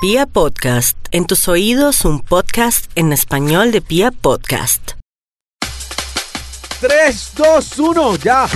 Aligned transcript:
Pia 0.00 0.26
Podcast, 0.26 0.96
en 1.10 1.26
tus 1.26 1.48
oídos 1.48 2.04
un 2.04 2.20
podcast 2.20 2.88
en 2.94 3.12
español 3.12 3.72
de 3.72 3.80
Pia 3.80 4.12
Podcast. 4.12 4.92
3, 6.80 7.32
2, 7.34 7.78
1, 7.80 8.16
ya. 8.18 8.48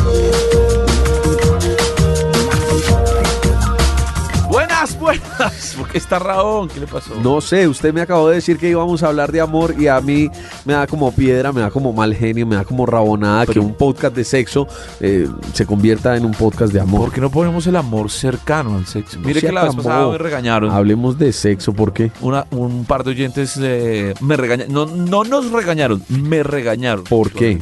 Buenas, 4.82 4.98
buenas. 4.98 5.74
¿Por 5.78 5.88
qué 5.88 5.98
está 5.98 6.18
Raón? 6.18 6.68
¿Qué 6.68 6.80
le 6.80 6.86
pasó? 6.88 7.14
No 7.22 7.40
sé, 7.40 7.68
usted 7.68 7.94
me 7.94 8.00
acabó 8.00 8.28
de 8.28 8.36
decir 8.36 8.58
que 8.58 8.68
íbamos 8.68 9.02
a 9.04 9.08
hablar 9.08 9.30
de 9.30 9.40
amor 9.40 9.74
y 9.78 9.86
a 9.86 10.00
mí 10.00 10.28
me 10.64 10.72
da 10.72 10.88
como 10.88 11.12
piedra, 11.14 11.52
me 11.52 11.60
da 11.60 11.70
como 11.70 11.92
mal 11.92 12.12
genio, 12.14 12.46
me 12.46 12.56
da 12.56 12.64
como 12.64 12.84
rabonada 12.84 13.46
que 13.46 13.60
un 13.60 13.74
podcast 13.74 14.14
de 14.16 14.24
sexo 14.24 14.66
eh, 15.00 15.28
se 15.52 15.66
convierta 15.66 16.16
en 16.16 16.24
un 16.24 16.32
podcast 16.32 16.72
de 16.72 16.80
amor. 16.80 17.02
¿Por 17.02 17.12
qué 17.12 17.20
no 17.20 17.30
ponemos 17.30 17.64
el 17.68 17.76
amor 17.76 18.10
cercano 18.10 18.76
al 18.76 18.86
sexo? 18.86 19.20
Mire 19.20 19.40
que 19.40 19.52
la 19.52 19.64
vez 19.64 19.76
pasada 19.76 20.08
me 20.08 20.18
regañaron. 20.18 20.72
Hablemos 20.72 21.16
de 21.16 21.32
sexo, 21.32 21.72
¿por 21.72 21.92
qué? 21.92 22.10
Una- 22.20 22.46
un 22.50 22.84
par 22.84 23.04
de 23.04 23.10
oyentes 23.10 23.56
eh, 23.62 24.14
me 24.20 24.36
regañaron. 24.36 24.72
No, 24.72 24.86
no 24.86 25.22
nos 25.22 25.52
regañaron, 25.52 26.02
me 26.08 26.42
regañaron. 26.42 27.04
¿Por 27.04 27.30
qué? 27.30 27.60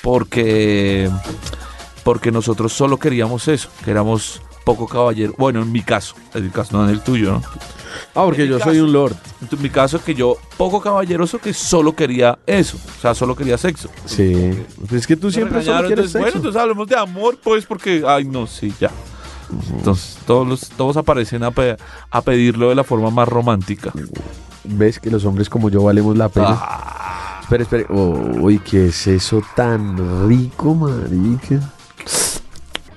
Porque, 0.00 1.10
porque 2.04 2.30
nosotros 2.32 2.72
solo 2.72 2.96
queríamos 2.98 3.48
eso, 3.48 3.68
que 3.84 3.90
éramos 3.90 4.40
poco 4.64 4.86
caballero. 4.86 5.34
Bueno, 5.38 5.62
en 5.62 5.70
mi 5.70 5.82
caso, 5.82 6.14
en 6.34 6.44
mi 6.44 6.50
caso, 6.50 6.76
no 6.76 6.84
en 6.84 6.90
el 6.90 7.00
tuyo, 7.02 7.32
¿no? 7.32 7.42
Ah, 8.14 8.24
porque 8.24 8.46
yo 8.48 8.58
soy 8.58 8.78
un 8.80 8.92
lord. 8.92 9.14
En 9.50 9.62
mi 9.62 9.70
caso, 9.70 10.02
que 10.02 10.14
yo 10.14 10.36
poco 10.56 10.80
caballeroso 10.80 11.38
que 11.38 11.52
solo 11.52 11.94
quería 11.94 12.38
eso. 12.46 12.76
O 12.98 13.00
sea, 13.00 13.14
solo 13.14 13.36
quería 13.36 13.56
sexo. 13.58 13.88
Sí. 14.04 14.52
Es 14.92 15.06
que 15.06 15.16
tú 15.16 15.30
siempre 15.30 15.62
solo 15.62 15.86
quieres 15.86 16.06
entonces, 16.06 16.12
Bueno, 16.12 16.26
sexo. 16.26 16.38
entonces 16.38 16.60
hablemos 16.60 16.88
de 16.88 16.96
amor, 16.96 17.38
pues, 17.42 17.64
porque, 17.66 18.02
ay, 18.06 18.24
no, 18.24 18.46
sí, 18.46 18.72
ya. 18.80 18.90
Entonces, 19.76 20.16
todos, 20.26 20.46
los, 20.48 20.68
todos 20.70 20.96
aparecen 20.96 21.44
a, 21.44 21.50
pe- 21.50 21.76
a 22.10 22.20
pedirlo 22.22 22.70
de 22.70 22.74
la 22.74 22.82
forma 22.84 23.10
más 23.10 23.28
romántica. 23.28 23.92
¿Ves 24.64 24.98
que 24.98 25.10
los 25.10 25.24
hombres 25.26 25.48
como 25.50 25.68
yo 25.70 25.82
valemos 25.82 26.16
la 26.16 26.28
pena? 26.28 26.48
Ah, 26.60 27.38
Espera, 27.42 27.62
espera. 27.62 27.84
Oh, 27.90 28.18
uy, 28.40 28.58
¿qué 28.58 28.86
es 28.86 29.06
eso 29.06 29.42
tan 29.54 30.28
rico, 30.28 30.74
marica? 30.74 31.60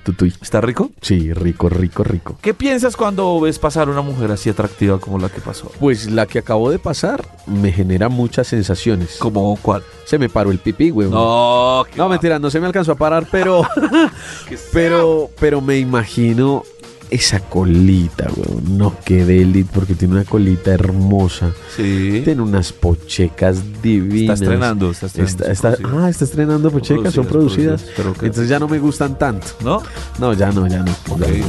Tutuy. 0.08 0.32
¿Está 0.40 0.62
rico? 0.62 0.90
Sí, 1.02 1.34
rico, 1.34 1.68
rico, 1.68 2.02
rico. 2.02 2.38
¿Qué 2.40 2.54
piensas 2.54 2.96
cuando 2.96 3.38
ves 3.40 3.58
pasar 3.58 3.90
una 3.90 4.00
mujer 4.00 4.30
así 4.30 4.48
atractiva 4.48 4.98
como 4.98 5.18
la 5.18 5.28
que 5.28 5.42
pasó? 5.42 5.70
Pues 5.78 6.10
la 6.10 6.24
que 6.24 6.38
acabo 6.38 6.70
de 6.70 6.78
pasar 6.78 7.26
me 7.46 7.70
genera 7.72 8.08
muchas 8.08 8.46
sensaciones. 8.46 9.16
¿Como 9.18 9.58
cuál? 9.60 9.82
Se 10.06 10.18
me 10.18 10.30
paró 10.30 10.50
el 10.50 10.60
pipí, 10.60 10.88
güey. 10.88 11.10
No, 11.10 11.84
No, 11.94 12.08
mentira, 12.08 12.38
no 12.38 12.48
se 12.48 12.58
me 12.58 12.64
alcanzó 12.64 12.92
a 12.92 12.94
parar, 12.94 13.26
pero, 13.30 13.68
pero, 14.72 15.28
pero 15.38 15.60
me 15.60 15.76
imagino 15.78 16.62
esa 17.10 17.40
colita, 17.40 18.28
güey. 18.34 18.60
No, 18.76 18.94
qué 19.04 19.24
delit, 19.24 19.66
porque 19.68 19.94
tiene 19.94 20.14
una 20.14 20.24
colita 20.24 20.72
hermosa. 20.72 21.52
Sí. 21.76 22.22
Tiene 22.24 22.42
unas 22.42 22.72
pochecas 22.72 23.58
divinas. 23.82 24.34
Está 24.40 24.44
estrenando, 24.44 24.90
está 24.90 25.06
estrenando. 25.06 25.44
Está- 25.46 25.70
está- 25.70 25.88
ah, 25.88 26.08
está 26.08 26.24
estrenando 26.24 26.70
pochecas, 26.70 27.14
son 27.14 27.26
producidas. 27.26 27.82
que- 27.82 28.02
Entonces 28.26 28.48
ya 28.48 28.58
no 28.58 28.68
me 28.68 28.78
gustan 28.78 29.18
tanto. 29.18 29.46
¿No? 29.62 29.82
No, 30.18 30.32
ya 30.32 30.50
no, 30.52 30.66
ya 30.66 30.82
no. 30.82 30.92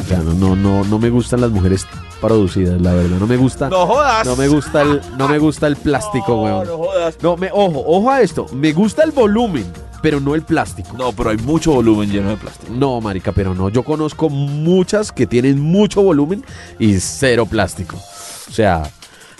Ya 0.09 0.17
no, 0.19 0.33
no, 0.33 0.55
no, 0.55 0.83
no 0.83 0.99
me 0.99 1.09
gustan 1.09 1.41
las 1.41 1.51
mujeres 1.51 1.85
producidas, 2.21 2.79
la 2.81 2.93
verdad. 2.93 3.17
No 3.19 3.27
me 3.27 3.37
gusta. 3.37 3.69
No 3.69 3.85
jodas. 3.87 4.25
No 4.25 4.35
me 4.35 4.47
gusta 4.47 4.81
el, 4.81 5.01
no 5.17 5.27
me 5.29 5.39
gusta 5.39 5.67
el 5.67 5.75
plástico, 5.75 6.33
No, 6.35 6.43
weón. 6.43 6.67
no 6.67 6.77
jodas. 6.77 7.17
No, 7.21 7.37
me, 7.37 7.49
ojo, 7.51 7.83
ojo 7.85 8.09
a 8.11 8.21
esto. 8.21 8.45
Me 8.53 8.73
gusta 8.73 9.03
el 9.03 9.11
volumen, 9.11 9.65
pero 10.01 10.19
no 10.19 10.35
el 10.35 10.41
plástico. 10.43 10.95
No, 10.97 11.11
pero 11.11 11.29
hay 11.31 11.37
mucho 11.37 11.71
volumen 11.71 12.11
lleno 12.11 12.29
de 12.29 12.37
plástico. 12.37 12.71
No, 12.73 12.99
marica, 13.01 13.31
pero 13.31 13.53
no. 13.53 13.69
Yo 13.69 13.83
conozco 13.83 14.29
muchas 14.29 15.11
que 15.11 15.27
tienen 15.27 15.59
mucho 15.59 16.01
volumen 16.01 16.43
y 16.77 16.99
cero 16.99 17.45
plástico. 17.45 17.97
O 17.97 18.51
sea, 18.51 18.89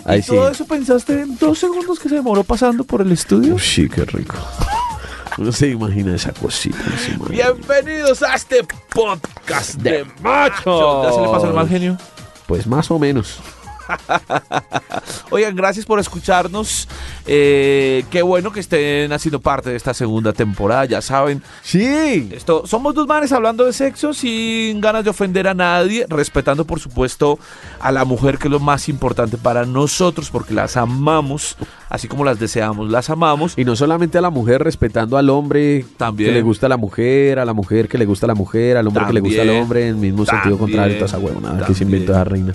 ahí 0.04 0.20
¿Y 0.20 0.22
sí. 0.22 0.30
todo 0.30 0.50
eso 0.50 0.66
pensaste 0.66 1.20
en 1.20 1.36
dos 1.38 1.58
segundos 1.58 1.98
que 1.98 2.08
se 2.08 2.16
demoró 2.16 2.44
pasando 2.44 2.84
por 2.84 3.00
el 3.00 3.12
estudio? 3.12 3.54
Uy, 3.54 3.60
sí, 3.60 3.88
qué 3.88 4.04
rico. 4.04 4.36
Uno 5.38 5.52
se 5.52 5.68
imagina 5.68 6.14
esa 6.14 6.32
cosita. 6.32 6.78
Bienvenidos 7.28 8.22
a 8.22 8.34
este 8.34 8.66
podcast 8.92 9.76
de 9.76 10.04
machos. 10.22 11.06
¿Ya 11.06 11.12
se 11.12 11.20
le 11.20 11.28
pasó 11.28 11.46
el 11.46 11.54
mal 11.54 11.68
genio? 11.68 11.96
Pues 12.46 12.66
más 12.66 12.90
o 12.90 12.98
menos. 12.98 13.38
Oigan, 15.30 15.54
gracias 15.54 15.86
por 15.86 15.98
escucharnos. 16.00 16.88
Eh, 17.26 18.04
qué 18.10 18.22
bueno 18.22 18.52
que 18.52 18.60
estén 18.60 19.12
haciendo 19.12 19.40
parte 19.40 19.70
de 19.70 19.76
esta 19.76 19.94
segunda 19.94 20.32
temporada. 20.32 20.84
Ya 20.86 21.02
saben, 21.02 21.42
Sí. 21.62 22.30
esto 22.32 22.66
somos 22.66 22.94
dos 22.94 23.06
manes 23.06 23.32
hablando 23.32 23.64
de 23.64 23.72
sexo 23.72 24.12
sin 24.14 24.80
ganas 24.80 25.04
de 25.04 25.10
ofender 25.10 25.46
a 25.48 25.54
nadie, 25.54 26.06
respetando 26.08 26.64
por 26.64 26.80
supuesto 26.80 27.38
a 27.80 27.92
la 27.92 28.04
mujer 28.04 28.38
que 28.38 28.48
es 28.48 28.52
lo 28.52 28.60
más 28.60 28.88
importante 28.88 29.36
para 29.36 29.64
nosotros 29.64 30.30
porque 30.30 30.54
las 30.54 30.76
amamos, 30.76 31.56
así 31.90 32.08
como 32.08 32.24
las 32.24 32.38
deseamos, 32.38 32.90
las 32.90 33.10
amamos. 33.10 33.52
Y 33.58 33.64
no 33.66 33.76
solamente 33.76 34.16
a 34.16 34.20
la 34.22 34.30
mujer 34.30 34.62
respetando 34.62 35.18
al 35.18 35.28
hombre 35.28 35.84
También. 35.98 36.30
que 36.30 36.34
le 36.34 36.42
gusta 36.42 36.66
a 36.66 36.68
la 36.70 36.76
mujer, 36.78 37.38
a 37.38 37.44
la 37.44 37.52
mujer 37.52 37.88
que 37.88 37.98
le 37.98 38.06
gusta 38.06 38.24
a 38.26 38.28
la 38.28 38.34
mujer, 38.34 38.78
al 38.78 38.86
hombre 38.86 39.04
que 39.06 39.12
le 39.12 39.20
gusta 39.20 39.42
al 39.42 39.50
hombre, 39.50 39.88
en 39.88 40.00
mismo 40.00 40.24
sentido 40.24 40.56
contrario, 40.56 40.94
toda 40.94 41.06
esa 41.06 41.18
huevonada 41.18 41.66
que 41.66 41.74
se 41.74 41.84
inventó 41.84 42.12
esa 42.12 42.24
reina. 42.24 42.54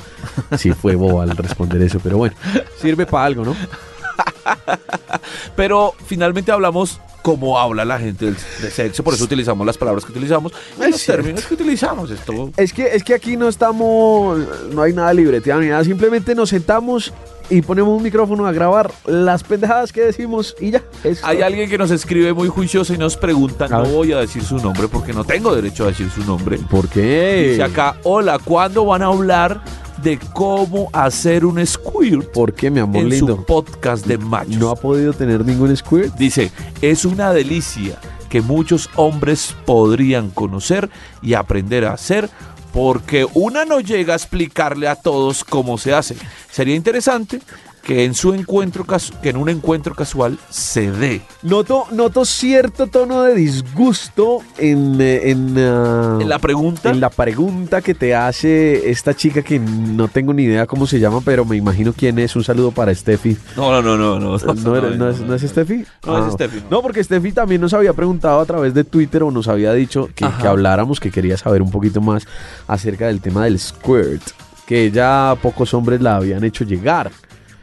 Sí, 0.58 0.72
fue 0.72 0.96
boba 0.96 1.24
al 1.24 1.38
responder 1.38 1.82
eso, 1.82 2.00
pero 2.02 2.18
bueno, 2.18 2.36
sirve 2.82 3.06
para 3.06 3.26
algo, 3.26 3.46
¿no? 3.46 3.56
Pero 5.56 5.94
finalmente 6.06 6.52
hablamos 6.52 7.00
como 7.22 7.58
habla 7.58 7.86
la 7.86 7.98
gente 7.98 8.26
del, 8.26 8.36
de 8.62 8.70
sexo, 8.70 9.04
por 9.04 9.16
eso 9.16 9.24
utilizamos 9.24 9.66
las 9.66 9.78
palabras 9.80 10.06
que 10.06 10.12
utilizamos 10.12 10.52
y 10.80 10.84
Es 10.84 10.92
los 10.92 11.02
cierto. 11.02 11.24
términos 11.24 11.46
que 11.48 11.54
utilizamos. 11.56 12.12
Esto 12.12 12.52
Es 12.56 12.72
que, 12.72 12.86
es 12.86 13.04
que 13.04 13.16
aquí 13.16 13.36
no 13.36 13.50
estamos, 13.50 14.40
no 14.72 14.82
hay 14.84 14.94
nada 14.94 15.12
libreteado 15.14 15.62
ni 15.62 15.68
nada, 15.70 15.84
simplemente 15.84 16.36
nos 16.36 16.50
sentamos 16.50 17.14
y 17.50 17.62
ponemos 17.62 17.96
un 17.96 18.04
micrófono 18.04 18.46
a 18.48 18.52
grabar 18.52 18.92
las 19.06 19.44
pendejadas 19.44 19.92
que 19.92 20.02
decimos 20.02 20.56
y 20.60 20.72
ya. 20.72 20.84
eso. 21.04 21.26
Hay 21.26 21.42
alguien 21.42 21.70
que 21.70 21.78
nos 21.78 21.92
escribe 21.92 22.34
muy 22.34 22.48
juicioso 22.48 22.94
y 22.94 22.98
nos 22.98 23.18
pregunta, 23.18 23.68
no 23.68 23.86
voy 23.86 24.14
a 24.14 24.20
decir 24.20 24.44
su 24.44 24.58
nombre 24.58 24.88
porque 24.88 25.14
no 25.14 25.24
tengo 25.24 25.56
derecho 25.56 25.84
a 25.84 25.88
decir 25.88 26.10
su 26.10 26.24
nombre. 26.26 26.58
¿Por 26.70 26.88
qué? 26.88 27.50
Dice 27.52 27.64
acá, 27.64 27.98
hola, 28.04 28.40
¿cuándo 28.40 28.86
van 28.86 29.02
a 29.02 29.08
hablar 29.08 29.62
de 30.02 30.20
cómo 30.34 30.90
hacer 30.94 31.46
un 31.46 31.66
squirt 31.66 32.32
¿Por 32.32 32.54
qué, 32.54 32.70
mi 32.70 32.80
amor 32.80 33.04
en 33.04 33.10
lindo? 33.10 33.36
su 33.38 33.46
podcast 33.46 34.06
de 34.06 34.18
machos? 34.18 34.58
No 34.58 34.70
ha 34.70 34.76
podido 34.76 35.14
tener 35.14 35.46
ningún 35.46 35.76
squirt. 35.76 36.16
Dice, 36.16 36.52
es 36.82 37.06
una 37.06 37.32
delicia 37.32 38.00
que 38.30 38.42
muchos 38.42 38.90
hombres 38.96 39.56
podrían 39.66 40.30
conocer 40.30 40.90
y 41.22 41.36
aprender 41.36 41.86
a 41.86 41.94
hacer 41.94 42.30
porque 42.76 43.26
una 43.36 43.64
no 43.64 43.80
llega 43.80 44.12
a 44.12 44.18
explicarle 44.18 44.90
a 44.90 44.98
todos 44.98 45.46
cómo 45.46 45.78
se 45.78 45.94
hace. 45.94 46.18
Sería 46.52 46.76
interesante 46.76 47.40
que 47.86 48.04
en 48.04 48.16
su 48.16 48.34
encuentro 48.34 48.84
que 49.22 49.30
en 49.30 49.38
un 49.38 49.48
encuentro 49.48 49.94
casual 49.94 50.40
se 50.50 50.92
dé. 50.92 51.22
Noto, 51.44 51.86
noto 51.92 52.26
cierto 52.26 52.88
tono 52.88 53.22
de 53.22 53.36
disgusto 53.36 54.40
en, 54.58 55.00
eh, 55.00 55.30
en, 55.30 55.56
ah, 55.60 56.18
En 56.20 56.28
la 56.28 56.40
pregunta, 56.40 56.90
en 56.90 57.00
la 57.00 57.12
pregunta 57.12 57.82
que 57.84 57.94
te 57.94 58.16
hace 58.16 58.90
esta 58.90 59.14
chica 59.14 59.44
que 59.44 59.60
no 59.60 60.08
tengo 60.08 60.34
ni 60.34 60.44
idea 60.44 60.66
cómo 60.66 60.88
se 60.88 61.00
llama, 61.00 61.22
pero 61.24 61.46
me 61.46 61.58
imagino 61.58 61.94
quién 61.94 62.18
es. 62.18 62.36
Un 62.36 62.44
saludo 62.44 62.72
para 62.72 62.94
Steffi. 62.94 63.38
no, 63.56 63.72
no, 63.82 63.96
no, 63.96 64.20
no, 64.20 64.20
no, 64.20 64.54
¿No, 64.56 64.76
era- 64.76 64.90
no 64.98 65.10
es, 65.10 65.20
no 65.22 65.36
es 65.36 65.44
Steffi? 65.44 65.86
No 66.06 66.18
es 66.18 66.26
Ah, 66.26 66.32
Steffi, 66.32 66.58
no. 66.62 66.66
No, 66.72 66.82
porque 66.82 67.04
Steffi 67.04 67.32
también 67.34 67.62
nos 67.62 67.74
había 67.76 67.94
preguntado 67.94 68.40
a 68.40 68.46
través 68.46 68.74
de 68.74 68.84
Twitter 68.84 69.22
o 69.22 69.30
nos 69.30 69.48
había 69.48 69.72
dicho 69.74 70.10
que, 70.16 70.26
que 70.42 70.48
habláramos, 70.48 71.00
que 71.00 71.12
quería 71.12 71.38
saber 71.38 71.62
un 71.62 71.70
poquito 71.70 72.02
más 72.02 72.26
acerca 72.68 73.06
del 73.08 73.22
tema 73.22 73.44
del 73.46 73.60
squirt, 73.60 74.24
que 74.66 74.90
ya 74.90 75.36
pocos 75.42 75.74
hombres 75.76 76.02
la 76.02 76.16
habían 76.16 76.44
hecho 76.44 76.64
llegar. 76.64 77.12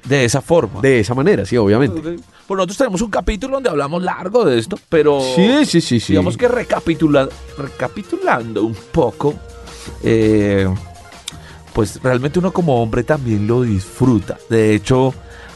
De 0.05 0.25
esa 0.25 0.41
forma. 0.41 0.81
De 0.81 1.01
esa 1.01 1.15
manera, 1.15 1.45
sí, 1.45 1.57
obviamente. 1.57 2.01
Pues 2.01 2.57
nosotros 2.57 2.77
tenemos 2.77 3.01
un 3.03 3.11
capítulo 3.11 3.55
donde 3.55 3.71
hablamos 3.71 4.03
largo 4.03 4.45
de 4.45 4.59
esto, 4.59 4.79
pero 4.89 5.21
Sí, 5.37 5.65
sí, 5.65 5.81
sí, 5.81 6.01
sí. 6.01 6.13
digamos 6.13 6.37
que 6.37 6.49
recapitula- 6.49 7.29
recapitulando 7.57 8.65
un 8.65 8.75
poco, 8.93 9.35
eh, 10.03 10.69
pues 11.73 12.01
realmente 12.03 12.39
uno 12.39 12.53
como 12.53 12.83
hombre 12.83 13.03
también 13.05 13.47
lo 13.47 13.63
disfruta. 13.63 14.39
De 14.51 14.75
hecho, 14.75 15.15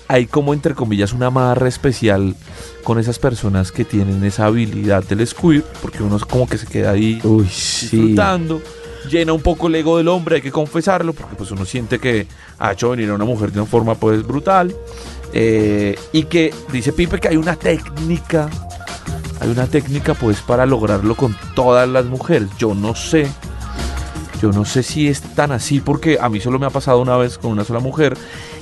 hay 0.09 0.27
como 0.27 0.55
entre 0.55 0.75
comillas 0.75 1.13
una 1.13 1.27
amarra 1.27 1.69
especial 1.69 2.35
con 2.85 2.99
esas 2.99 3.19
personas 3.19 3.73
que 3.73 3.85
tienen 3.85 4.25
esa 4.25 4.47
habilidad 4.47 5.03
del 5.05 5.27
squirt, 5.27 5.67
porque 5.83 6.03
uno 6.03 6.17
es 6.17 6.25
como 6.25 6.49
que 6.49 6.57
se 6.57 6.67
queda 6.67 6.93
ahí 6.93 7.21
Uy, 7.25 7.47
sí. 7.51 8.15
Llena 9.11 9.33
un 9.33 9.43
poco 9.43 9.69
el 9.69 9.75
ego 9.77 9.99
del 9.99 10.09
hombre, 10.09 10.37
hay 10.37 10.43
que 10.43 10.51
confesarlo, 10.51 11.13
porque 11.13 11.37
pues 11.37 11.51
uno 11.51 11.65
siente 11.65 11.99
que 11.99 12.27
ha 12.59 12.73
hecho 12.73 12.91
venir 12.91 13.11
a 13.11 13.15
una 13.15 13.25
mujer 13.25 13.53
de 13.53 13.61
una 13.61 13.71
forma 13.71 13.95
pues 13.95 14.27
brutal. 14.27 14.75
Eh, 15.33 15.99
y 16.13 16.25
que 16.25 16.55
dice 16.73 16.93
Pipe 16.93 17.21
que 17.21 17.29
hay 17.29 17.37
una 17.37 17.57
técnica, 17.57 18.49
hay 19.41 19.51
una 19.51 19.67
técnica 19.67 20.15
pues 20.15 20.41
para 20.41 20.65
lograrlo 20.67 21.15
con 21.15 21.37
todas 21.55 21.89
las 21.89 22.07
mujeres. 22.07 22.49
Yo 22.59 22.75
no 22.75 22.95
sé 22.95 23.29
Yo 24.41 24.53
no 24.53 24.65
sé 24.65 24.83
si 24.83 25.09
es 25.09 25.21
tan 25.21 25.53
así 25.53 25.81
porque 25.81 26.19
a 26.21 26.29
mí 26.29 26.41
solo 26.41 26.59
me 26.59 26.67
ha 26.67 26.71
pasado 26.71 27.01
una 27.01 27.17
vez 27.17 27.39
con 27.39 27.51
una 27.53 27.65
sola 27.65 27.81
mujer 27.81 28.17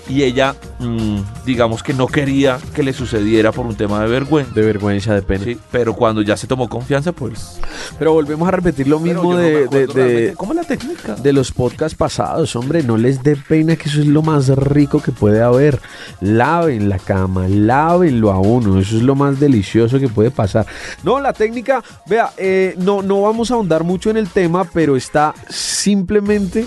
y 0.08 0.22
ella, 0.22 0.54
mm, 0.80 1.18
digamos 1.46 1.82
que 1.82 1.94
no 1.94 2.06
quería 2.06 2.58
que 2.74 2.82
le 2.82 2.92
sucediera 2.92 3.52
por 3.52 3.64
un 3.66 3.74
tema 3.74 4.02
de 4.02 4.08
vergüenza. 4.08 4.52
De 4.54 4.62
vergüenza, 4.62 5.14
de 5.14 5.22
pena. 5.22 5.44
Sí, 5.44 5.58
pero 5.72 5.94
cuando 5.94 6.20
ya 6.22 6.36
se 6.36 6.46
tomó 6.46 6.68
confianza, 6.68 7.12
pues... 7.12 7.58
Pero 7.98 8.12
volvemos 8.12 8.46
a 8.46 8.50
repetir 8.50 8.86
lo 8.88 9.00
mismo 9.00 9.32
no 9.32 9.38
de, 9.38 9.66
de, 9.68 9.86
de- 9.86 10.34
¿Cómo 10.36 10.52
es 10.52 10.56
la 10.58 10.64
técnica? 10.64 11.14
de 11.14 11.32
los 11.32 11.52
podcasts 11.52 11.96
pasados, 11.96 12.54
hombre. 12.56 12.82
No 12.82 12.96
les 12.96 13.22
dé 13.22 13.34
pena 13.36 13.76
que 13.76 13.88
eso 13.88 14.00
es 14.00 14.06
lo 14.06 14.22
más 14.22 14.48
rico 14.48 15.00
que 15.02 15.12
puede 15.12 15.40
haber. 15.42 15.80
Laven 16.20 16.88
la 16.88 16.98
cama, 16.98 17.48
lávenlo 17.48 18.30
a 18.32 18.38
uno. 18.38 18.78
Eso 18.78 18.96
es 18.96 19.02
lo 19.02 19.14
más 19.14 19.40
delicioso 19.40 19.98
que 19.98 20.08
puede 20.08 20.30
pasar. 20.30 20.66
No, 21.02 21.18
la 21.20 21.32
técnica, 21.32 21.82
vea, 22.06 22.30
eh, 22.36 22.74
no, 22.78 23.02
no 23.02 23.22
vamos 23.22 23.50
a 23.50 23.54
ahondar 23.54 23.84
mucho 23.84 24.10
en 24.10 24.16
el 24.18 24.28
tema, 24.28 24.64
pero 24.64 24.96
está 24.96 25.34
simplemente 25.48 26.66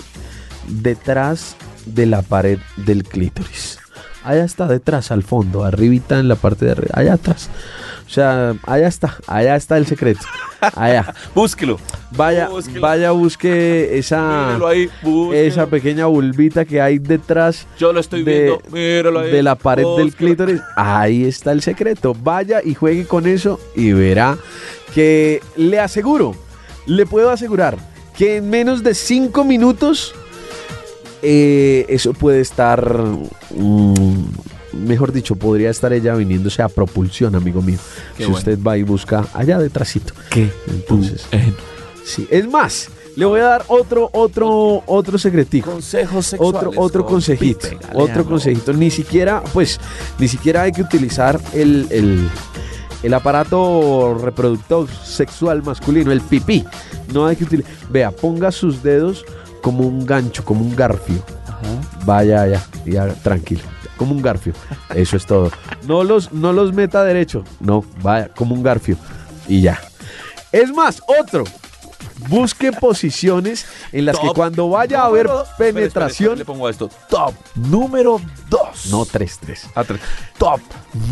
detrás 0.66 1.56
de 1.94 2.06
la 2.06 2.22
pared 2.22 2.58
del 2.76 3.04
clítoris. 3.04 3.78
Allá 4.24 4.44
está 4.44 4.66
detrás, 4.66 5.10
al 5.10 5.22
fondo, 5.22 5.64
arribita 5.64 6.18
en 6.18 6.28
la 6.28 6.34
parte 6.34 6.66
de 6.66 6.72
arriba, 6.72 6.94
allá 6.94 7.14
atrás. 7.14 7.48
O 8.06 8.10
sea, 8.10 8.54
allá 8.66 8.88
está, 8.88 9.16
allá 9.26 9.54
está 9.54 9.76
el 9.76 9.86
secreto. 9.86 10.20
Allá. 10.60 11.14
Búsquelo. 11.34 11.78
Vaya, 12.10 12.48
Búsquelo. 12.48 12.80
vaya, 12.80 13.10
busque 13.10 13.98
esa, 13.98 14.56
ahí, 14.66 14.90
esa 15.34 15.66
pequeña 15.66 16.06
bulbita 16.06 16.64
que 16.64 16.80
hay 16.80 16.98
detrás 16.98 17.66
Yo 17.78 17.92
lo 17.92 18.00
estoy 18.00 18.22
de, 18.22 18.32
viendo. 18.32 18.62
Míralo 18.70 19.20
ahí. 19.20 19.30
de 19.30 19.42
la 19.42 19.54
pared 19.54 19.84
del 19.96 20.14
clítoris. 20.14 20.60
Ahí 20.74 21.24
está 21.24 21.52
el 21.52 21.62
secreto. 21.62 22.14
Vaya 22.14 22.60
y 22.64 22.74
juegue 22.74 23.06
con 23.06 23.26
eso 23.26 23.60
y 23.76 23.92
verá 23.92 24.38
que 24.94 25.42
le 25.56 25.78
aseguro, 25.78 26.34
le 26.86 27.06
puedo 27.06 27.30
asegurar 27.30 27.76
que 28.16 28.36
en 28.36 28.50
menos 28.50 28.82
de 28.82 28.94
cinco 28.94 29.44
minutos 29.44 30.14
eh, 31.22 31.86
eso 31.88 32.12
puede 32.12 32.40
estar, 32.40 32.82
mm, 33.54 33.94
mejor 34.86 35.12
dicho, 35.12 35.36
podría 35.36 35.70
estar 35.70 35.92
ella 35.92 36.14
viniéndose 36.14 36.62
a 36.62 36.68
propulsión, 36.68 37.34
amigo 37.34 37.62
mío. 37.62 37.78
Qué 38.16 38.24
si 38.24 38.30
bueno. 38.30 38.38
usted 38.38 38.58
va 38.62 38.76
y 38.78 38.82
busca 38.82 39.26
allá 39.34 39.58
detrásito. 39.58 40.14
¿Qué? 40.30 40.50
Entonces, 40.68 41.26
Eh, 41.32 41.52
Sí, 42.04 42.26
es 42.30 42.48
más, 42.48 42.88
le 43.16 43.26
voy 43.26 43.40
a 43.40 43.44
dar 43.44 43.64
otro, 43.68 44.08
otro, 44.14 44.82
otro 44.86 45.18
secretico. 45.18 45.70
consejos 45.72 46.24
sexuales. 46.26 46.54
Otro, 46.56 46.72
otro 46.82 47.02
con 47.04 47.14
consejito. 47.14 47.68
Pipe 47.68 47.78
Otro 47.92 48.24
consejito. 48.24 48.72
Ni 48.72 48.90
siquiera, 48.90 49.42
pues, 49.52 49.78
ni 50.18 50.26
siquiera 50.26 50.62
hay 50.62 50.72
que 50.72 50.80
utilizar 50.80 51.38
el, 51.52 51.86
el, 51.90 52.26
el 53.02 53.12
aparato 53.14 54.16
reproductor 54.22 54.88
sexual 55.04 55.62
masculino, 55.62 56.12
el 56.12 56.22
pipí. 56.22 56.64
No 57.12 57.26
hay 57.26 57.36
que 57.36 57.44
utilizar. 57.44 57.70
Vea, 57.90 58.10
ponga 58.10 58.50
sus 58.52 58.82
dedos 58.82 59.26
como 59.60 59.86
un 59.86 60.04
gancho, 60.06 60.44
como 60.44 60.62
un 60.62 60.74
garfio. 60.74 61.22
Ajá. 61.46 62.04
Vaya 62.04 62.62
ya, 62.86 63.08
tranquilo. 63.22 63.62
Como 63.96 64.12
un 64.12 64.22
garfio. 64.22 64.52
Eso 64.94 65.16
es 65.16 65.26
todo. 65.26 65.50
No 65.86 66.04
los, 66.04 66.32
no 66.32 66.52
los 66.52 66.72
meta 66.72 67.04
derecho. 67.04 67.44
No, 67.60 67.84
vaya, 68.02 68.28
como 68.28 68.54
un 68.54 68.62
garfio. 68.62 68.96
Y 69.48 69.62
ya. 69.62 69.80
Es 70.52 70.72
más, 70.72 71.02
otro. 71.20 71.44
Busque 72.28 72.72
posiciones 72.72 73.66
en 73.92 74.04
las 74.04 74.18
que 74.18 74.28
cuando 74.34 74.68
vaya 74.68 75.02
a 75.02 75.06
haber 75.06 75.28
penetración. 75.56 76.38
le 76.38 76.44
pongo 76.44 76.66
a 76.66 76.70
esto. 76.70 76.90
Top 77.08 77.34
número 77.54 78.20
2. 78.50 78.86
No, 78.90 79.04
3-3. 79.04 79.98
Top 80.36 80.60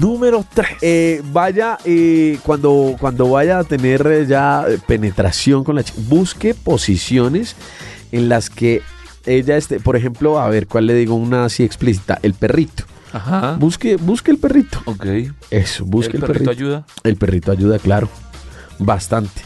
número 0.00 0.44
3. 0.52 0.68
Eh, 0.80 1.22
vaya, 1.26 1.78
eh, 1.84 2.38
cuando, 2.42 2.96
cuando 2.98 3.30
vaya 3.30 3.60
a 3.60 3.64
tener 3.64 4.26
ya 4.26 4.66
penetración 4.86 5.62
con 5.62 5.76
la 5.76 5.84
chica, 5.84 5.98
busque 6.08 6.54
posiciones 6.54 7.54
en 8.16 8.28
las 8.28 8.50
que 8.50 8.82
ella 9.24 9.56
esté, 9.56 9.80
por 9.80 9.96
ejemplo, 9.96 10.38
a 10.38 10.48
ver, 10.48 10.66
¿cuál 10.66 10.86
le 10.86 10.94
digo 10.94 11.14
una 11.14 11.44
así 11.46 11.62
explícita? 11.64 12.18
El 12.22 12.34
perrito. 12.34 12.84
Ajá. 13.12 13.56
Busque, 13.58 13.96
busque 13.96 14.30
el 14.30 14.38
perrito. 14.38 14.80
Ok. 14.84 15.06
Eso, 15.50 15.84
busque 15.84 16.16
¿El 16.16 16.22
el, 16.22 16.26
perrito 16.28 16.44
perrito. 16.44 16.50
ayuda? 16.50 16.84
El 17.04 17.16
perrito 17.16 17.52
ayuda, 17.52 17.78
claro. 17.78 18.08
Bastante. 18.78 19.42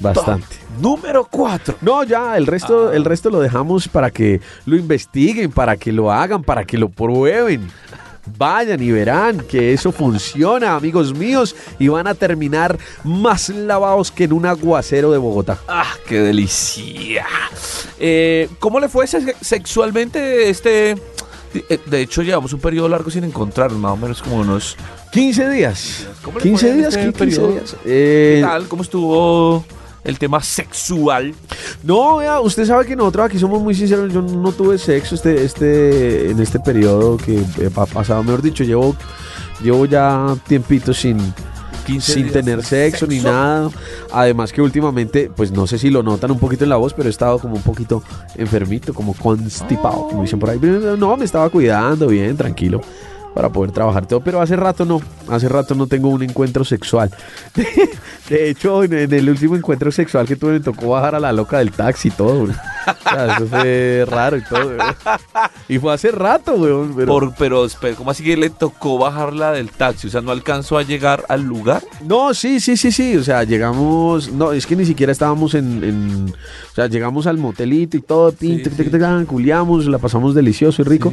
Bastante. 0.00 0.46
Top 0.56 0.80
número 0.80 1.26
4. 1.30 1.76
No, 1.80 2.04
ya, 2.04 2.36
el 2.36 2.46
resto, 2.46 2.90
Ah. 2.90 2.96
el 2.96 3.04
resto 3.04 3.30
lo 3.30 3.40
dejamos 3.40 3.88
para 3.88 4.10
que 4.10 4.40
lo 4.64 4.76
investiguen, 4.76 5.50
para 5.50 5.76
que 5.76 5.92
lo 5.92 6.12
hagan, 6.12 6.42
para 6.44 6.64
que 6.64 6.78
lo 6.78 6.88
prueben. 6.88 7.68
Vayan 8.36 8.82
y 8.82 8.90
verán 8.92 9.38
que 9.40 9.72
eso 9.72 9.90
funciona, 9.92 10.74
amigos 10.74 11.14
míos, 11.14 11.54
y 11.78 11.88
van 11.88 12.06
a 12.06 12.14
terminar 12.14 12.78
más 13.04 13.48
lavados 13.48 14.10
que 14.10 14.24
en 14.24 14.32
un 14.32 14.46
aguacero 14.46 15.10
de 15.10 15.18
Bogotá. 15.18 15.58
Ah, 15.68 15.94
qué 16.06 16.20
delicia. 16.20 17.26
Eh, 17.98 18.48
¿Cómo 18.58 18.78
le 18.80 18.88
fue 18.88 19.06
se- 19.06 19.34
sexualmente 19.40 20.50
este? 20.50 20.90
eh, 21.54 21.78
De 21.86 22.00
hecho, 22.02 22.22
llevamos 22.22 22.52
un 22.52 22.60
periodo 22.60 22.88
largo 22.88 23.10
sin 23.10 23.24
encontrarnos, 23.24 23.78
más 23.80 23.92
o 23.92 23.96
menos 23.96 24.22
como 24.22 24.36
unos. 24.36 24.76
15 25.12 25.48
días. 25.48 26.06
¿Cómo 26.22 26.38
le 26.38 26.42
15 26.42 26.60
fue 26.60 26.70
en 26.70 26.78
días, 26.78 26.94
este 26.94 27.04
15 27.06 27.18
periodo? 27.18 27.48
días. 27.52 27.76
Eh, 27.86 28.34
¿Qué 28.36 28.46
tal? 28.46 28.68
¿Cómo 28.68 28.82
estuvo 28.82 29.64
el 30.08 30.18
tema 30.18 30.42
sexual? 30.42 31.34
No, 31.82 32.16
vea, 32.16 32.40
usted 32.40 32.64
sabe 32.64 32.86
que 32.86 32.96
nosotros 32.96 33.26
aquí 33.26 33.38
somos 33.38 33.62
muy 33.62 33.74
sinceros. 33.74 34.12
Yo 34.12 34.22
no 34.22 34.52
tuve 34.52 34.78
sexo 34.78 35.14
este, 35.14 35.44
este, 35.44 36.30
en 36.30 36.40
este 36.40 36.58
periodo 36.58 37.16
que 37.16 37.38
eh, 37.38 37.70
ha 37.74 37.86
pasado. 37.86 38.22
Mejor 38.22 38.42
dicho, 38.42 38.64
llevo, 38.64 38.96
llevo 39.62 39.86
ya 39.86 40.34
tiempito 40.46 40.92
sin, 40.92 41.18
15 41.88 42.12
sin 42.12 42.30
tener 42.30 42.62
sexo, 42.62 43.06
ni 43.06 43.20
nada. 43.20 43.70
Además 44.12 44.52
que 44.52 44.60
últimamente, 44.60 45.30
pues 45.34 45.50
no 45.50 45.66
sé 45.66 45.78
si 45.78 45.88
lo 45.88 46.02
notan 46.02 46.30
un 46.30 46.38
poquito 46.38 46.64
en 46.64 46.70
la 46.70 46.76
voz, 46.76 46.92
pero 46.92 47.08
he 47.08 47.10
estado 47.10 47.38
como 47.38 47.56
un 47.56 47.62
poquito 47.62 48.02
enfermito, 48.34 48.92
como 48.92 49.14
constipado, 49.14 50.08
como 50.08 50.22
dicen 50.22 50.38
por 50.38 50.50
ahí. 50.50 50.58
No, 50.60 51.16
me 51.16 51.24
estaba 51.24 51.48
cuidando 51.48 52.08
bien, 52.08 52.36
tranquilo, 52.36 52.82
para 53.38 53.50
poder 53.50 53.70
trabajar 53.70 54.04
todo. 54.04 54.18
Pero 54.18 54.40
hace 54.40 54.56
rato 54.56 54.84
no, 54.84 55.00
hace 55.28 55.48
rato 55.48 55.76
no 55.76 55.86
tengo 55.86 56.08
un 56.08 56.24
encuentro 56.24 56.64
sexual. 56.64 57.08
De 58.28 58.50
hecho, 58.50 58.82
en, 58.82 59.14
el 59.14 59.30
último 59.30 59.54
encuentro 59.54 59.92
sexual 59.92 60.26
que 60.26 60.34
tuve 60.34 60.54
me 60.54 60.60
tocó 60.60 60.88
bajar 60.88 61.14
a 61.14 61.20
la 61.20 61.32
loca 61.32 61.58
del 61.58 61.70
taxi 61.70 62.08
y 62.08 62.10
todo. 62.10 62.46
güey. 62.46 62.50
O 62.50 63.10
sea, 63.10 63.36
eso 63.36 63.46
fue 63.46 64.04
raro 64.08 64.38
y 64.38 64.42
todo. 64.42 64.64
güey. 64.64 64.78
Y 65.68 65.78
fue 65.78 65.94
hace 65.94 66.10
rato, 66.10 66.54
weón. 66.56 66.94
Pero... 66.96 67.06
Por, 67.06 67.34
pero, 67.36 67.66
¿cómo 67.96 68.10
así 68.10 68.24
que 68.24 68.36
le 68.36 68.50
tocó 68.50 68.98
bajarla 68.98 69.52
del 69.52 69.70
taxi? 69.70 70.08
O 70.08 70.10
sea, 70.10 70.20
¿no 70.20 70.32
alcanzó 70.32 70.76
a 70.76 70.82
llegar 70.82 71.24
al 71.28 71.42
lugar? 71.44 71.82
No, 72.04 72.34
sí, 72.34 72.58
sí, 72.58 72.76
sí, 72.76 72.90
sí. 72.90 73.16
O 73.16 73.22
sea, 73.22 73.44
llegamos. 73.44 74.32
No, 74.32 74.52
es 74.52 74.66
que 74.66 74.74
ni 74.74 74.84
siquiera 74.84 75.12
estábamos 75.12 75.54
en. 75.54 75.84
en- 75.84 76.34
o 76.72 76.74
sea, 76.74 76.86
llegamos 76.86 77.26
al 77.26 77.38
motelito 77.38 77.96
y 77.96 78.00
todo, 78.00 78.32
tin, 78.32 78.62
Sí, 78.64 79.90
la 79.90 79.98
pasamos 79.98 80.34
delicioso 80.34 80.82
y 80.82 80.84
rico. 80.84 81.12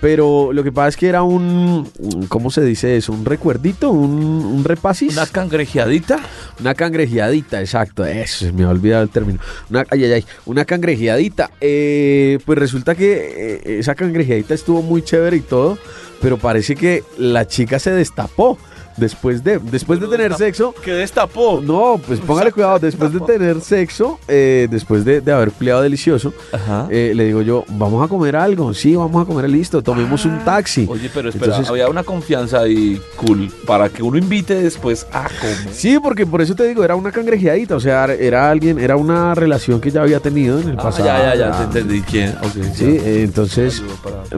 Pero 0.00 0.52
lo 0.52 0.62
que 0.62 0.72
pasa 0.72 0.88
es 0.88 0.96
que 0.96 1.08
era 1.08 1.22
un. 1.22 1.57
Un- 1.58 2.26
¿Cómo 2.28 2.50
se 2.50 2.62
dice 2.64 2.96
eso? 2.96 3.12
Un 3.12 3.24
recuerdito, 3.24 3.90
un, 3.90 4.10
un 4.44 4.64
repasis. 4.64 5.12
Una 5.14 5.26
cangrejeadita. 5.26 6.18
Una 6.60 6.74
cangrejeadita, 6.74 7.60
exacto, 7.60 8.04
eso, 8.04 8.46
se 8.46 8.52
me 8.52 8.64
ha 8.64 8.68
olvidado 8.70 9.02
el 9.02 9.10
término. 9.10 9.40
Una, 9.70 9.84
ay, 9.90 10.04
ay, 10.04 10.12
ay, 10.12 10.24
una 10.46 10.64
cangrejeadita. 10.64 11.50
Eh, 11.60 12.38
pues 12.44 12.58
resulta 12.58 12.94
que 12.94 13.60
eh, 13.66 13.78
esa 13.78 13.94
cangrejeadita 13.94 14.54
estuvo 14.54 14.82
muy 14.82 15.02
chévere 15.02 15.36
y 15.36 15.40
todo, 15.40 15.78
pero 16.20 16.36
parece 16.38 16.74
que 16.74 17.04
la 17.18 17.46
chica 17.46 17.78
se 17.78 17.90
destapó 17.92 18.58
después 18.98 19.42
de, 19.44 19.58
después 19.58 20.00
de 20.00 20.08
tener 20.08 20.34
sexo. 20.34 20.74
¿Qué 20.84 20.92
destapó? 20.92 21.60
No, 21.62 22.00
pues 22.06 22.20
póngale 22.26 22.52
cuidado, 22.52 22.78
después 22.78 23.12
de 23.12 23.20
tener 23.20 23.60
sexo, 23.60 24.18
eh, 24.28 24.68
después 24.70 25.04
de, 25.04 25.20
de 25.20 25.32
haber 25.32 25.50
culiado 25.52 25.82
delicioso, 25.82 26.32
Ajá. 26.52 26.86
eh, 26.90 27.12
le 27.14 27.24
digo 27.26 27.42
yo, 27.42 27.64
vamos 27.68 28.04
a 28.04 28.08
comer 28.08 28.36
algo, 28.36 28.72
sí, 28.74 28.94
vamos 28.96 29.22
a 29.22 29.26
comer, 29.26 29.48
listo, 29.48 29.82
tomemos 29.82 30.24
un 30.24 30.38
taxi. 30.44 30.86
Oye, 30.88 31.10
pero 31.12 31.28
espera, 31.28 31.46
Entonces- 31.52 31.70
había 31.70 31.88
una 31.88 32.02
confianza 32.04 32.60
ahí 32.60 33.00
cool 33.16 33.50
para 33.66 33.88
que 33.88 34.02
uno 34.02 34.18
invite 34.18 34.54
después 34.62 35.06
a 35.12 35.28
comer. 35.40 35.56
Sí, 35.72 35.98
porque 36.02 36.26
por 36.26 36.40
eso 36.42 36.54
te 36.54 36.66
digo, 36.66 36.84
era 36.84 36.94
una 36.96 37.12
cangrejeadita, 37.12 37.76
o 37.76 37.80
sea, 37.80 38.04
era 38.06 38.50
alguien, 38.50 38.78
era 38.78 38.96
una 38.96 39.34
relación 39.34 39.80
que 39.80 39.90
ya 39.90 40.02
había 40.02 40.20
tenido 40.20 40.58
en 40.60 40.68
el 40.70 40.78
Ah, 40.78 40.82
pasado. 40.82 41.06
ya, 41.06 41.34
ya, 41.34 41.50
ya, 41.50 41.58
te 41.58 41.64
entendí 41.64 42.00
quién. 42.02 42.30
Ok, 42.42 42.64
Sí, 42.74 42.84
ya. 42.98 43.02
eh, 43.04 43.22
entonces, 43.22 43.82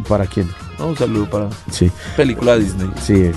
¿para 0.09 0.27
quién? 0.27 0.49
No, 0.81 0.87
un 0.89 0.97
saludo 0.97 1.29
para 1.31 1.49
Sí, 1.71 1.91
película 2.17 2.57
Disney. 2.57 2.89
sí, 3.01 3.31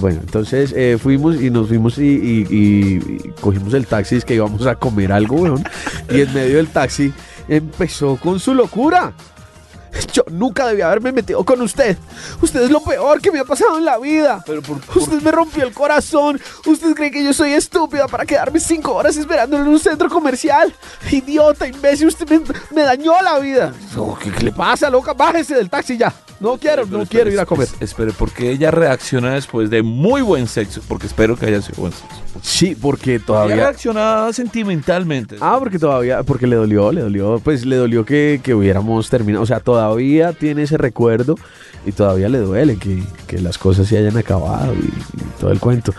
bueno, 0.00 0.20
entonces 0.20 0.72
eh, 0.76 0.98
fuimos 1.00 1.40
y 1.40 1.50
nos 1.50 1.68
fuimos 1.68 1.98
y- 1.98 2.46
y 2.50 3.32
cogimos 3.40 3.74
el 3.74 3.86
taxi, 3.86 4.16
es 4.16 4.24
que 4.24 4.34
íbamos 4.34 4.66
a 4.66 4.74
comer 4.76 5.10
algo, 5.12 5.36
weón, 5.36 5.64
y 6.10 6.20
en 6.20 6.32
medio 6.34 6.56
del 6.58 6.68
taxi 6.68 7.12
empezó 7.48 8.16
con 8.16 8.38
su 8.38 8.54
locura. 8.54 9.12
Yo 10.12 10.22
nunca 10.30 10.66
debía 10.66 10.86
haberme 10.86 11.12
metido 11.12 11.44
con 11.44 11.60
usted. 11.62 11.96
Usted 12.40 12.62
es 12.62 12.70
lo 12.70 12.80
peor 12.82 13.20
que 13.20 13.30
me 13.30 13.38
ha 13.40 13.44
pasado 13.44 13.78
en 13.78 13.84
la 13.84 13.98
vida. 13.98 14.42
Pero 14.46 14.62
por, 14.62 14.78
Usted 14.96 15.20
me 15.22 15.30
rompió 15.32 15.64
el 15.64 15.72
corazón. 15.72 16.40
Usted 16.66 16.94
cree 16.94 17.10
que 17.10 17.22
yo 17.24 17.32
soy 17.32 17.52
estúpida 17.52 18.06
para 18.08 18.24
quedarme 18.26 18.60
cinco 18.60 18.94
horas 18.94 19.16
esperando 19.16 19.56
en 19.56 19.66
un 19.68 19.78
centro 19.78 20.08
comercial. 20.08 20.72
Idiota, 21.10 21.66
imbécil, 21.66 22.08
usted 22.08 22.28
me, 22.28 22.40
me 22.70 22.82
dañó 22.82 23.12
la 23.22 23.38
vida. 23.38 23.72
¿Qué, 24.22 24.30
qué 24.32 24.44
le 24.44 24.52
pasa, 24.52 24.90
loca? 24.90 25.12
Bájese 25.12 25.54
del 25.54 25.70
taxi 25.70 25.96
ya. 25.96 26.12
No 26.40 26.58
quiero, 26.58 26.84
Pero 26.84 26.96
no 26.98 27.02
espere, 27.04 27.22
quiero 27.22 27.30
ir 27.32 27.40
a 27.40 27.46
comer. 27.46 27.68
es- 27.68 27.82
Espere, 27.90 28.12
¿por 28.12 28.32
qué 28.32 28.50
ella 28.50 28.70
reacciona 28.70 29.34
después 29.34 29.70
de 29.70 29.82
muy 29.82 30.20
buen 30.22 30.46
sexo? 30.48 30.82
Porque 30.88 31.06
espero 31.06 31.36
que 31.36 31.46
haya 31.46 31.62
sido 31.62 31.80
buen 31.80 31.92
sexo. 31.92 32.16
Sí, 32.42 32.74
porque 32.74 33.16
Ella 33.16 33.24
todavía... 33.26 33.56
reacciona 33.56 34.32
sentimentalmente. 34.32 35.36
Ah, 35.40 35.56
porque 35.58 35.78
todavía, 35.78 36.22
porque 36.22 36.46
le 36.46 36.56
dolió, 36.56 36.92
le 36.92 37.02
dolió, 37.02 37.40
pues 37.42 37.64
le 37.64 37.76
dolió 37.76 38.04
que, 38.04 38.40
que 38.42 38.54
hubiéramos 38.54 39.08
terminado, 39.08 39.42
o 39.42 39.46
sea, 39.46 39.60
todavía 39.60 40.32
tiene 40.32 40.62
ese 40.62 40.76
recuerdo 40.76 41.36
y 41.86 41.92
todavía 41.92 42.28
le 42.28 42.38
duele 42.38 42.76
que, 42.76 43.02
que 43.26 43.40
las 43.40 43.58
cosas 43.58 43.88
se 43.88 43.98
hayan 43.98 44.16
acabado 44.16 44.74
y, 44.74 44.86
y 44.86 45.40
todo 45.40 45.50
el 45.52 45.60
cuento. 45.60 45.94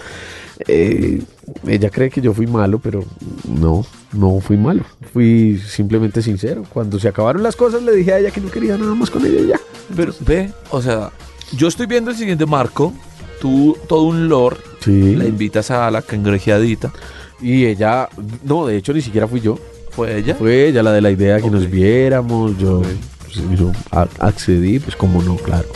Eh, 0.68 1.22
ella 1.68 1.90
cree 1.90 2.10
que 2.10 2.22
yo 2.22 2.34
fui 2.34 2.48
malo, 2.48 2.80
pero 2.80 3.04
no, 3.48 3.86
no 4.14 4.40
fui 4.40 4.58
malo, 4.58 4.84
fui 5.14 5.60
simplemente 5.60 6.22
sincero. 6.22 6.64
Cuando 6.74 7.00
se 7.00 7.08
acabaron 7.08 7.44
las 7.44 7.56
cosas 7.56 7.84
le 7.84 7.92
dije 7.94 8.14
a 8.14 8.20
ella 8.20 8.32
que 8.32 8.42
no 8.42 8.50
quería 8.50 8.78
nada 8.78 8.96
más 8.96 9.10
con 9.10 9.26
ella 9.26 9.42
y 9.42 9.48
ya. 9.48 9.60
Pero 9.96 10.14
ve, 10.22 10.52
o 10.72 10.82
sea, 10.82 11.12
yo 11.56 11.68
estoy 11.68 11.86
viendo 11.86 12.12
el 12.12 12.18
siguiente 12.18 12.46
marco. 12.46 12.94
Tú, 13.42 13.78
todo 13.88 14.04
un 14.04 14.30
lord, 14.30 14.58
Sí. 14.86 15.16
la 15.16 15.26
invitas 15.26 15.72
a 15.72 15.90
la 15.92 16.02
cangrejeadita. 16.02 16.94
Y 17.42 17.66
ella, 17.66 18.08
no, 18.44 18.66
de 18.66 18.78
hecho 18.78 18.94
ni 18.94 19.02
siquiera 19.02 19.28
fui 19.28 19.42
yo, 19.42 19.60
¿Fue 19.92 20.18
ella? 20.18 20.36
fue 20.36 20.68
ella 20.68 20.82
la 20.84 20.92
de 20.94 21.02
la 21.02 21.12
idea 21.12 21.40
que 21.42 21.50
nos 21.50 21.70
viéramos, 21.70 22.58
yo, 22.58 22.78
Ok. 22.80 22.86
pues, 23.20 23.60
yo 23.60 23.72
accedí, 24.20 24.80
pues 24.80 24.96
como 24.96 25.22
no, 25.22 25.36
claro. 25.36 25.68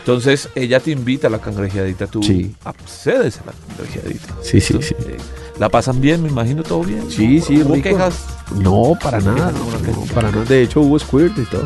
Entonces, 0.00 0.50
ella 0.54 0.80
te 0.80 0.90
invita 0.90 1.28
a 1.28 1.30
la 1.30 1.38
cangrejeadita. 1.38 2.06
Tú 2.06 2.22
Sí. 2.22 2.54
accedes 2.64 3.38
a 3.38 3.46
la 3.46 3.52
cangrejeadita. 3.66 4.34
Sí, 4.42 4.60
sí, 4.60 4.76
sí. 4.82 4.94
Eh, 5.00 5.16
¿La 5.58 5.68
pasan 5.70 6.00
bien? 6.00 6.22
Me 6.22 6.28
imagino 6.28 6.62
todo 6.62 6.82
bien. 6.82 7.10
Sí, 7.10 7.40
sí, 7.40 7.62
¿Hubo 7.62 7.74
rico. 7.74 7.88
quejas? 7.88 8.26
No, 8.60 8.92
para 9.02 9.20
nada, 9.20 9.50
No, 9.52 10.02
para 10.14 10.30
nada. 10.30 10.44
De 10.44 10.62
hecho 10.62 10.80
hubo 10.82 10.98
squirt 10.98 11.38
y 11.38 11.44
todo, 11.44 11.64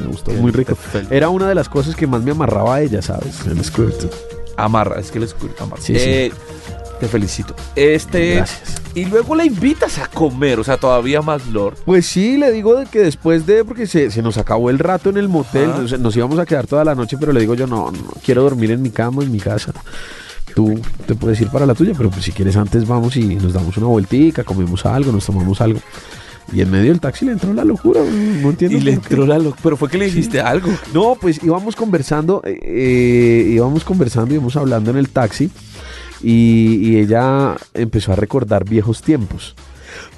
me 0.00 0.06
gustó, 0.08 0.32
muy 0.32 0.50
rico. 0.52 0.74
Perfecto. 0.74 1.14
Era 1.14 1.28
una 1.30 1.48
de 1.48 1.54
las 1.54 1.68
cosas 1.68 1.96
que 1.96 2.06
más 2.06 2.22
me 2.22 2.32
amarraba 2.32 2.74
a 2.76 2.82
ella, 2.82 3.00
¿sabes? 3.00 3.46
El 3.46 3.64
squirt. 3.64 4.12
Amarra, 4.58 5.00
es 5.00 5.10
que 5.10 5.18
el 5.18 5.28
squirt 5.28 5.60
amarra. 5.60 5.80
Sí, 5.80 5.94
sí. 5.94 6.00
Eh, 6.04 6.32
Te 7.00 7.06
felicito. 7.06 7.54
Este. 7.76 8.34
Gracias. 8.34 8.82
Y 8.94 9.04
luego 9.04 9.36
la 9.36 9.44
invitas 9.44 9.98
a 9.98 10.08
comer, 10.08 10.58
o 10.58 10.64
sea, 10.64 10.76
todavía 10.76 11.22
más 11.22 11.46
lord. 11.46 11.76
Pues 11.84 12.06
sí, 12.06 12.36
le 12.36 12.50
digo 12.50 12.74
de 12.74 12.86
que 12.86 12.98
después 12.98 13.46
de, 13.46 13.64
porque 13.64 13.86
se, 13.86 14.10
se 14.10 14.22
nos 14.22 14.36
acabó 14.38 14.70
el 14.70 14.80
rato 14.80 15.10
en 15.10 15.16
el 15.16 15.28
motel, 15.28 15.70
nos 16.00 16.16
íbamos 16.16 16.38
a 16.40 16.46
quedar 16.46 16.66
toda 16.66 16.84
la 16.84 16.96
noche, 16.96 17.16
pero 17.18 17.32
le 17.32 17.40
digo 17.40 17.54
yo, 17.54 17.68
no, 17.68 17.92
no, 17.92 18.10
quiero 18.24 18.42
dormir 18.42 18.72
en 18.72 18.82
mi 18.82 18.90
cama, 18.90 19.22
en 19.22 19.30
mi 19.30 19.38
casa. 19.38 19.72
Tú 20.54 20.80
te 21.06 21.14
puedes 21.14 21.40
ir 21.40 21.48
para 21.48 21.66
la 21.66 21.74
tuya, 21.74 21.92
pero 21.96 22.10
pues 22.10 22.24
si 22.24 22.32
quieres 22.32 22.56
antes 22.56 22.88
vamos 22.88 23.14
y 23.16 23.36
nos 23.36 23.52
damos 23.52 23.76
una 23.76 23.86
vueltica, 23.86 24.42
comemos 24.42 24.84
algo, 24.84 25.12
nos 25.12 25.24
tomamos 25.24 25.60
algo. 25.60 25.78
Y 26.52 26.62
en 26.62 26.70
medio 26.70 26.90
del 26.90 27.00
taxi 27.00 27.26
le 27.26 27.32
entró 27.32 27.52
la 27.52 27.64
locura, 27.64 28.00
no 28.02 28.50
entiendo. 28.50 28.78
Y 28.78 28.80
le 28.80 28.92
entró 28.94 29.26
la 29.26 29.36
locura. 29.38 29.60
Pero 29.62 29.76
fue 29.76 29.90
que 29.90 29.98
le 29.98 30.06
dijiste 30.06 30.40
algo. 30.40 30.70
No, 30.94 31.16
pues 31.20 31.42
íbamos 31.44 31.76
conversando, 31.76 32.40
eh, 32.44 32.58
eh, 32.62 33.50
íbamos 33.50 33.84
conversando, 33.84 34.32
íbamos 34.34 34.56
hablando 34.56 34.90
en 34.90 34.96
el 34.96 35.10
taxi 35.10 35.50
y, 36.22 36.76
y 36.88 36.96
ella 36.98 37.56
empezó 37.74 38.12
a 38.12 38.16
recordar 38.16 38.64
viejos 38.64 39.02
tiempos. 39.02 39.54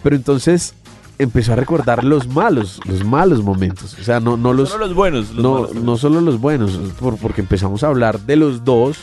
Pero 0.03 0.15
entonces 0.17 0.75
empezó 1.19 1.53
a 1.53 1.57
recordar 1.57 2.05
los 2.05 2.29
malos, 2.29 2.81
los 2.87 3.05
malos 3.05 3.43
momentos. 3.43 3.97
O 4.01 4.03
sea, 4.05 4.21
no, 4.21 4.37
no 4.37 4.53
los, 4.53 4.69
Solo 4.71 4.87
los 4.87 4.95
buenos. 4.95 5.31
los 5.35 5.43
no, 5.43 5.55
malos. 5.63 5.75
no 5.75 5.97
solo 5.97 6.21
los 6.21 6.41
buenos, 6.41 6.79
por- 6.99 7.17
porque 7.19 7.41
empezamos 7.41 7.83
a 7.83 7.89
hablar 7.89 8.21
de 8.21 8.37
los 8.37 8.65
dos. 8.65 8.99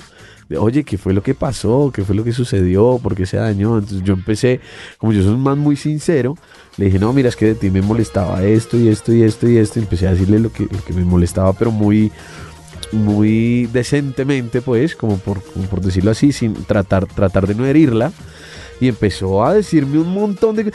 De, 0.49 0.57
Oye, 0.57 0.83
¿qué 0.83 0.97
fue 0.97 1.13
lo 1.13 1.21
que 1.23 1.33
pasó? 1.33 1.91
¿Qué 1.93 2.03
fue 2.03 2.15
lo 2.15 2.23
que 2.23 2.31
sucedió? 2.31 2.99
¿Por 3.01 3.15
qué 3.15 3.25
se 3.25 3.37
dañó? 3.37 3.77
Entonces 3.77 4.03
yo 4.03 4.13
empecé, 4.13 4.59
como 4.97 5.13
yo 5.13 5.21
soy 5.21 5.33
un 5.33 5.43
man 5.43 5.59
muy 5.59 5.75
sincero, 5.75 6.35
le 6.77 6.85
dije, 6.85 6.99
no, 6.99 7.11
mira, 7.13 7.29
es 7.29 7.35
que 7.35 7.47
de 7.47 7.55
ti 7.55 7.69
me 7.69 7.81
molestaba 7.81 8.43
esto 8.43 8.77
y 8.77 8.87
esto 8.87 9.13
y 9.13 9.23
esto 9.23 9.47
y 9.47 9.57
esto. 9.57 9.79
Y 9.79 9.83
empecé 9.83 10.07
a 10.07 10.11
decirle 10.11 10.39
lo 10.39 10.51
que, 10.51 10.63
lo 10.63 10.83
que 10.85 10.93
me 10.93 11.03
molestaba, 11.03 11.53
pero 11.53 11.71
muy, 11.71 12.11
muy 12.91 13.65
decentemente, 13.67 14.61
pues, 14.61 14.95
como 14.95 15.17
por, 15.17 15.41
por 15.41 15.81
decirlo 15.81 16.11
así, 16.11 16.31
sin 16.31 16.53
tratar, 16.65 17.07
tratar 17.07 17.47
de 17.47 17.55
no 17.55 17.65
herirla. 17.65 18.11
Y 18.79 18.87
empezó 18.87 19.43
a 19.43 19.55
decirme 19.55 19.97
un 19.97 20.13
montón 20.13 20.55
de... 20.55 20.71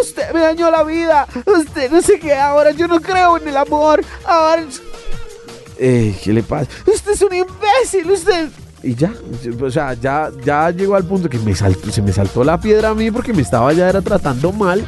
Usted 0.00 0.32
me 0.32 0.40
dañó 0.40 0.70
la 0.70 0.84
vida. 0.84 1.28
Usted 1.44 1.90
no 1.90 2.00
sé 2.00 2.18
qué. 2.18 2.32
Ahora 2.32 2.70
yo 2.70 2.88
no 2.88 2.98
creo 2.98 3.36
en 3.36 3.46
el 3.46 3.56
amor. 3.58 4.02
Ahora... 4.24 4.64
Eh, 5.78 6.16
¿Qué 6.24 6.32
le 6.32 6.42
pasa? 6.42 6.70
Usted 6.86 7.12
es 7.12 7.20
un 7.20 7.34
imbécil. 7.34 8.10
Usted... 8.10 8.48
Y 8.82 8.94
ya, 8.96 9.12
o 9.60 9.70
sea, 9.70 9.94
ya, 9.94 10.30
ya 10.44 10.70
llegó 10.70 10.96
al 10.96 11.04
punto 11.04 11.28
que 11.28 11.38
me 11.38 11.54
saltó, 11.54 11.90
se 11.92 12.02
me 12.02 12.12
saltó 12.12 12.42
la 12.42 12.60
piedra 12.60 12.88
a 12.90 12.94
mí 12.94 13.10
porque 13.10 13.32
me 13.32 13.42
estaba 13.42 13.72
ya 13.72 13.88
era 13.88 14.02
tratando 14.02 14.52
mal. 14.52 14.84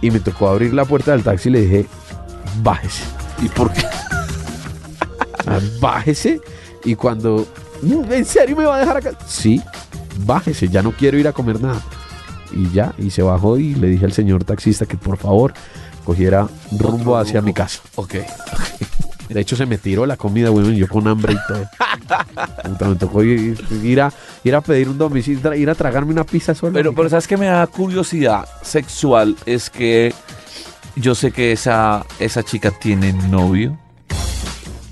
Y 0.00 0.10
me 0.10 0.18
tocó 0.18 0.48
abrir 0.48 0.74
la 0.74 0.84
puerta 0.84 1.12
del 1.12 1.22
taxi 1.22 1.48
y 1.48 1.52
le 1.52 1.60
dije, 1.60 1.86
bájese. 2.62 3.04
¿Y 3.42 3.48
por 3.48 3.72
qué? 3.72 3.82
Ah, 5.46 5.58
bájese. 5.80 6.40
Y 6.84 6.94
cuando, 6.94 7.46
"Mm, 7.82 8.12
¿en 8.12 8.24
serio 8.24 8.56
me 8.56 8.64
va 8.64 8.76
a 8.76 8.78
dejar 8.80 8.96
acá? 8.98 9.10
Sí, 9.26 9.60
bájese, 10.24 10.68
ya 10.68 10.82
no 10.82 10.92
quiero 10.92 11.18
ir 11.18 11.26
a 11.26 11.32
comer 11.32 11.60
nada. 11.60 11.80
Y 12.52 12.70
ya, 12.70 12.94
y 12.96 13.10
se 13.10 13.22
bajó 13.22 13.58
y 13.58 13.74
le 13.74 13.88
dije 13.88 14.04
al 14.04 14.12
señor 14.12 14.44
taxista 14.44 14.86
que 14.86 14.96
por 14.96 15.16
favor 15.16 15.52
cogiera 16.04 16.46
rumbo 16.78 17.16
hacia 17.18 17.42
mi 17.42 17.52
casa. 17.52 17.80
Ok. 17.96 18.14
De 19.28 19.40
hecho, 19.40 19.56
se 19.56 19.66
me 19.66 19.78
tiró 19.78 20.06
la 20.06 20.16
comida, 20.16 20.50
weón, 20.50 20.74
yo 20.74 20.86
con 20.88 21.08
hambre 21.08 21.32
y 21.32 21.38
todo. 21.48 21.64
Puta, 22.64 22.88
me 22.88 22.94
tocó 22.96 23.22
ir, 23.22 23.58
ir 23.82 24.00
a, 24.00 24.12
ir 24.44 24.54
a 24.54 24.60
pedir 24.60 24.88
un 24.88 24.98
domicilio, 24.98 25.54
ir 25.54 25.68
a 25.70 25.74
tragarme 25.74 26.12
una 26.12 26.24
pizza 26.24 26.54
sola. 26.54 26.72
Pero, 26.72 26.94
pero 26.94 27.08
¿sabes 27.08 27.26
qué 27.26 27.36
me 27.36 27.46
da 27.46 27.66
curiosidad 27.66 28.46
sexual? 28.62 29.36
Es 29.46 29.70
que 29.70 30.14
yo 30.96 31.14
sé 31.14 31.32
que 31.32 31.52
esa, 31.52 32.04
esa 32.18 32.42
chica 32.42 32.70
tiene 32.70 33.12
novio. 33.12 33.78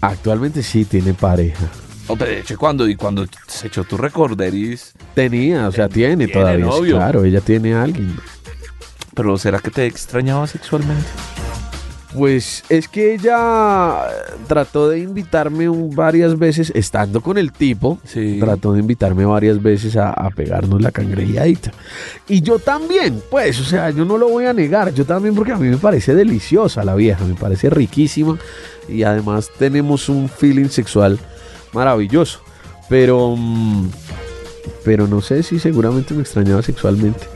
Actualmente 0.00 0.62
sí 0.62 0.84
tiene 0.84 1.12
pareja. 1.14 1.66
O, 2.06 2.16
De 2.16 2.40
hecho, 2.40 2.56
cuando, 2.58 2.88
y 2.88 2.96
cuando 2.96 3.26
se 3.46 3.68
echó 3.68 3.84
tu 3.84 3.96
recorderis, 3.96 4.92
Tenía, 5.14 5.68
o 5.68 5.72
sea, 5.72 5.88
tiene, 5.88 6.26
Tiene 6.26 6.32
todavía. 6.32 6.64
novio. 6.64 6.96
Claro, 6.96 7.24
ella 7.24 7.40
tiene 7.40 7.74
a 7.74 7.82
alguien. 7.84 8.16
pero 9.14 9.36
¿será 9.36 9.58
que 9.60 9.70
te 9.70 9.86
extrañaba 9.86 10.46
sexualmente? 10.46 11.06
Pues 12.14 12.64
es 12.68 12.88
que 12.88 13.14
ella 13.14 14.00
trató 14.48 14.88
de 14.88 14.98
invitarme 14.98 15.68
un- 15.68 15.94
varias 15.94 16.36
veces, 16.36 16.72
estando 16.74 17.20
con 17.20 17.38
el 17.38 17.52
tipo, 17.52 17.98
Sí. 18.04 18.38
trató 18.40 18.72
de 18.72 18.80
invitarme 18.80 19.24
varias 19.24 19.62
veces 19.62 19.96
a, 19.96 20.10
a 20.10 20.30
pegarnos 20.30 20.82
la 20.82 20.90
cangrejeadita. 20.90 21.70
Y 22.26 22.40
yo 22.42 22.58
también, 22.58 23.22
pues, 23.30 23.60
o 23.60 23.64
sea, 23.64 23.90
yo 23.90 24.04
no 24.04 24.18
lo 24.18 24.28
voy 24.28 24.46
a 24.46 24.52
negar, 24.52 24.92
yo 24.92 25.04
también 25.04 25.36
porque 25.36 25.52
a 25.52 25.56
mí 25.56 25.68
me 25.68 25.76
parece 25.76 26.14
deliciosa 26.14 26.82
la 26.84 26.96
vieja, 26.96 27.24
me 27.24 27.34
parece 27.34 27.70
riquísima 27.70 28.36
y 28.88 29.04
además 29.04 29.48
tenemos 29.56 30.08
un 30.08 30.28
feeling 30.28 30.68
sexual 30.68 31.16
maravilloso. 31.72 32.40
Pero, 32.88 33.36
mm, 33.38 33.88
pero 34.84 35.06
no 35.06 35.20
sé 35.20 35.44
si 35.44 35.60
seguramente 35.60 36.12
me 36.12 36.22
extrañaba 36.22 36.60
sexualmente. 36.62 37.26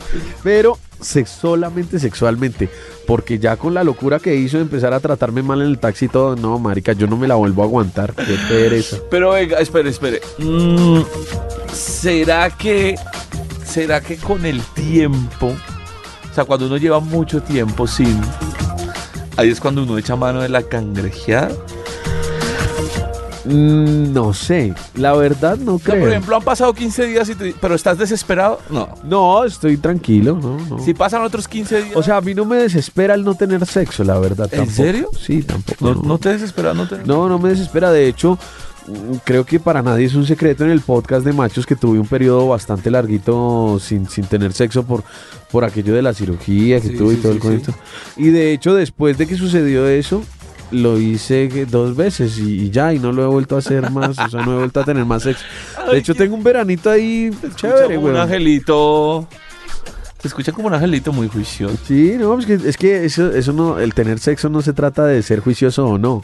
Pero 0.43 0.79
sex- 1.05 1.31
solamente 1.41 1.99
sexualmente. 1.99 2.69
Porque 3.07 3.39
ya 3.39 3.57
con 3.57 3.75
la 3.75 3.85
locura 3.85 4.19
que 4.19 4.35
hizo 4.35 4.57
de 4.57 4.63
empezar 4.63 4.95
a 4.95 5.01
tratarme 5.01 5.43
mal 5.43 5.61
en 5.61 5.69
el 5.69 5.79
taxi 5.79 6.07
y 6.07 6.09
todo, 6.09 6.37
no, 6.37 6.59
marica, 6.59 6.93
yo 6.95 7.07
no 7.07 7.17
me 7.17 7.29
la 7.29 7.35
vuelvo 7.35 7.63
a 7.63 7.67
aguantar. 7.67 8.15
Qué 8.15 8.37
pereza. 8.49 8.97
Pero 9.11 9.31
venga, 9.33 9.59
espere, 9.59 9.91
espere. 9.91 10.21
Mm, 10.39 11.01
¿Será 11.73 12.51
que 12.51 12.97
será 13.65 14.01
que 14.01 14.17
con 14.17 14.47
el 14.47 14.61
tiempo, 14.75 15.49
o 16.31 16.35
sea, 16.35 16.45
cuando 16.45 16.67
uno 16.67 16.77
lleva 16.77 17.01
mucho 17.01 17.43
tiempo 17.43 17.87
sin 17.87 18.21
ahí 19.37 19.51
es 19.51 19.59
cuando 19.61 19.83
uno 19.83 19.99
echa 19.99 20.15
mano 20.17 20.41
de 20.43 20.49
la 20.49 20.63
cangrejeada? 20.63 21.51
Mm, 23.45 24.13
no 24.13 24.33
sé, 24.33 24.75
la 24.97 25.13
verdad 25.15 25.59
no 25.59 25.79
creo. 25.79 26.01
por 26.01 26.09
ejemplo, 26.09 26.37
han 26.37 26.43
pasado 26.43 26.73
15 26.73 27.07
días 27.07 27.29
y 27.29 27.35
te- 27.35 27.55
pero 27.61 27.75
estás 27.75 27.99
desesperado? 27.99 28.59
No. 28.71 28.89
no, 29.05 29.45
estoy 29.45 29.77
tranquilo, 29.77 30.39
no, 30.41 30.59
no. 30.69 30.79
Si 30.79 30.95
pasan 30.95 31.23
otros 31.23 31.47
15 31.47 31.83
días, 31.83 31.97
O 31.97 32.03
sea, 32.03 32.17
a 32.17 32.21
mí 32.23 32.35
no 32.35 32.45
me 32.47 32.57
desespera 32.57 33.15
el 33.15 33.23
no 33.25 33.35
tener 33.35 33.67
sexo, 33.67 34.03
la 34.05 34.19
verdad. 34.19 34.49
¿En 34.53 34.61
tampoco. 34.61 34.77
serio? 34.77 35.11
Sí, 35.19 35.43
tampoco. 35.43 35.85
no, 35.95 36.03
no 36.03 36.19
te 36.19 36.31
desesperas, 36.31 36.75
no 36.75 36.89
te 36.89 36.99
No, 37.05 37.29
no 37.29 37.39
me 37.39 37.51
desespera. 37.51 37.91
De 37.91 38.09
hecho, 38.09 38.39
mm, 38.87 39.17
creo 39.25 39.45
que 39.45 39.61
para 39.61 39.83
nadie 39.83 40.07
es 40.07 40.15
un 40.15 40.27
secreto 40.27 40.65
en 40.65 40.71
el 40.71 40.81
podcast 40.81 41.25
de 41.27 41.33
machos 41.35 41.67
que 41.67 41.77
tuve 41.77 41.99
un 41.99 42.07
periodo 42.07 42.49
bastante 42.49 42.91
larguito 42.91 43.79
sin, 43.79 44.09
sin 44.09 44.25
tener 44.25 44.53
sexo 44.55 44.85
por, 44.85 45.05
por 45.51 45.65
aquello 45.65 45.95
de 45.95 46.03
la 46.03 46.15
cirugía 46.15 46.81
que 46.81 46.89
Sí, 46.89 46.97
tuve 46.97 47.13
y 47.13 47.17
sí, 47.17 47.23
todo 47.23 47.33
sí, 47.33 47.37
el 47.37 47.43
cuento. 47.43 47.75
Y 48.17 48.29
de 48.31 48.53
hecho, 48.53 48.75
después 48.75 49.19
de 49.19 49.27
que 49.27 49.37
sucedió 49.37 49.87
eso, 49.87 50.23
lo 50.75 50.99
hice 50.99 51.67
dos 51.67 51.97
veces 51.97 52.39
y, 52.39 52.65
y 52.65 52.71
ya, 52.71 52.93
y 52.93 52.99
no 52.99 53.13
lo 53.13 53.23
he 53.25 53.27
vuelto 53.27 53.57
a 53.57 53.61
hacer 53.61 53.91
más. 53.91 54.19
o 54.19 54.29
sea, 54.29 54.43
no 54.45 54.53
he 54.55 54.59
vuelto 54.59 54.81
a 54.81 54.85
tener 54.85 55.05
más 55.05 55.23
sexo. 55.23 55.45
De 55.91 55.99
hecho, 55.99 56.15
tengo 56.15 56.35
un 56.35 56.43
veranito 56.45 56.91
ahí 56.91 57.27
Escucha 57.33 57.57
chévere, 57.57 57.95
como 57.97 58.07
un 58.07 58.13
güey. 58.13 58.23
angelito. 58.23 59.29
Te 60.21 60.29
escucha 60.29 60.53
como 60.53 60.69
un 60.69 60.75
angelito 60.75 61.13
muy 61.13 61.29
juicioso. 61.29 61.77
Sí, 61.87 62.15
no, 62.19 62.39
es 62.39 62.47
que, 62.47 62.55
es 62.55 62.77
que 62.77 63.05
eso, 63.05 63.31
eso 63.33 63.53
no, 63.53 63.79
el 63.79 63.93
tener 63.95 64.19
sexo 64.19 64.49
no 64.49 64.63
se 64.63 64.73
trata 64.73 65.05
de 65.05 65.23
ser 65.23 65.41
juicioso 65.41 65.87
o 65.87 65.99
no. 65.99 66.23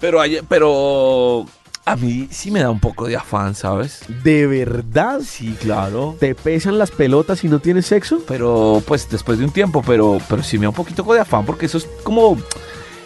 Pero 0.00 0.20
hay- 0.20 0.40
pero 0.48 1.46
a 1.84 1.94
mí 1.96 2.26
sí 2.30 2.50
me 2.50 2.60
da 2.60 2.70
un 2.70 2.80
poco 2.80 3.06
de 3.06 3.16
afán, 3.16 3.54
¿sabes? 3.54 4.00
¿De 4.24 4.46
verdad? 4.48 5.20
Sí, 5.24 5.54
claro. 5.60 6.16
¿Te 6.18 6.34
pesan 6.34 6.76
las 6.78 6.90
pelotas 6.90 7.38
si 7.38 7.48
no 7.48 7.60
tienes 7.60 7.86
sexo? 7.86 8.20
Pero 8.26 8.82
pues 8.86 9.08
después 9.08 9.38
de 9.38 9.44
un 9.44 9.52
tiempo, 9.52 9.82
pero 9.86 10.18
pero 10.28 10.42
sí 10.42 10.58
me 10.58 10.64
da 10.64 10.70
un 10.70 10.74
poquito 10.74 11.02
de 11.04 11.20
afán 11.20 11.46
porque 11.46 11.66
eso 11.66 11.78
es 11.78 11.86
como 12.02 12.36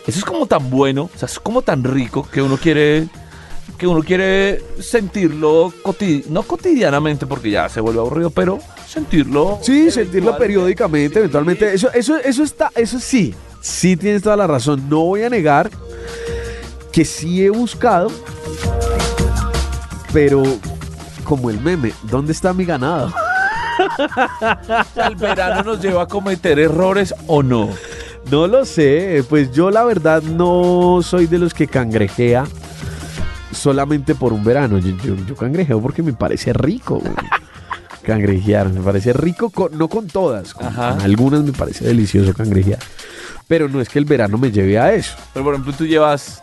eso 0.07 0.19
es 0.19 0.25
como 0.25 0.47
tan 0.47 0.71
bueno, 0.71 1.11
o 1.15 1.19
sea, 1.19 1.27
es 1.27 1.39
como 1.39 1.63
tan 1.63 1.83
rico 1.83 2.29
que 2.31 2.43
uno 2.43 2.57
quiere 2.57 3.09
que 3.79 3.87
uno 3.87 4.03
quiere 4.03 4.63
sentirlo 4.81 5.73
no 6.29 6.43
cotidianamente 6.43 7.27
porque 7.27 7.51
ya 7.51 7.69
se 7.69 7.81
vuelve 7.81 8.01
aburrido, 8.01 8.31
pero 8.31 8.59
sentirlo. 8.87 9.59
Sí, 9.63 9.91
sentirlo 9.91 10.37
periódicamente, 10.37 11.19
eventualmente. 11.19 11.75
Eso, 11.75 11.91
eso, 11.93 12.17
eso 12.19 12.43
está, 12.43 12.71
eso 12.77 13.01
sí, 13.01 13.35
sí 13.61 13.97
tienes 13.97 14.23
toda 14.23 14.37
la 14.37 14.47
razón. 14.47 14.89
No 14.89 15.01
voy 15.01 15.23
a 15.23 15.31
negar 15.31 15.71
que 16.93 17.05
sí 17.05 17.45
he 17.45 17.51
buscado, 17.51 18.11
pero 20.13 20.43
como 21.25 21.51
el 21.51 21.61
meme, 21.61 21.93
¿dónde 22.05 22.33
está 22.33 22.53
mi 22.53 22.65
ganado? 22.65 23.13
¿El 24.95 25.17
verano 25.17 25.63
nos 25.65 25.81
lleva 25.81 26.03
a 26.03 26.07
cometer 26.07 26.59
errores 26.59 27.15
o 27.27 27.43
no? 27.43 27.71
No 28.31 28.47
lo 28.47 28.65
sé, 28.65 29.25
pues 29.29 29.53
yo 29.53 29.71
la 29.71 29.85
verdad 29.85 30.23
no 30.23 31.01
soy 31.03 31.27
de 31.27 31.39
los 31.39 31.55
que 31.55 31.67
cangrejea 31.69 32.45
solamente 33.53 34.15
por 34.15 34.33
un 34.33 34.43
verano. 34.43 34.79
Yo, 34.79 34.97
yo- 35.05 35.17
yo 35.27 35.37
cangrejeo 35.37 35.81
porque 35.81 36.03
me 36.03 36.13
parece 36.15 36.53
rico. 36.53 36.99
güey. 37.01 37.13
Cangrejear, 38.03 38.69
me 38.71 38.81
parece 38.81 39.13
rico, 39.15 39.49
con- 39.49 39.79
no 39.79 39.89
con 39.89 40.07
todas, 40.09 40.53
con, 40.53 40.67
algunas 40.77 41.43
me 41.43 41.53
parece 41.53 41.87
delicioso 41.87 42.35
cangrejear. 42.35 42.79
Pero 43.49 43.67
no 43.71 43.81
es 43.81 43.89
que 43.89 43.99
el 43.99 44.05
verano 44.05 44.37
me 44.37 44.51
lleve 44.53 44.79
a 44.79 44.93
eso. 44.93 45.15
Pero 45.33 45.43
por 45.45 45.55
ejemplo, 45.55 45.73
tú 45.73 45.87
llevas, 45.87 46.43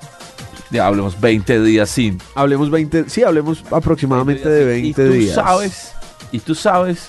ya 0.71 0.87
hablemos, 0.87 1.21
20 1.21 1.61
días 1.61 1.87
sin. 1.87 2.17
Hablemos 2.33 2.71
20, 2.71 3.05
sí, 3.09 3.21
hablemos 3.23 3.63
aproximadamente 3.69 4.49
de 4.49 4.65
20 4.65 4.87
y 4.89 4.93
tú 4.93 5.13
días. 5.13 5.35
sabes, 5.35 5.91
y 6.31 6.39
tú 6.39 6.55
sabes 6.55 7.05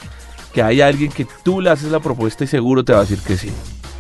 que 0.53 0.63
hay 0.63 0.83
alguien 0.83 1.11
que 1.11 1.27
tú 1.43 1.63
le 1.63 1.71
haces 1.71 1.91
la 1.91 2.01
propuesta 2.01 2.45
y 2.45 2.47
seguro 2.47 2.85
te 2.85 2.93
va 2.93 2.99
a 2.99 3.03
decir 3.03 3.21
que 3.21 3.39
sí. 3.39 3.51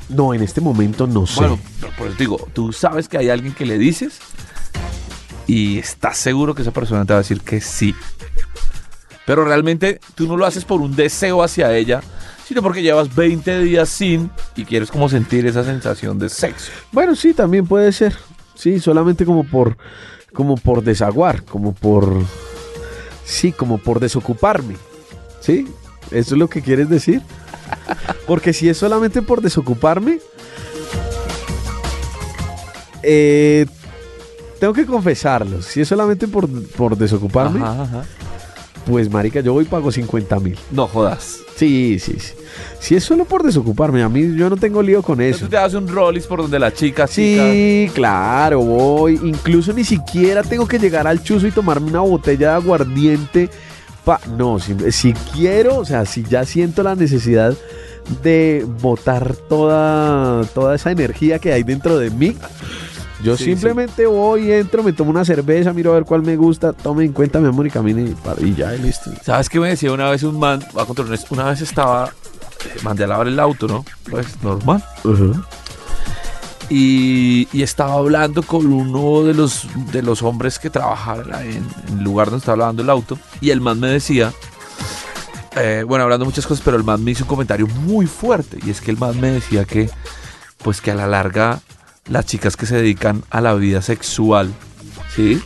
No, 0.09 0.35
en 0.35 0.42
este 0.42 0.61
momento 0.61 1.06
no 1.06 1.26
sé. 1.26 1.40
Bueno, 1.40 1.59
por 1.97 2.09
eso 2.09 2.16
te 2.16 2.23
digo, 2.25 2.49
tú 2.52 2.73
sabes 2.73 3.09
que 3.09 3.18
hay 3.18 3.30
alguien 3.30 3.54
que 3.54 3.66
le 3.66 3.78
dices 3.78 4.18
y 5.47 5.78
estás 5.78 6.18
seguro 6.18 6.54
que 6.54 6.62
esa 6.62 6.71
persona 6.71 7.04
te 7.04 7.12
va 7.12 7.18
a 7.18 7.23
decir 7.23 7.40
que 7.40 7.61
sí. 7.61 7.94
Pero 9.26 9.44
realmente 9.44 10.00
tú 10.14 10.26
no 10.26 10.37
lo 10.37 10.47
haces 10.47 10.64
por 10.64 10.80
un 10.80 10.97
deseo 10.97 11.42
hacia 11.42 11.75
ella, 11.76 12.00
sino 12.47 12.62
porque 12.62 12.82
llevas 12.82 13.14
20 13.14 13.61
días 13.61 13.88
sin 13.88 14.30
y 14.56 14.64
quieres 14.64 14.90
como 14.90 15.09
sentir 15.09 15.47
esa 15.47 15.64
sensación 15.64 16.18
de 16.18 16.28
sexo. 16.28 16.73
Bueno, 16.90 17.14
sí, 17.14 17.32
también 17.32 17.66
puede 17.66 17.92
ser. 17.92 18.16
Sí, 18.54 18.80
solamente 18.80 19.25
como 19.25 19.44
por 19.44 19.76
como 20.32 20.56
por 20.56 20.82
desaguar, 20.82 21.44
como 21.44 21.75
por 21.75 22.14
sí, 23.25 23.52
como 23.52 23.78
por 23.78 24.00
desocuparme. 24.00 24.76
¿Sí? 25.40 25.66
¿Eso 26.11 26.35
es 26.35 26.38
lo 26.38 26.49
que 26.49 26.62
quieres 26.62 26.88
decir? 26.88 27.23
Porque 28.26 28.52
si 28.52 28.69
es 28.69 28.76
solamente 28.79 29.21
por 29.23 29.41
desocuparme, 29.43 30.19
eh, 33.02 33.67
tengo 34.61 34.73
que 34.73 34.87
confesarlo. 34.87 35.62
Si 35.62 35.81
es 35.81 35.88
solamente 35.88 36.29
por, 36.29 36.49
por 36.73 36.97
desocuparme, 36.97 37.61
Ajá, 37.61 37.83
ajá. 37.83 38.05
pues 38.87 39.11
marica, 39.11 39.41
yo 39.41 39.52
voy 39.55 39.64
y 39.64 39.69
pago 39.69 39.91
50 39.91 40.38
mil. 40.41 40.59
No 40.71 40.87
jodas. 40.87 41.38
Sí, 41.57 41.99
sí, 42.00 42.17
sí. 42.19 42.33
Si 42.81 42.95
es 42.95 43.05
solo 43.05 43.25
por 43.25 43.43
desocuparme, 43.43 44.02
a 44.02 44.09
mí 44.09 44.37
yo 44.37 44.49
no 44.49 44.57
tengo 44.57 44.83
lío 44.83 45.02
con 45.02 45.21
eso. 45.21 45.45
Entonces 45.45 45.50
te 45.50 45.57
das 45.57 45.75
un 45.75 45.88
rollis 45.88 46.26
por 46.26 46.43
donde 46.43 46.59
la 46.59 46.73
chica, 46.73 47.07
chica. 47.09 47.50
Sí, 47.50 47.91
claro, 47.95 48.61
voy. 48.61 49.19
Incluso 49.23 49.73
ni 49.73 49.85
siquiera 49.85 50.43
tengo 50.43 50.67
que 50.67 50.79
llegar 50.79 51.07
al 51.07 51.23
chuzo 51.23 51.47
y 51.47 51.50
tomarme 51.50 51.91
una 51.91 52.00
botella 52.00 52.50
de 52.50 52.55
aguardiente. 52.55 53.50
Pa 54.05 54.21
no, 54.37 54.59
si, 54.59 54.75
si 54.91 55.12
quiero, 55.12 55.76
o 55.79 55.85
sea, 55.85 56.05
si 56.07 56.25
ya 56.25 56.45
siento 56.45 56.83
la 56.83 56.97
necesidad 56.97 57.57
de 58.23 58.66
botar 58.80 59.35
toda, 59.49 60.44
toda 60.54 60.75
esa 60.75 60.90
energía 60.90 61.38
que 61.38 61.52
hay 61.52 61.62
dentro 61.62 61.99
de 61.99 62.11
mí, 62.11 62.37
yo 63.23 63.37
Sí, 63.37 63.44
simplemente 63.44 64.04
voy, 64.06 64.50
entro, 64.50 64.82
me 64.82 64.92
tomo 64.92 65.11
una 65.11 65.25
cerveza, 65.25 65.73
miro 65.73 65.92
a 65.92 65.94
ver 65.94 66.04
cuál 66.04 66.23
me 66.23 66.35
gusta, 66.37 66.73
tome 66.73 67.04
en 67.04 67.12
cuenta, 67.12 67.38
mi 67.38 67.47
amor, 67.49 67.66
y 67.66 67.71
camine 67.71 68.14
y, 68.40 68.54
ya, 68.54 68.75
y 68.75 68.78
listo. 68.80 69.11
¿Sabes 69.25 69.49
qué 69.49 69.61
me 69.61 69.68
decía 69.68 69.92
una 69.92 70.11
vez 70.11 70.25
un 70.25 70.38
man? 70.40 70.61
A 70.76 70.85
contar 70.85 71.06
una 71.30 71.44
vez- 71.44 71.61
estaba, 71.61 72.06
eh, 72.09 72.78
mandé 72.82 73.04
a 73.04 73.06
lavar 73.06 73.28
el 73.28 73.38
auto, 73.38 73.68
¿no? 73.68 73.85
Pues 74.11 74.26
normal. 74.42 74.82
Y, 76.68 77.49
y 77.52 77.62
estaba 77.62 77.94
hablando 77.94 78.42
con 78.42 78.66
uno 78.73 79.25
de 79.25 79.35
los, 79.35 79.66
de 79.92 80.02
los 80.02 80.23
hombres 80.23 80.59
que 80.59 80.71
trabajaba 80.71 81.42
en, 81.42 81.56
en 81.88 81.99
el 81.99 82.04
lugar 82.04 82.28
donde 82.28 82.38
estaba 82.38 82.56
lavando 82.56 82.82
el 82.82 82.88
auto. 82.90 83.18
Y 83.40 83.50
el 83.50 83.61
man 83.61 83.78
me 83.78 83.88
decía, 83.88 84.32
eh, 85.56 85.85
bueno, 85.87 86.04
hablando 86.04 86.25
muchas 86.25 86.47
cosas, 86.47 86.62
pero 86.64 86.76
el 86.76 86.85
man 86.85 87.02
me 87.02 87.11
hizo 87.11 87.25
un 87.25 87.28
comentario 87.28 87.66
muy 87.66 88.06
fuerte. 88.06 88.59
Y 88.64 88.71
es 88.71 88.80
que 88.80 88.90
el 88.90 88.99
man 88.99 89.21
me 89.21 89.30
decía 89.30 89.64
que, 89.64 89.90
pues 90.59 90.80
que 90.80 90.90
a 90.90 90.94
la 90.94 91.06
larga, 91.06 91.61
las 92.09 92.26
chicas 92.26 92.56
que 92.56 92.66
se 92.66 92.76
dedican 92.76 93.23
a 93.30 93.40
la 93.40 93.54
vida 93.54 93.82
sexual, 93.82 94.52
¿sí? 95.14 95.42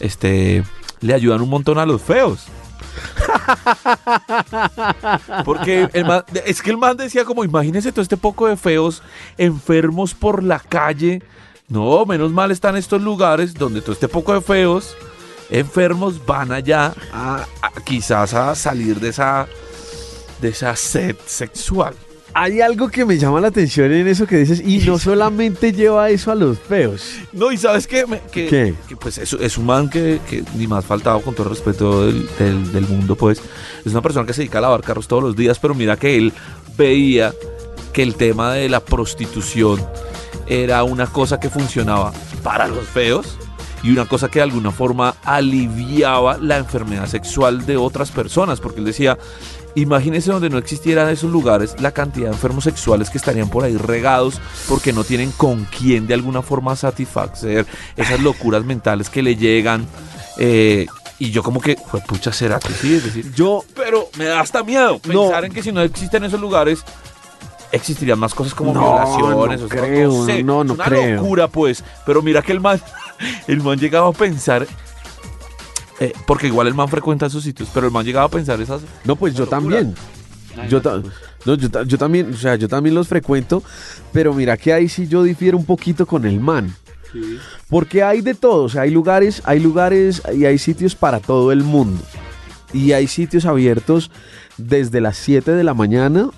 Este, 0.00 0.64
le 1.00 1.14
ayudan 1.14 1.40
un 1.40 1.48
montón 1.48 1.78
a 1.78 1.86
los 1.86 2.02
feos. 2.02 2.46
Porque 5.44 5.88
el 5.92 6.06
es 6.44 6.62
que 6.62 6.70
el 6.70 6.78
man 6.78 6.96
decía 6.96 7.24
como, 7.24 7.44
imagínense 7.44 7.92
todo 7.92 8.02
este 8.02 8.16
poco 8.16 8.46
de 8.46 8.56
feos 8.56 9.02
enfermos 9.38 10.14
por 10.14 10.42
la 10.42 10.58
calle. 10.58 11.22
No, 11.68 12.04
menos 12.06 12.30
mal 12.30 12.50
están 12.50 12.76
estos 12.76 13.02
lugares 13.02 13.54
donde 13.54 13.80
todo 13.80 13.92
este 13.92 14.08
poco 14.08 14.34
de 14.34 14.40
feos 14.40 14.96
enfermos 15.50 16.24
van 16.24 16.52
allá 16.52 16.92
a, 17.12 17.46
a- 17.62 17.80
quizás 17.84 18.34
a 18.34 18.54
salir 18.54 18.98
de 19.00 19.08
esa 19.10 19.46
de 20.40 20.48
esa 20.50 20.76
sed 20.76 21.16
sexual. 21.26 21.94
Hay 22.38 22.60
algo 22.60 22.90
que 22.90 23.06
me 23.06 23.16
llama 23.16 23.40
la 23.40 23.48
atención 23.48 23.90
en 23.90 24.06
eso 24.06 24.26
que 24.26 24.36
dices, 24.36 24.60
y 24.60 24.78
no 24.80 24.98
solamente 24.98 25.72
lleva 25.72 26.10
eso 26.10 26.30
a 26.30 26.34
los 26.34 26.58
feos. 26.58 27.14
No, 27.32 27.50
y 27.50 27.56
sabes 27.56 27.86
qué? 27.86 28.06
Me- 28.06 28.20
que, 28.30 28.46
¿Qué? 28.48 28.74
que, 28.86 28.96
pues 28.96 29.16
es, 29.16 29.32
es 29.32 29.56
un 29.56 29.64
man 29.64 29.88
que, 29.88 30.20
que 30.28 30.44
ni 30.56 30.66
más 30.66 30.84
faltado 30.84 31.20
con 31.22 31.34
todo 31.34 31.44
el 31.44 31.50
respeto 31.54 32.04
del, 32.04 32.28
del- 32.38 32.72
del 32.72 32.86
mundo, 32.86 33.16
pues 33.16 33.40
es 33.84 33.92
una 33.92 34.02
persona 34.02 34.26
que 34.26 34.34
se 34.34 34.42
dedica 34.42 34.58
a 34.58 34.62
lavar 34.62 34.82
carros 34.82 35.08
todos 35.08 35.22
los 35.22 35.34
días, 35.36 35.58
pero 35.58 35.74
mira 35.74 35.96
que 35.96 36.16
él 36.18 36.32
veía 36.76 37.32
que 37.94 38.02
el 38.02 38.16
tema 38.16 38.52
de 38.52 38.68
la 38.68 38.80
prostitución 38.80 39.82
era 40.46 40.84
una 40.84 41.06
cosa 41.06 41.40
que 41.40 41.48
funcionaba 41.48 42.12
para 42.42 42.68
los 42.68 42.86
feos 42.86 43.38
y 43.86 43.92
una 43.92 44.04
cosa 44.06 44.28
que 44.28 44.40
de 44.40 44.44
alguna 44.44 44.70
forma 44.72 45.14
aliviaba 45.24 46.38
la 46.40 46.56
enfermedad 46.56 47.06
sexual 47.06 47.64
de 47.66 47.76
otras 47.76 48.10
personas, 48.10 48.58
porque 48.60 48.80
él 48.80 48.84
decía, 48.86 49.16
imagínense 49.76 50.32
donde 50.32 50.50
no 50.50 50.58
existieran 50.58 51.08
esos 51.08 51.30
lugares, 51.30 51.76
la 51.80 51.92
cantidad 51.92 52.26
de 52.28 52.32
enfermos 52.34 52.64
sexuales 52.64 53.10
que 53.10 53.18
estarían 53.18 53.48
por 53.48 53.62
ahí 53.64 53.76
regados 53.76 54.40
porque 54.68 54.92
no 54.92 55.04
tienen 55.04 55.30
con 55.32 55.64
quién 55.66 56.06
de 56.06 56.14
alguna 56.14 56.42
forma 56.42 56.74
satisfacer 56.74 57.66
esas 57.96 58.20
locuras 58.20 58.64
mentales 58.64 59.08
que 59.08 59.22
le 59.22 59.36
llegan. 59.36 59.86
eh, 60.38 60.86
y 61.18 61.30
yo 61.30 61.42
como 61.42 61.60
que, 61.62 61.78
pues 61.90 62.02
pucha, 62.04 62.30
será 62.30 62.58
que 62.58 62.72
sí, 62.74 62.94
es 62.96 63.04
decir, 63.04 63.32
Yo, 63.34 63.64
pero 63.74 64.08
me 64.18 64.24
da 64.26 64.40
hasta 64.40 64.62
miedo 64.62 65.00
No. 65.06 65.22
pensar 65.22 65.44
en 65.46 65.52
que 65.52 65.62
si 65.62 65.72
no 65.72 65.80
existen 65.80 66.24
esos 66.24 66.38
lugares 66.40 66.80
existirían 67.72 68.18
más 68.18 68.34
cosas 68.34 68.54
como 68.54 68.72
No, 68.74 68.80
violaciones. 68.80 69.60
no 69.60 69.66
o 69.66 69.68
sea, 69.68 69.80
creo, 69.80 70.26
sé, 70.26 70.42
no, 70.42 70.62
no 70.64 70.74
es 70.74 70.78
una 70.78 70.84
creo. 70.84 71.16
locura, 71.22 71.48
pues. 71.48 71.82
Pero 72.04 72.20
mira 72.22 72.42
que 72.42 72.52
el 72.52 72.60
man, 72.60 72.80
el 73.48 73.62
man 73.62 73.78
llegaba 73.78 74.08
a 74.08 74.12
pensar, 74.12 74.66
eh, 76.00 76.12
porque 76.26 76.46
igual 76.48 76.66
el 76.66 76.74
man 76.74 76.88
frecuenta 76.88 77.26
esos 77.26 77.42
sitios, 77.42 77.68
pero 77.72 77.86
el 77.86 77.92
man 77.92 78.04
llegaba 78.04 78.26
a 78.26 78.30
pensar 78.30 78.60
esas. 78.60 78.82
no, 79.04 79.16
pues 79.16 79.34
yo 79.34 79.46
también. 79.46 79.94
Yo, 80.70 80.80
ta- 80.80 81.02
no, 81.44 81.54
yo, 81.54 81.70
ta- 81.70 81.82
yo 81.84 81.98
también, 81.98 82.32
o 82.32 82.36
sea, 82.36 82.56
yo 82.56 82.66
también 82.66 82.94
los 82.94 83.08
frecuento, 83.08 83.62
pero 84.12 84.32
mira 84.32 84.56
que 84.56 84.72
ahí 84.72 84.88
sí 84.88 85.06
yo 85.06 85.22
difiero 85.22 85.58
un 85.58 85.66
poquito 85.66 86.06
con 86.06 86.24
el 86.24 86.40
man. 86.40 86.74
Porque 87.68 88.02
hay 88.02 88.20
de 88.20 88.34
todo, 88.34 88.64
o 88.64 88.68
sea, 88.68 88.82
hay 88.82 88.90
lugares, 88.90 89.40
hay 89.44 89.58
lugares 89.60 90.22
y 90.34 90.44
hay 90.44 90.58
sitios 90.58 90.94
para 90.94 91.20
todo 91.20 91.52
el 91.52 91.62
mundo. 91.62 92.02
Y 92.72 92.92
hay 92.92 93.06
sitios 93.06 93.44
abiertos 93.46 94.10
desde 94.58 95.00
las 95.00 95.16
7 95.18 95.52
de 95.52 95.64
la 95.64 95.72
mañana 95.72 96.30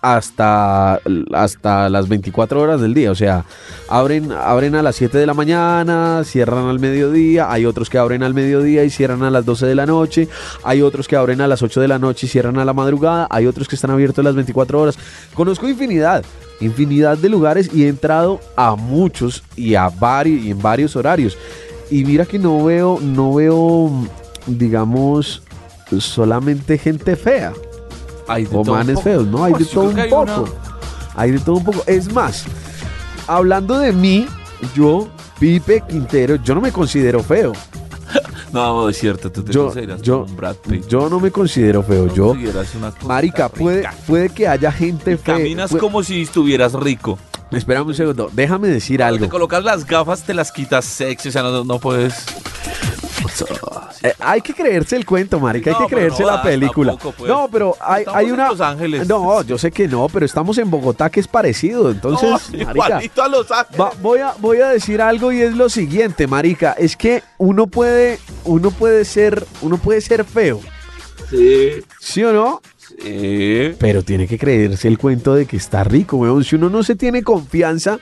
hasta, 0.00 1.00
hasta 1.32 1.88
las 1.88 2.08
24 2.08 2.60
horas 2.60 2.80
del 2.80 2.94
día. 2.94 3.10
O 3.10 3.14
sea, 3.14 3.44
abren, 3.88 4.30
abren 4.32 4.74
a 4.74 4.82
las 4.82 4.96
7 4.96 5.18
de 5.18 5.26
la 5.26 5.34
mañana, 5.34 6.22
cierran 6.24 6.66
al 6.66 6.78
mediodía. 6.78 7.50
Hay 7.50 7.66
otros 7.66 7.90
que 7.90 7.98
abren 7.98 8.22
al 8.22 8.34
mediodía 8.34 8.84
y 8.84 8.90
cierran 8.90 9.22
a 9.22 9.30
las 9.30 9.44
12 9.44 9.66
de 9.66 9.74
la 9.74 9.86
noche. 9.86 10.28
Hay 10.62 10.82
otros 10.82 11.08
que 11.08 11.16
abren 11.16 11.40
a 11.40 11.48
las 11.48 11.62
8 11.62 11.80
de 11.80 11.88
la 11.88 11.98
noche 11.98 12.26
y 12.26 12.28
cierran 12.28 12.58
a 12.58 12.64
la 12.64 12.72
madrugada. 12.72 13.26
Hay 13.30 13.46
otros 13.46 13.68
que 13.68 13.74
están 13.74 13.90
abiertos 13.90 14.24
las 14.24 14.34
24 14.34 14.80
horas. 14.80 14.98
Conozco 15.34 15.68
infinidad, 15.68 16.24
infinidad 16.60 17.18
de 17.18 17.28
lugares 17.28 17.70
y 17.72 17.84
he 17.84 17.88
entrado 17.88 18.40
a 18.56 18.76
muchos 18.76 19.42
y 19.56 19.74
a 19.74 19.88
varios 19.88 20.44
y 20.44 20.50
en 20.52 20.62
varios 20.62 20.94
horarios. 20.96 21.36
Y 21.90 22.04
mira 22.04 22.26
que 22.26 22.38
no 22.38 22.64
veo, 22.64 22.98
no 23.00 23.34
veo, 23.34 23.90
digamos, 24.46 25.42
solamente 25.98 26.76
gente 26.76 27.16
fea 27.16 27.52
Hay 28.28 28.44
de 28.44 28.56
o 28.56 28.62
todo 28.62 28.72
un 28.72 28.78
manes 28.78 28.94
poco. 28.96 29.04
feos, 29.04 29.26
¿no? 29.26 29.44
Hay 29.44 29.52
de 29.52 29.58
Pues 29.58 29.70
todo 29.70 29.84
un 29.90 29.98
hay 29.98 30.10
poco. 30.10 30.22
una- 30.22 30.50
Hay 31.16 31.30
de 31.32 31.38
todo 31.40 31.56
un 31.56 31.64
poco. 31.64 31.82
Es 31.86 32.12
más, 32.12 32.44
hablando 33.26 33.78
de 33.78 33.92
mí, 33.92 34.26
yo, 34.74 35.08
Pipe 35.40 35.82
Quintero, 35.88 36.36
yo 36.36 36.54
no 36.54 36.60
me 36.60 36.72
considero 36.72 37.22
feo. 37.22 37.52
No, 38.50 38.88
es 38.88 38.96
cierto, 38.98 39.30
tú 39.30 39.42
te 39.42 39.52
Yo, 39.52 39.64
consideras 39.66 40.00
yo, 40.00 40.20
como 40.20 40.30
un 40.30 40.36
Brad 40.38 40.56
Pitt. 40.56 40.86
yo 40.88 41.10
no 41.10 41.20
me 41.20 41.30
considero 41.30 41.82
feo. 41.82 42.12
Yo, 42.14 42.30
una 42.30 42.94
marica, 43.06 43.50
puede, 43.50 43.86
puede 44.06 44.30
que 44.30 44.48
haya 44.48 44.72
gente 44.72 45.18
fea. 45.18 45.34
Caminas 45.36 45.70
puede- 45.70 45.82
como 45.82 46.02
si 46.02 46.22
estuvieras 46.22 46.72
rico. 46.72 47.18
Espérame 47.50 47.88
un 47.88 47.94
segundo, 47.94 48.30
déjame 48.32 48.68
decir 48.68 49.00
Cuando 49.00 49.18
Te 49.18 49.24
algo. 49.24 49.30
colocas 49.32 49.62
las 49.64 49.84
gafas, 49.86 50.22
te 50.22 50.32
las 50.32 50.50
quitas 50.50 50.86
sexy, 50.86 51.28
o 51.28 51.32
sea, 51.32 51.42
no, 51.42 51.62
no 51.62 51.78
puedes. 51.78 52.14
Eh, 54.02 54.12
hay 54.20 54.40
que 54.40 54.54
creerse 54.54 54.96
el 54.96 55.04
cuento, 55.06 55.40
marica, 55.40 55.70
hay 55.70 55.76
que 55.86 55.94
creerse 55.94 56.22
no 56.22 56.30
la 56.30 56.42
película. 56.42 56.92
tampoco, 56.92 57.14
pues. 57.18 57.28
No, 57.30 57.48
pero 57.50 57.76
hay, 57.80 58.04
hay 58.12 58.30
una... 58.30 58.48
Los 58.50 58.60
Ángeles. 58.60 59.08
No, 59.08 59.42
yo 59.42 59.58
sé 59.58 59.70
que 59.70 59.88
no, 59.88 60.08
pero 60.08 60.24
estamos 60.26 60.56
en 60.58 60.70
Bogotá 60.70 61.10
que 61.10 61.20
es 61.20 61.28
parecido, 61.28 61.90
entonces, 61.92 62.30
No, 62.52 62.74
marica... 62.74 63.24
a 63.24 63.28
Los 63.28 63.50
Ángeles. 63.50 63.80
Va- 63.80 63.92
voy, 64.00 64.20
a, 64.20 64.34
voy 64.38 64.58
a 64.60 64.68
decir 64.68 65.00
algo 65.02 65.32
y 65.32 65.40
es 65.42 65.54
lo 65.54 65.68
siguiente, 65.68 66.26
marica, 66.26 66.72
es 66.72 66.96
que 66.96 67.22
uno 67.38 67.66
puede, 67.66 68.18
uno 68.44 68.70
puede 68.70 69.04
ser, 69.04 69.46
uno 69.62 69.78
puede 69.78 70.00
ser 70.00 70.24
feo, 70.24 70.60
Sí. 71.30 71.72
¿sí 72.00 72.24
o 72.24 72.32
no? 72.32 72.62
Sí. 73.02 73.74
Pero 73.78 74.02
tiene 74.02 74.26
que 74.26 74.38
creerse 74.38 74.88
el 74.88 74.98
cuento 74.98 75.34
de 75.34 75.46
que 75.46 75.56
está 75.56 75.84
rico, 75.84 76.16
weón. 76.16 76.42
Si 76.42 76.56
uno 76.56 76.68
no 76.70 76.82
se 76.82 76.96
tiene 76.96 77.22
confianza, 77.22 77.98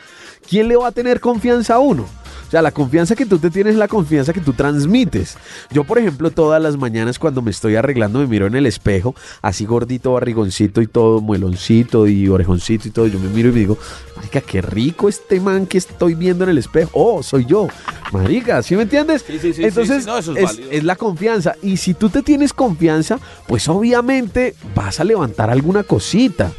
¿quién 0.48 0.68
le 0.68 0.76
va 0.76 0.88
a 0.88 0.92
tener 0.92 1.20
confianza 1.20 1.74
a 1.74 1.78
uno? 1.80 2.06
O 2.46 2.50
sea, 2.50 2.62
la 2.62 2.70
confianza 2.70 3.16
que 3.16 3.26
tú 3.26 3.38
te 3.38 3.50
tienes 3.50 3.72
es 3.72 3.78
la 3.78 3.88
confianza 3.88 4.32
que 4.32 4.40
tú 4.40 4.52
transmites. 4.52 5.36
Yo, 5.72 5.84
por 5.84 5.98
ejemplo, 5.98 6.30
todas 6.30 6.62
las 6.62 6.76
mañanas 6.76 7.18
cuando 7.18 7.42
me 7.42 7.50
estoy 7.50 7.74
arreglando, 7.74 8.20
me 8.20 8.26
miro 8.26 8.46
en 8.46 8.54
el 8.54 8.66
espejo, 8.66 9.14
así 9.42 9.64
gordito, 9.66 10.12
barrigoncito 10.12 10.80
y 10.80 10.86
todo, 10.86 11.20
mueloncito 11.20 12.06
y 12.06 12.28
orejoncito 12.28 12.86
y 12.86 12.90
todo. 12.92 13.06
Yo 13.08 13.18
me 13.18 13.28
miro 13.28 13.48
y 13.48 13.52
me 13.52 13.58
digo, 13.60 13.78
marica, 14.14 14.40
qué 14.40 14.62
rico 14.62 15.08
este 15.08 15.40
man 15.40 15.66
que 15.66 15.78
estoy 15.78 16.14
viendo 16.14 16.44
en 16.44 16.50
el 16.50 16.58
espejo. 16.58 16.90
Oh, 16.94 17.22
soy 17.22 17.46
yo. 17.46 17.68
Marica, 18.12 18.62
¿sí 18.62 18.76
me 18.76 18.82
entiendes? 18.82 19.24
Sí, 19.26 19.38
sí, 19.40 19.52
sí, 19.52 19.64
Entonces, 19.64 20.04
sí, 20.04 20.10
sí, 20.22 20.30
no, 20.30 20.36
es 20.36 20.50
es, 20.50 20.60
es 20.70 20.84
la 20.84 20.94
confianza. 20.94 21.54
Y 21.62 21.76
si 21.78 21.94
tú 21.94 22.10
te 22.10 22.22
tienes 22.22 22.52
confianza, 22.52 23.18
pues 23.48 23.68
obviamente 23.68 24.54
vas 24.74 25.00
a 25.00 25.04
levantar 25.04 25.50
alguna 25.50 25.82
cosita. 25.82 26.52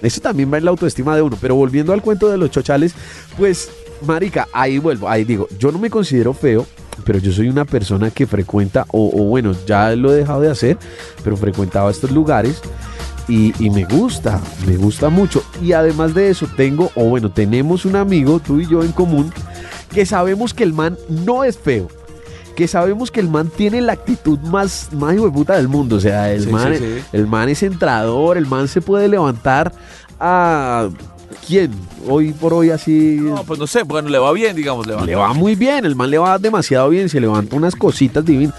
Eso 0.00 0.20
también 0.20 0.52
va 0.52 0.58
en 0.58 0.66
la 0.66 0.70
autoestima 0.70 1.16
de 1.16 1.22
uno. 1.22 1.36
Pero 1.40 1.54
volviendo 1.54 1.92
al 1.92 2.02
cuento 2.02 2.28
de 2.28 2.36
los 2.36 2.50
chochales, 2.50 2.94
pues, 3.36 3.70
marica, 4.04 4.48
ahí 4.52 4.78
vuelvo, 4.78 5.08
ahí 5.08 5.24
digo, 5.24 5.48
yo 5.58 5.72
no 5.72 5.78
me 5.78 5.90
considero 5.90 6.32
feo, 6.34 6.66
pero 7.04 7.18
yo 7.18 7.32
soy 7.32 7.48
una 7.48 7.64
persona 7.64 8.10
que 8.10 8.26
frecuenta, 8.26 8.86
o, 8.90 9.08
o 9.14 9.24
bueno, 9.24 9.52
ya 9.66 9.94
lo 9.96 10.12
he 10.12 10.16
dejado 10.16 10.40
de 10.42 10.50
hacer, 10.50 10.78
pero 11.22 11.36
frecuentaba 11.36 11.90
estos 11.90 12.10
lugares. 12.10 12.60
Y, 13.26 13.54
y 13.64 13.70
me 13.70 13.84
gusta, 13.84 14.38
me 14.66 14.76
gusta 14.76 15.08
mucho. 15.08 15.42
Y 15.62 15.72
además 15.72 16.12
de 16.14 16.28
eso, 16.28 16.46
tengo, 16.56 16.90
o 16.94 17.04
bueno, 17.06 17.30
tenemos 17.30 17.86
un 17.86 17.96
amigo, 17.96 18.38
tú 18.38 18.60
y 18.60 18.68
yo 18.68 18.82
en 18.82 18.92
común, 18.92 19.32
que 19.90 20.04
sabemos 20.04 20.52
que 20.52 20.62
el 20.62 20.74
man 20.74 20.98
no 21.08 21.42
es 21.42 21.56
feo. 21.56 21.88
Que 22.54 22.68
sabemos 22.68 23.10
que 23.10 23.20
el 23.20 23.28
man 23.30 23.50
tiene 23.56 23.80
la 23.80 23.94
actitud 23.94 24.38
más, 24.40 24.90
más 24.92 25.14
hijo 25.14 25.24
de 25.24 25.30
puta 25.32 25.56
del 25.56 25.68
mundo. 25.68 25.96
O 25.96 26.00
sea, 26.00 26.30
el, 26.32 26.44
Sí, 26.44 26.50
man, 26.50 26.74
sí, 26.76 26.78
sí. 26.78 27.04
el 27.12 27.26
man 27.26 27.48
es 27.48 27.62
entrador, 27.62 28.36
el 28.36 28.46
man 28.46 28.68
se 28.68 28.80
puede 28.82 29.08
levantar 29.08 29.72
a. 30.20 30.88
¿Quién? 31.46 31.72
Hoy 32.06 32.32
por 32.32 32.54
hoy 32.54 32.70
así. 32.70 33.18
No, 33.20 33.44
pues 33.44 33.58
no 33.58 33.66
sé, 33.66 33.82
bueno, 33.82 34.08
le 34.08 34.18
va 34.18 34.32
bien, 34.32 34.56
digamos, 34.56 34.86
le 34.86 34.94
va. 34.94 35.04
Le 35.04 35.14
va 35.14 35.32
muy 35.32 35.54
bien, 35.54 35.84
el 35.84 35.94
man 35.94 36.10
le 36.10 36.18
va 36.18 36.38
demasiado 36.38 36.88
bien, 36.88 37.08
se 37.08 37.20
levanta 37.20 37.56
unas 37.56 37.74
cositas 37.74 38.24
divinas. 38.24 38.54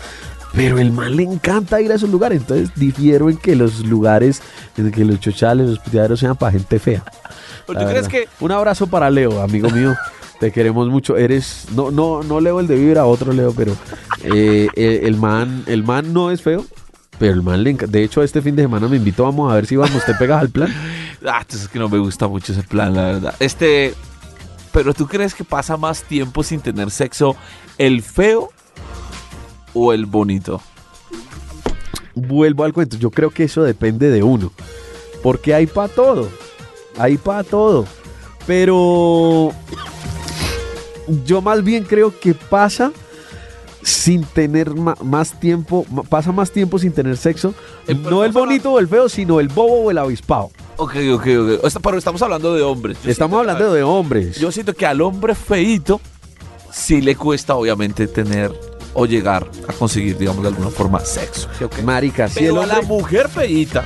Pero 0.56 0.80
el 0.80 0.92
man 0.92 1.16
le 1.16 1.24
encanta 1.24 1.82
ir 1.82 1.92
a 1.92 1.96
esos 1.96 2.10
lugares. 2.10 2.42
Entonces 2.42 2.70
difiero 2.76 3.30
en 3.30 3.38
que 3.38 3.56
los 3.56 3.86
lugares, 3.86 4.42
en 4.78 4.92
que 4.92 5.04
los 5.04 5.20
chochales, 5.20 5.70
los 5.70 5.80
piteaderos 5.80 6.20
sean 6.20 6.36
para 6.36 6.54
gente 6.54 6.80
fea. 6.80 7.04
Pero 7.68 7.80
¿Tú 7.80 7.86
crees 7.88 8.08
que 8.08 8.28
Un 8.40 8.52
abrazo 8.52 8.88
para 8.88 9.10
Leo, 9.10 9.42
amigo 9.42 9.70
mío. 9.70 9.96
Te 10.40 10.52
queremos 10.52 10.88
mucho. 10.88 11.18
Eres. 11.18 11.66
No, 11.74 11.92
no, 11.92 12.24
no 12.24 12.40
Leo 12.40 12.60
el 12.60 12.68
de 12.68 12.76
vibra, 12.76 13.06
otro 13.06 13.34
Leo, 13.34 13.54
pero 13.54 13.74
eh, 14.24 14.68
eh, 14.76 15.02
el 15.04 15.18
man, 15.18 15.64
el 15.68 15.84
man 15.84 16.14
no 16.14 16.32
es 16.32 16.42
feo. 16.42 16.66
Pero 17.20 17.34
el 17.34 17.44
man 17.44 17.64
le. 17.64 17.74
De 17.74 18.04
hecho, 18.04 18.24
este 18.24 18.42
fin 18.42 18.56
de 18.56 18.64
semana 18.64 18.88
me 18.88 18.98
invitó, 18.98 19.24
vamos 19.24 19.52
a 19.52 19.56
ver 19.56 19.66
si 19.66 19.76
vamos, 19.76 20.04
te 20.06 20.14
pegas 20.16 20.42
al 20.42 20.50
plan. 20.50 20.74
Ah, 21.28 21.40
entonces 21.40 21.64
es 21.64 21.70
que 21.70 21.80
no 21.80 21.90
me 21.90 21.98
gusta 21.98 22.28
mucho 22.28 22.54
ese 22.54 22.62
plan, 22.62 22.94
la 22.94 23.04
verdad. 23.04 23.36
Este, 23.40 23.96
pero 24.72 24.94
¿tú 24.94 25.08
crees 25.08 25.34
que 25.34 25.44
pasa 25.44 25.76
más 25.76 26.04
tiempo 26.04 26.44
sin 26.44 26.60
tener 26.60 26.92
sexo 26.92 27.36
el 27.80 28.04
feo 28.04 28.50
o 29.74 29.92
el 29.92 30.06
bonito? 30.06 30.62
Vuelvo 32.14 32.64
al 32.64 32.74
cuento. 32.74 32.98
Yo 32.98 33.10
creo 33.10 33.32
que 33.32 33.46
eso 33.46 33.64
depende 33.64 34.12
de 34.12 34.22
uno. 34.22 34.52
Porque 35.24 35.56
hay 35.56 35.66
para 35.66 35.88
todo. 35.88 36.30
Hay 37.00 37.18
para 37.18 37.44
todo. 37.44 37.88
Pero 38.46 39.52
yo 41.26 41.42
más 41.42 41.64
bien 41.64 41.86
creo 41.86 42.18
que 42.20 42.34
pasa 42.34 42.92
sin 43.86 44.24
tener 44.24 44.74
más 44.74 45.40
tiempo, 45.40 45.86
pasa 46.10 46.32
más 46.32 46.50
tiempo 46.52 46.80
sin 46.80 46.92
tener 46.92 47.18
sexo. 47.18 47.54
Eh, 47.88 47.94
no 47.94 48.24
el 48.24 48.32
bonito 48.32 48.72
o 48.74 48.80
el 48.80 48.88
feo, 48.88 49.08
sino 49.10 49.40
el 49.40 49.48
bobo 49.48 49.84
o 49.84 49.92
el 49.92 49.98
avispado. 50.00 50.50
Ok, 50.78 50.96
ok, 51.14 51.28
ok. 51.62 51.80
Pero 51.84 51.98
estamos 52.00 52.22
hablando 52.24 52.56
de 52.56 52.64
hombres. 52.64 52.98
Yo 53.04 53.12
Estamos 53.12 53.36
que- 53.38 53.40
hablando 53.42 53.72
de 53.72 53.84
hombres. 53.84 54.38
Yo 54.40 54.52
siento 54.52 54.74
que 54.74 54.88
al 54.88 55.02
hombre 55.02 55.36
feito 55.36 56.02
sí 56.72 57.00
le 57.00 57.16
cuesta, 57.16 57.54
obviamente, 57.56 58.08
tener 58.08 58.52
o 58.96 59.06
llegar 59.06 59.48
a 59.68 59.74
conseguir, 59.74 60.18
digamos, 60.18 60.42
de 60.42 60.48
alguna 60.50 60.70
forma, 60.72 61.00
sexo. 61.02 61.48
¿sí, 61.58 61.64
ok? 61.66 61.82
Marica, 61.84 62.28
si 62.28 62.40
el 62.46 62.52
Pero 62.56 62.62
a 62.64 62.66
la 62.66 62.82
mujer 62.82 63.30
feita, 63.30 63.84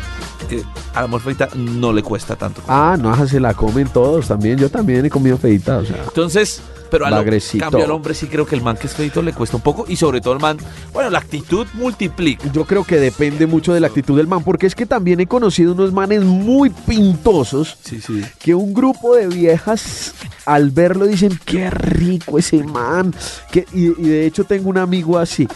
que 0.47 0.63
a 0.93 1.01
la 1.01 1.07
mujer 1.07 1.35
feita 1.35 1.49
no 1.55 1.91
le 1.91 2.03
cuesta 2.03 2.37
tanto. 2.37 2.61
Ah, 2.69 2.95
no, 2.97 3.27
se 3.27 3.39
la 3.41 3.53
comen 3.53 3.89
todos 3.89 4.29
también. 4.29 4.57
Yo 4.57 4.69
también 4.69 5.03
he 5.05 5.09
comido 5.09 5.37
feita, 5.37 5.79
o 5.79 5.85
sea. 5.85 6.03
Entonces, 6.05 6.61
pero 6.89 7.05
al 7.05 7.13
cambio 7.59 7.83
al 7.85 7.91
hombre 7.91 8.13
sí 8.13 8.27
creo 8.27 8.45
que 8.45 8.55
el 8.55 8.61
man 8.61 8.77
que 8.77 8.87
es 8.87 8.93
feito 8.93 9.21
le 9.21 9.33
cuesta 9.33 9.57
un 9.57 9.63
poco 9.63 9.85
y 9.87 9.95
sobre 9.95 10.21
todo 10.21 10.33
el 10.33 10.39
man, 10.39 10.57
bueno, 10.93 11.09
la 11.09 11.19
actitud 11.19 11.67
multiplica. 11.73 12.51
Yo 12.51 12.65
creo 12.65 12.83
que 12.83 12.97
depende 12.97 13.47
mucho 13.47 13.73
de 13.73 13.79
la 13.79 13.87
actitud 13.87 14.17
del 14.17 14.27
man, 14.27 14.43
porque 14.43 14.67
es 14.67 14.75
que 14.75 14.85
también 14.85 15.19
he 15.19 15.27
conocido 15.27 15.73
unos 15.73 15.93
manes 15.93 16.23
muy 16.23 16.69
pintosos 16.69 17.77
Sí, 17.83 18.01
sí. 18.01 18.23
que 18.39 18.55
un 18.55 18.73
grupo 18.73 19.15
de 19.15 19.27
viejas 19.27 20.13
al 20.45 20.71
verlo 20.71 21.05
dicen, 21.05 21.39
qué 21.45 21.69
rico 21.69 22.39
ese 22.39 22.63
man. 22.63 23.13
Que, 23.51 23.65
y, 23.73 23.87
y 23.87 24.09
de 24.09 24.25
hecho 24.25 24.43
tengo 24.43 24.69
un 24.69 24.77
amigo 24.77 25.17
así. 25.17 25.47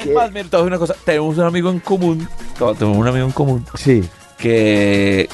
Es 0.00 0.12
más, 0.14 0.30
mira, 0.32 0.44
te 0.48 0.56
voy 0.56 0.60
a 0.60 0.64
decir 0.64 0.66
una 0.66 0.78
cosa, 0.78 0.94
tenemos 1.04 1.36
un 1.36 1.44
amigo 1.44 1.70
en 1.70 1.80
común, 1.80 2.28
tenemos 2.54 2.96
un 2.96 3.06
amigo 3.08 3.26
en 3.26 3.32
común 3.32 3.66
Sí, 3.74 4.02
que, 4.38 5.28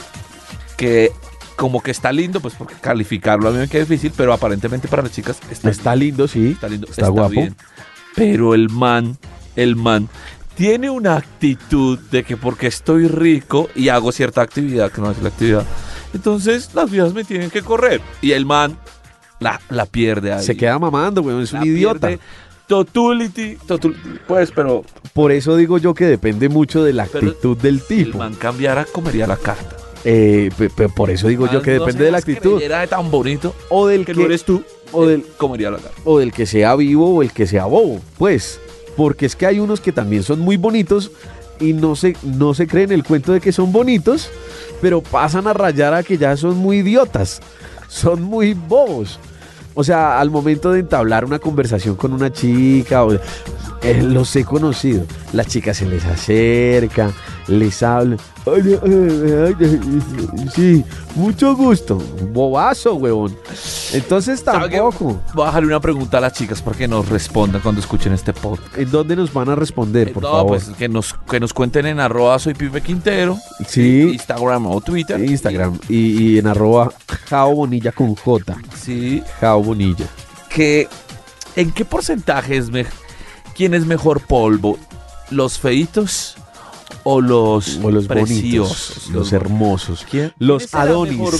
que 0.76 1.12
como 1.56 1.82
que 1.82 1.90
está 1.90 2.12
lindo, 2.12 2.40
pues 2.40 2.54
porque 2.54 2.74
calificarlo 2.80 3.48
a 3.48 3.52
mí 3.52 3.58
me 3.58 3.68
queda 3.68 3.82
difícil, 3.84 4.12
pero 4.16 4.32
aparentemente 4.32 4.88
para 4.88 5.02
las 5.02 5.12
chicas 5.12 5.38
está, 5.50 5.70
está 5.70 5.94
lindo, 5.96 6.26
sí. 6.28 6.50
está 6.52 6.68
lindo, 6.68 6.86
está 6.90 7.08
guapo. 7.08 7.30
bien. 7.30 7.54
Pero 8.16 8.54
el 8.54 8.68
man, 8.70 9.16
el 9.56 9.76
man 9.76 10.08
tiene 10.56 10.88
una 10.90 11.16
actitud 11.16 11.98
de 12.10 12.22
que 12.24 12.36
porque 12.36 12.66
estoy 12.68 13.08
rico 13.08 13.68
y 13.74 13.88
hago 13.88 14.12
cierta 14.12 14.40
actividad 14.42 14.90
que 14.92 15.00
no 15.00 15.08
hace 15.08 15.22
la 15.22 15.28
actividad, 15.30 15.64
entonces 16.12 16.70
las 16.74 16.90
vidas 16.90 17.12
me 17.12 17.24
tienen 17.24 17.50
que 17.50 17.62
correr. 17.62 18.00
Y 18.22 18.32
el 18.32 18.46
man 18.46 18.76
la, 19.40 19.60
la 19.68 19.86
pierde 19.86 20.32
ahí. 20.32 20.44
Se 20.44 20.56
queda 20.56 20.78
mamando, 20.78 21.22
weón, 21.22 21.42
es 21.42 21.52
un 21.52 21.64
idiota. 21.64 22.10
Totality, 22.66 23.56
totul- 23.66 23.94
pues, 24.26 24.50
pero 24.50 24.84
Por 25.12 25.32
eso 25.32 25.54
digo 25.56 25.76
yo 25.76 25.92
que 25.92 26.06
depende 26.06 26.48
mucho 26.48 26.82
de 26.82 26.94
la 26.94 27.02
actitud 27.02 27.56
del 27.58 27.80
si 27.80 27.94
el 27.98 28.04
tipo. 28.06 28.18
man 28.18 28.34
cambiara, 28.34 28.86
comería 28.90 29.26
la 29.26 29.36
carta. 29.36 29.76
Eh, 30.06 30.50
por 30.94 31.08
eso 31.10 31.28
digo 31.28 31.46
yo 31.50 31.62
que 31.62 31.74
no 31.78 31.80
depende 31.86 32.04
de 32.04 32.10
la 32.10 32.18
actitud. 32.18 32.60
de 32.60 32.86
tan 32.88 33.10
bonito 33.10 33.54
O 33.70 33.86
del 33.86 34.04
que 34.04 34.12
que, 34.12 34.20
no 34.20 34.26
eres 34.26 34.44
tú, 34.44 34.62
o 34.92 35.06
del, 35.06 35.20
él 35.20 35.26
comería 35.38 35.70
la 35.70 35.78
carta. 35.78 35.98
o 36.04 36.18
del 36.18 36.30
que 36.32 36.44
sea 36.44 36.76
vivo 36.76 37.14
o 37.16 37.22
el 37.22 37.32
que 37.32 37.46
sea 37.46 37.64
bobo, 37.64 38.00
pues. 38.18 38.60
Porque 38.96 39.26
es 39.26 39.34
que 39.34 39.46
hay 39.46 39.58
unos 39.60 39.80
que 39.80 39.92
también 39.92 40.22
son 40.22 40.40
muy 40.40 40.56
bonitos 40.56 41.10
y 41.58 41.72
no 41.72 41.96
se, 41.96 42.16
no 42.22 42.52
se 42.54 42.66
creen 42.66 42.92
el 42.92 43.02
cuento 43.02 43.32
de 43.32 43.40
que 43.40 43.50
son 43.50 43.72
bonitos, 43.72 44.28
pero 44.82 45.00
pasan 45.00 45.46
a 45.46 45.52
rayar 45.54 45.94
a 45.94 46.02
que 46.02 46.18
ya 46.18 46.36
son 46.36 46.56
muy 46.58 46.78
idiotas, 46.78 47.40
son 47.88 48.22
muy 48.22 48.52
bobos. 48.54 49.18
O 49.74 49.82
sea, 49.82 50.20
al 50.20 50.30
momento 50.30 50.70
de 50.70 50.80
entablar 50.80 51.24
una 51.24 51.38
conversación 51.40 51.96
con 51.96 52.12
una 52.12 52.32
chica, 52.32 53.04
o- 53.04 53.14
eh, 53.14 54.00
los 54.02 54.36
he 54.36 54.44
conocido. 54.44 55.04
La 55.32 55.44
chica 55.44 55.74
se 55.74 55.86
les 55.86 56.04
acerca, 56.04 57.10
les 57.48 57.82
habla. 57.82 58.16
Sí, 60.54 60.84
mucho 61.14 61.56
gusto. 61.56 61.96
Bobazo, 62.32 62.94
huevón. 62.94 63.36
Entonces 63.92 64.42
tampoco. 64.44 65.20
Voy 65.34 65.44
a 65.44 65.46
dejarle 65.46 65.68
una 65.68 65.80
pregunta 65.80 66.18
a 66.18 66.20
las 66.20 66.32
chicas 66.34 66.60
para 66.60 66.76
que 66.76 66.86
nos 66.88 67.08
respondan 67.08 67.62
cuando 67.62 67.80
escuchen 67.80 68.12
este 68.12 68.32
podcast. 68.32 68.76
¿En 68.76 68.90
dónde 68.90 69.16
nos 69.16 69.32
van 69.32 69.48
a 69.48 69.54
responder, 69.54 70.12
por 70.12 70.22
no, 70.22 70.30
favor? 70.30 70.46
pues 70.48 70.68
que 70.76 70.88
nos, 70.88 71.14
que 71.30 71.40
nos 71.40 71.52
cuenten 71.52 71.86
en 71.86 72.00
arroba 72.00 72.38
soy 72.38 72.54
Pipe 72.54 72.80
Quintero, 72.82 73.38
sí, 73.66 74.10
Instagram 74.12 74.66
o 74.66 74.80
Twitter. 74.80 75.18
Instagram 75.22 75.78
y, 75.88 76.32
y 76.34 76.38
en 76.38 76.46
arroba 76.46 76.92
Jao 77.28 77.54
Bonilla 77.54 77.92
con 77.92 78.14
J. 78.14 78.56
Sí, 78.76 79.22
Jao 79.40 79.62
Bonilla. 79.62 80.06
que 80.50 80.88
¿en 81.56 81.72
qué 81.72 81.84
porcentaje 81.84 82.56
es 82.56 82.70
me- 82.70 82.86
quién 83.56 83.74
es 83.74 83.86
mejor 83.86 84.20
polvo? 84.26 84.78
¿Los 85.30 85.58
feitos 85.58 86.36
o 87.04 87.20
los, 87.20 87.78
O 87.82 87.90
los 87.90 88.06
preciosos? 88.06 88.98
bonitos, 88.98 89.10
los 89.12 89.32
hermosos. 89.32 90.06
¿Quién? 90.10 90.32
Los 90.38 90.58
¿Quién 90.62 90.68
será 90.70 90.82
Adonis. 90.84 91.18
mejor- 91.18 91.34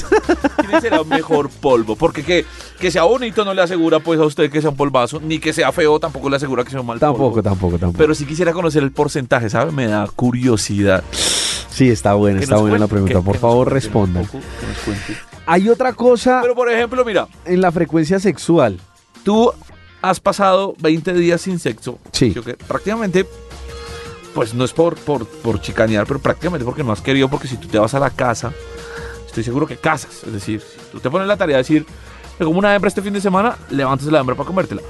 ¿Quién 0.69 0.81
será 0.81 1.05
mejor 1.05 1.49
polvo? 1.51 1.97
Porque 1.97 2.23
que, 2.23 2.45
que 2.79 2.91
sea 2.91 3.05
bonito 3.05 3.45
no 3.45 3.55
le 3.55 3.63
asegura 3.63 3.99
pues 4.01 4.21
a 4.21 4.25
usted 4.25 4.51
que 4.51 4.61
sea 4.61 4.71
un 4.71 4.77
polvazo, 4.77 5.21
ni 5.21 5.39
que 5.39 5.53
sea 5.53 5.73
feo 5.73 5.99
tampoco 5.99 6.29
le 6.31 6.37
asegura 6.37 6.65
que 6.65 6.71
sea 6.71 6.81
un 6.81 6.87
mal 6.87 6.99
Tampoco, 7.01 7.31
polvo. 7.31 7.43
tampoco, 7.43 7.79
tampoco. 7.79 7.99
Pero 7.99 8.15
si 8.15 8.25
quisiera 8.27 8.53
conocer 8.53 8.83
el 8.83 8.93
porcentaje, 8.93 9.49
¿sabe? 9.51 9.73
Me 9.73 9.87
da 9.87 10.07
curiosidad. 10.15 11.03
sí, 11.71 11.89
está 11.89 12.15
buena, 12.15 12.41
está 12.41 12.57
buena 12.57 12.79
la 12.79 12.87
pregunta. 12.87 13.21
Por 13.23 13.39
favor, 13.39 13.73
respondan. 13.73 14.27
cuente. 14.27 15.17
Hay 15.47 15.69
otra 15.69 15.93
cosa 15.93 16.41
Pero 16.43 16.55
por 16.55 16.71
ejemplo, 16.71 17.05
mira, 17.05 17.27
en 17.45 17.61
la 17.61 17.71
frecuencia 17.73 18.19
sexual. 18.19 18.79
tú 19.25 19.51
has 20.03 20.21
pasado 20.21 20.75
20 20.81 21.15
días 21.15 21.41
sin 21.41 21.59
sexo. 21.59 21.99
Sí. 22.13 22.33
Que 22.35 22.55
prácticamente, 22.55 23.27
pues 24.35 24.53
no 24.55 24.65
es 24.65 24.73
por, 24.73 24.97
por, 24.97 25.27
por 25.27 25.61
chicanear, 25.61 26.07
pero 26.07 26.19
prácticamente 26.19 26.65
porque 26.65 26.83
no 26.85 26.93
has 26.93 27.01
querido, 27.01 27.29
porque 27.29 27.47
si 27.49 27.57
tú 27.57 27.69
te 27.69 27.79
vas 27.79 27.95
a 27.95 28.01
la 28.01 28.11
casa, 28.11 28.53
estoy 29.27 29.45
seguro 29.45 29.67
que 29.67 29.77
casas. 29.77 30.23
Es 30.27 30.33
decir, 30.33 30.61
si 30.61 30.79
tú 30.93 31.01
te 31.01 31.11
pones 31.11 31.29
la 31.29 31.37
tarea 31.37 31.57
de 31.57 31.63
decir, 31.63 31.87
me 32.39 32.47
como 32.47 32.59
una 32.59 32.75
hembra 32.75 32.89
este 32.89 33.01
fin 33.03 33.13
de 33.13 33.21
semana, 33.21 33.57
levantas 33.71 34.07
la 34.09 34.21
hembra 34.21 34.35
para 34.35 34.47
comértela. 34.47 34.83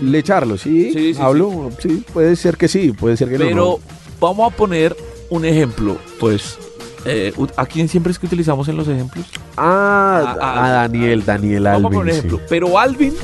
Le 0.00 0.18
echarlo, 0.18 0.56
¿sí? 0.56 0.90
Sí, 0.92 1.14
sí, 1.14 1.20
Hablo, 1.20 1.70
sí. 1.78 2.02
puede 2.12 2.34
ser 2.34 2.56
que 2.56 2.66
sí, 2.66 2.92
puede 2.92 3.16
ser 3.16 3.28
que 3.28 3.38
no, 3.38 3.44
Pero 3.44 3.56
no. 3.56 3.78
vamos 4.18 4.52
a 4.52 4.56
poner 4.56 4.96
un 5.28 5.44
ejemplo, 5.44 5.98
pues. 6.18 6.58
eh, 7.04 7.32
¿A 7.56 7.66
quién 7.66 7.88
siempre 7.88 8.10
es 8.10 8.18
que 8.18 8.26
utilizamos 8.26 8.66
en 8.68 8.76
los 8.78 8.88
ejemplos? 8.88 9.26
Ah, 9.56 10.36
a- 10.40 10.44
a- 10.46 10.66
a 10.66 10.70
Daniel, 10.70 11.24
Daniel 11.24 11.64
Vamos 11.64 11.84
a 11.84 11.86
Alvin. 11.86 11.98
poner 11.98 12.14
un 12.14 12.20
sí. 12.20 12.26
ejemplo. 12.26 12.46
Pero 12.48 12.78
Alvin, 12.78 13.14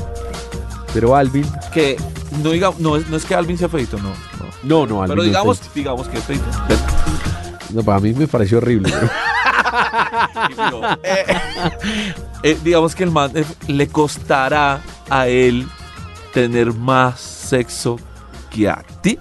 Pero 0.93 1.15
Alvin, 1.15 1.45
que 1.73 1.97
no 2.43 2.51
diga, 2.51 2.71
no 2.79 2.97
es, 2.97 3.07
no 3.09 3.17
es 3.17 3.25
que 3.25 3.35
Alvin 3.35 3.57
sea 3.57 3.67
feito, 3.69 3.97
no. 3.97 4.11
No. 4.63 4.85
no, 4.85 5.01
Alvin. 5.01 5.15
Pero 5.15 5.23
digamos, 5.23 5.61
digamos 5.73 6.07
que 6.07 6.17
es 6.17 6.23
feito. 6.23 6.43
No, 7.71 7.83
para 7.83 7.99
mí 7.99 8.13
me 8.13 8.27
pareció 8.27 8.57
horrible. 8.57 8.91
Eh, 11.03 11.25
eh, 12.43 12.57
digamos 12.63 12.95
que 12.95 13.03
el 13.03 13.11
man 13.11 13.31
eh, 13.35 13.45
le 13.67 13.87
costará 13.87 14.81
a 15.09 15.27
él 15.27 15.67
tener 16.33 16.73
más 16.73 17.19
sexo 17.19 17.99
que 18.49 18.67
a 18.69 18.83
ti. 19.03 19.19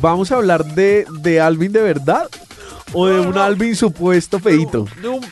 ¿Vamos 0.00 0.32
a 0.32 0.36
hablar 0.36 0.64
de, 0.64 1.06
de 1.20 1.40
Alvin 1.42 1.72
de 1.72 1.82
verdad? 1.82 2.28
¿O 2.94 3.06
de 3.06 3.16
No, 3.20 3.28
un 3.28 3.34
no. 3.34 3.42
Alvin 3.42 3.76
supuesto 3.76 4.38
feito? 4.38 4.86
De 5.02 5.08
un- 5.08 5.26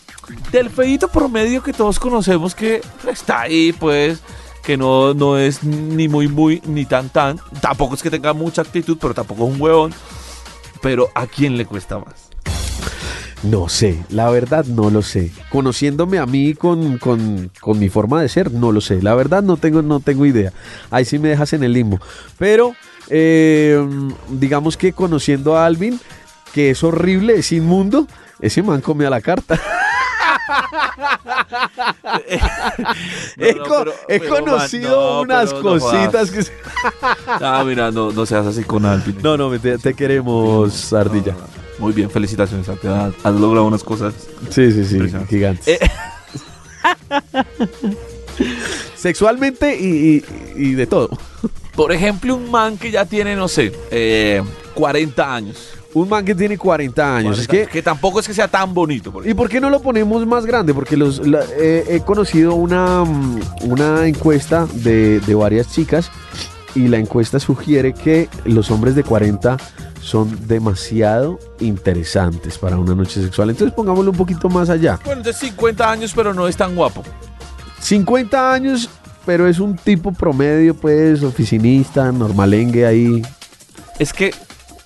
del 0.51 0.69
feito 0.71 1.09
promedio 1.09 1.63
que 1.63 1.73
todos 1.73 1.99
conocemos 1.99 2.55
que 2.55 2.83
está 3.11 3.43
ahí, 3.43 3.73
pues, 3.73 4.19
que 4.67 4.77
no, 4.77 5.15
no 5.15 5.39
es 5.39 5.63
ni 5.63 6.09
muy, 6.09 6.27
muy, 6.29 6.61
ni 6.67 6.85
tan, 6.85 7.09
tan. 7.09 7.39
Tampoco 7.61 7.95
es 7.95 8.03
que 8.03 8.11
tenga 8.11 8.33
mucha 8.33 8.63
actitud, 8.63 8.99
pero 9.01 9.15
tampoco 9.15 9.47
es 9.47 9.55
un 9.55 9.61
huevón. 9.61 9.95
Pero 10.83 11.09
¿a 11.15 11.27
quién 11.27 11.57
le 11.57 11.65
cuesta 11.65 11.99
más? 11.99 12.27
No 13.43 13.69
sé, 13.69 14.03
la 14.11 14.29
verdad 14.31 14.65
no 14.65 14.91
lo 14.91 15.03
sé. 15.03 15.31
Conociéndome 15.51 16.19
a 16.19 16.27
mí 16.27 16.55
con, 16.55 16.99
con- 16.99 17.51
con 17.61 17.79
mi 17.79 17.89
forma 17.89 18.21
de 18.21 18.29
ser, 18.29 18.51
no 18.51 18.73
lo 18.73 18.81
sé. 18.81 19.01
La 19.03 19.15
verdad 19.15 19.43
no 19.43 19.57
tengo, 19.57 19.83
no 19.83 20.01
tengo 20.01 20.27
idea. 20.27 20.53
Ahí 20.91 21.05
sí 21.05 21.19
me 21.19 21.29
dejas 21.29 21.53
en 21.53 21.63
el 21.63 21.73
limbo. 21.73 22.01
Pero 22.39 22.75
eh, 23.09 23.79
digamos 24.31 24.77
que 24.77 24.93
conociendo 24.93 25.57
a 25.57 25.67
Alvin, 25.67 26.01
que 26.53 26.71
es 26.71 26.83
horrible, 26.83 27.37
es 27.37 27.53
inmundo, 27.53 28.09
ese 28.41 28.63
man 28.63 28.81
come 28.81 29.07
a 29.07 29.11
la 29.11 29.21
carta. 29.21 29.61
no, 33.37 33.65
pero- 33.65 33.95
pero, 34.07 34.31
man, 34.31 34.45
conocido 34.45 34.91
no, 35.17 35.21
unas 35.23 35.53
cositas 35.53 36.31
que... 36.31 36.43
se- 36.43 36.53
Ah, 37.27 37.63
mira, 37.67 37.91
no, 37.91 38.13
no 38.13 38.27
seas 38.27 38.47
así 38.47 38.63
con 38.65 38.85
Alvin. 38.87 39.19
No, 39.23 39.37
no, 39.37 39.51
te, 39.59 39.79
te 39.79 39.95
queremos, 39.95 40.93
Ardilla. 40.93 41.35
Muy 41.79 41.93
bien, 41.93 42.11
felicitaciones. 42.11 42.67
Te 42.81 42.89
has 42.89 43.13
has 43.23 43.35
logrado 43.35 43.67
unas 43.67 43.85
cosas. 43.85 44.15
Sí, 44.51 44.73
sí, 44.73 44.85
sí, 44.85 44.99
gigantes. 45.29 45.69
Eh. 45.69 45.79
Sexualmente 48.97 49.77
y, 49.79 50.17
y- 50.17 50.25
y 50.57 50.75
de 50.75 50.87
todo. 50.87 51.11
Por 51.75 51.93
ejemplo, 51.93 52.35
un 52.35 52.51
man 52.51 52.79
que 52.79 52.91
ya 52.91 53.05
tiene, 53.05 53.37
no 53.37 53.49
sé, 53.49 53.73
eh, 53.91 54.43
40 54.75 55.35
años. 55.35 55.73
Un 55.97 56.11
man 56.11 56.27
que 56.27 56.35
tiene 56.35 56.59
40 56.59 57.17
años. 57.17 57.39
Es 57.39 57.47
40, 57.49 57.71
que, 57.73 57.81
tampoco 57.83 58.21
es 58.21 58.27
que 58.27 58.35
sea 58.35 58.49
tan 58.49 58.75
bonito. 58.75 59.11
por 59.11 59.27
¿Y 59.27 59.33
por 59.33 59.49
qué 59.49 59.63
no 59.63 59.71
lo 59.71 59.81
ponemos 59.81 60.27
más 60.27 60.45
grande? 60.45 60.75
Porque 60.75 60.95
los, 60.95 61.27
la- 61.27 61.43
eh, 61.59 61.87
he 61.89 62.01
conocido 62.01 62.55
una, 62.55 63.03
mm, 63.03 63.41
una 63.63 64.07
encuesta 64.07 64.67
de, 64.75 65.21
de 65.21 65.35
varias 65.35 65.73
chicas 65.73 66.11
y 66.75 66.89
la 66.89 66.99
encuesta 66.99 67.41
sugiere 67.41 67.95
que 67.95 68.29
los 68.45 68.71
hombres 68.71 68.95
de 68.95 69.05
40 69.05 69.57
son 70.03 70.47
demasiado 70.47 71.39
interesantes 71.61 72.59
para 72.59 72.77
una 72.79 72.95
noche 72.95 73.23
sexual. 73.23 73.49
Entonces 73.49 73.75
pongámoslo 73.75 74.11
un 74.11 74.19
poquito 74.19 74.51
más 74.51 74.69
allá. 74.69 75.01
Bueno, 75.03 75.23
de 75.23 75.33
50 75.33 75.91
años, 75.91 76.13
pero 76.15 76.35
no 76.35 76.47
es 76.47 76.59
tan 76.59 76.77
guapo. 76.77 77.03
50 77.81 78.53
años, 78.53 78.91
pero 79.25 79.49
es 79.49 79.59
un 79.61 79.77
tipo 79.77 80.13
promedio, 80.13 80.75
pues, 80.75 81.23
oficinista, 81.23 82.13
normalengue 82.13 82.85
ahí. 82.85 83.23
Es 83.99 84.13
que, 84.13 84.35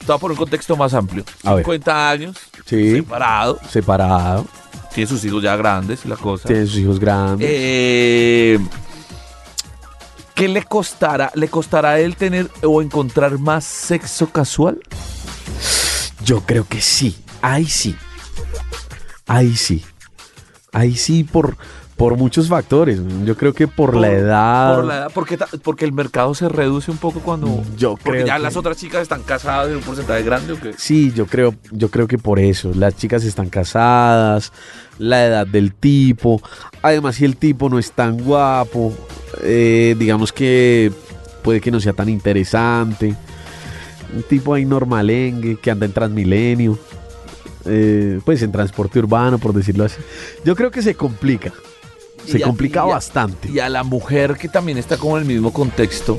te 0.00 0.06
voy 0.06 0.16
a 0.16 0.18
poner 0.18 0.32
un 0.32 0.38
contexto 0.38 0.76
más 0.76 0.92
amplio. 0.94 1.24
A 1.44 1.54
ver. 1.54 1.64
50 1.64 2.10
años, 2.10 2.36
Sí. 2.66 2.92
separado, 2.96 3.60
Separado, 3.70 4.46
tiene 4.94 5.08
sus 5.08 5.24
hijos 5.24 5.42
ya 5.42 5.54
grandes 5.56 6.04
y 6.04 6.08
la 6.08 6.16
cosa. 6.16 6.48
tiene 6.48 6.66
sus 6.66 6.76
hijos 6.78 6.98
grandes. 6.98 7.46
Eh, 7.50 8.58
¿Qué 10.34 10.48
le 10.48 10.62
costará? 10.64 11.30
¿Le 11.34 11.48
costará 11.48 11.90
a 11.90 12.00
él 12.00 12.16
tener 12.16 12.50
o 12.62 12.80
encontrar 12.80 13.38
más 13.38 13.64
sexo 13.64 14.30
casual? 14.30 14.80
Yo 16.24 16.40
creo 16.46 16.66
que 16.66 16.80
sí. 16.80 17.16
Ahí 17.42 17.66
sí. 17.66 17.94
Ahí 19.26 19.54
sí. 19.56 19.84
Ahí 20.72 20.96
sí 20.96 21.24
por, 21.24 21.56
por 22.00 22.16
muchos 22.16 22.48
factores. 22.48 22.98
Yo 23.26 23.36
creo 23.36 23.52
que 23.52 23.68
por, 23.68 23.94
la 23.94 24.10
edad. 24.10 24.74
Por 24.74 24.84
la 24.86 24.96
edad, 24.96 25.10
porque, 25.12 25.36
porque 25.62 25.84
el 25.84 25.92
mercado 25.92 26.34
se 26.34 26.48
reduce 26.48 26.90
un 26.90 26.96
poco 26.96 27.20
cuando. 27.20 27.62
Yo 27.76 27.90
Porque 27.96 28.10
creo 28.20 28.26
ya 28.26 28.36
que- 28.36 28.42
las 28.42 28.56
otras 28.56 28.78
chicas 28.78 29.02
están 29.02 29.22
casadas 29.22 29.68
en 29.68 29.76
un 29.76 29.82
porcentaje 29.82 30.22
grande 30.22 30.54
o 30.54 30.58
qué? 30.58 30.72
Sí, 30.78 31.12
yo 31.14 31.26
creo, 31.26 31.54
yo 31.70 31.90
creo 31.90 32.08
que 32.08 32.16
por 32.16 32.38
eso. 32.38 32.72
Las 32.74 32.96
chicas 32.96 33.22
están 33.24 33.50
casadas, 33.50 34.50
la 34.98 35.26
edad 35.26 35.46
del 35.46 35.74
tipo. 35.74 36.40
Además, 36.80 37.16
si 37.16 37.26
el 37.26 37.36
tipo 37.36 37.68
no 37.68 37.78
es 37.78 37.92
tan 37.92 38.16
guapo, 38.16 38.94
eh, 39.42 39.94
digamos 39.98 40.32
que 40.32 40.90
puede 41.44 41.60
que 41.60 41.70
no 41.70 41.80
sea 41.80 41.92
tan 41.92 42.08
interesante. 42.08 43.14
Un 44.16 44.22
tipo 44.22 44.54
ahí 44.54 44.64
normalengue 44.64 45.56
que 45.60 45.70
anda 45.70 45.84
en 45.84 45.92
Transmilenio. 45.92 46.78
eh, 47.66 48.20
pues 48.24 48.40
en 48.40 48.50
transporte 48.52 48.98
urbano, 48.98 49.36
por 49.38 49.52
decirlo 49.52 49.84
así. 49.84 49.98
Yo 50.46 50.56
creo 50.56 50.70
que 50.70 50.80
se 50.80 50.94
complica. 50.94 51.52
Se 52.26 52.38
Y 52.38 52.42
a- 52.42 52.46
complica 52.46 52.80
y 52.80 52.83
a- 52.90 52.94
bastante. 52.94 53.48
Y 53.50 53.59
a 53.59 53.68
la 53.68 53.83
mujer 53.83 54.37
que 54.37 54.48
también 54.48 54.78
está 54.78 54.96
como 54.96 55.16
en 55.16 55.22
el 55.22 55.28
mismo 55.28 55.52
contexto, 55.52 56.16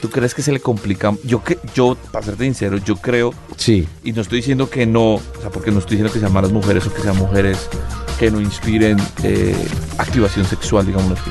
¿tú 0.00 0.10
crees 0.10 0.34
que 0.34 0.42
se 0.42 0.52
le 0.52 0.60
complica? 0.60 1.14
Yo, 1.24 1.42
que, 1.44 1.58
yo 1.74 1.96
para 2.10 2.24
serte 2.24 2.44
sincero, 2.44 2.78
yo 2.78 2.96
creo, 2.96 3.32
Sí. 3.56 3.86
y 4.04 4.12
no 4.12 4.22
estoy 4.22 4.38
diciendo 4.38 4.68
que 4.70 4.86
no, 4.86 5.14
o 5.14 5.22
sea, 5.40 5.50
porque 5.50 5.70
no 5.70 5.78
estoy 5.78 5.96
diciendo 5.96 6.12
que 6.12 6.20
sean 6.20 6.32
malas 6.32 6.50
mujeres 6.52 6.86
o 6.86 6.92
que 6.94 7.02
sean 7.02 7.16
mujeres 7.16 7.68
que 8.18 8.30
no 8.30 8.40
inspiren 8.40 8.96
eh, 9.22 9.54
activación 9.98 10.44
sexual, 10.46 10.86
digámoslo 10.86 11.14
así. 11.16 11.30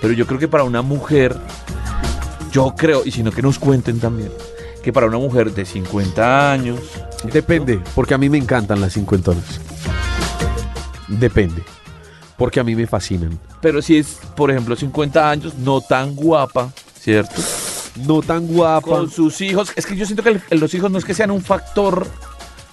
Pero 0.00 0.12
yo 0.14 0.26
creo 0.26 0.38
que 0.38 0.48
para 0.48 0.64
una 0.64 0.80
mujer, 0.82 1.36
yo 2.52 2.74
creo, 2.76 3.02
y 3.04 3.10
sino 3.10 3.30
que 3.32 3.42
nos 3.42 3.58
cuenten 3.58 4.00
también, 4.00 4.30
que 4.82 4.92
para 4.92 5.06
una 5.06 5.18
mujer 5.18 5.52
de 5.52 5.64
50 5.66 6.52
años, 6.52 6.78
Depende, 7.32 7.78
porque 7.94 8.14
a 8.14 8.18
mí 8.18 8.30
me 8.30 8.38
encantan 8.38 8.80
las 8.80 8.94
cincuentonas. 8.94 9.44
Depende. 11.08 11.62
Porque 12.40 12.58
a 12.58 12.64
mí 12.64 12.74
me 12.74 12.86
fascinan. 12.88 13.38
pero 13.60 13.80
si 13.82 13.98
es, 13.98 14.18
por 14.34 14.50
ejemplo, 14.50 14.74
50 14.74 15.30
años, 15.30 15.54
no 15.58 15.80
tan 15.80 16.16
guapa, 16.16 16.72
¿cierto? 16.98 17.40
No 18.06 18.22
tan 18.22 18.46
guapa. 18.48 18.88
Con 18.88 19.10
sus 19.10 19.40
hijos, 19.42 19.70
es 19.76 19.84
que 19.86 19.94
yo 19.96 20.06
siento 20.06 20.22
que 20.24 20.40
el- 20.50 20.58
los 20.60 20.72
hijos 20.74 20.90
no 20.90 20.98
es 20.98 21.04
que 21.04 21.14
sean 21.14 21.30
un 21.30 21.42
factor 21.42 22.06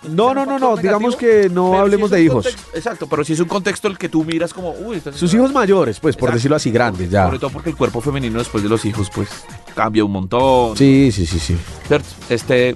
No, 0.09 0.33
no, 0.33 0.45
no, 0.45 0.57
no. 0.59 0.77
Digamos 0.77 1.15
que 1.17 1.49
no 1.49 1.77
hablemos 1.77 2.09
si 2.11 2.15
de 2.17 2.23
hijos. 2.23 2.45
contexto- 2.45 2.77
exacto, 2.77 3.07
pero 3.09 3.23
si 3.25 3.33
es 3.33 3.39
un 3.41 3.47
contexto 3.47 3.87
el 3.89 3.97
que 3.97 4.07
tú 4.07 4.23
miras 4.23 4.53
como, 4.53 4.71
uy, 4.71 5.01
Sus 5.13 5.33
hijos 5.33 5.51
mayores, 5.51 5.99
pues, 5.99 6.15
por 6.15 6.29
Exacto. 6.29 6.35
decirlo 6.37 6.55
así, 6.55 6.71
grandes 6.71 7.09
ya. 7.09 7.25
Sobre 7.25 7.39
todo 7.39 7.49
porque 7.49 7.71
el 7.71 7.75
cuerpo 7.75 7.99
femenino 7.99 8.37
después 8.39 8.63
de 8.63 8.69
los 8.69 8.85
hijos, 8.85 9.09
pues, 9.13 9.27
cambia 9.75 10.05
un 10.05 10.11
montón. 10.11 10.77
Sí, 10.77 11.11
sí, 11.11 11.25
sí, 11.25 11.39
sí. 11.39 11.57
¿Cierto? 11.87 12.07
Este, 12.29 12.75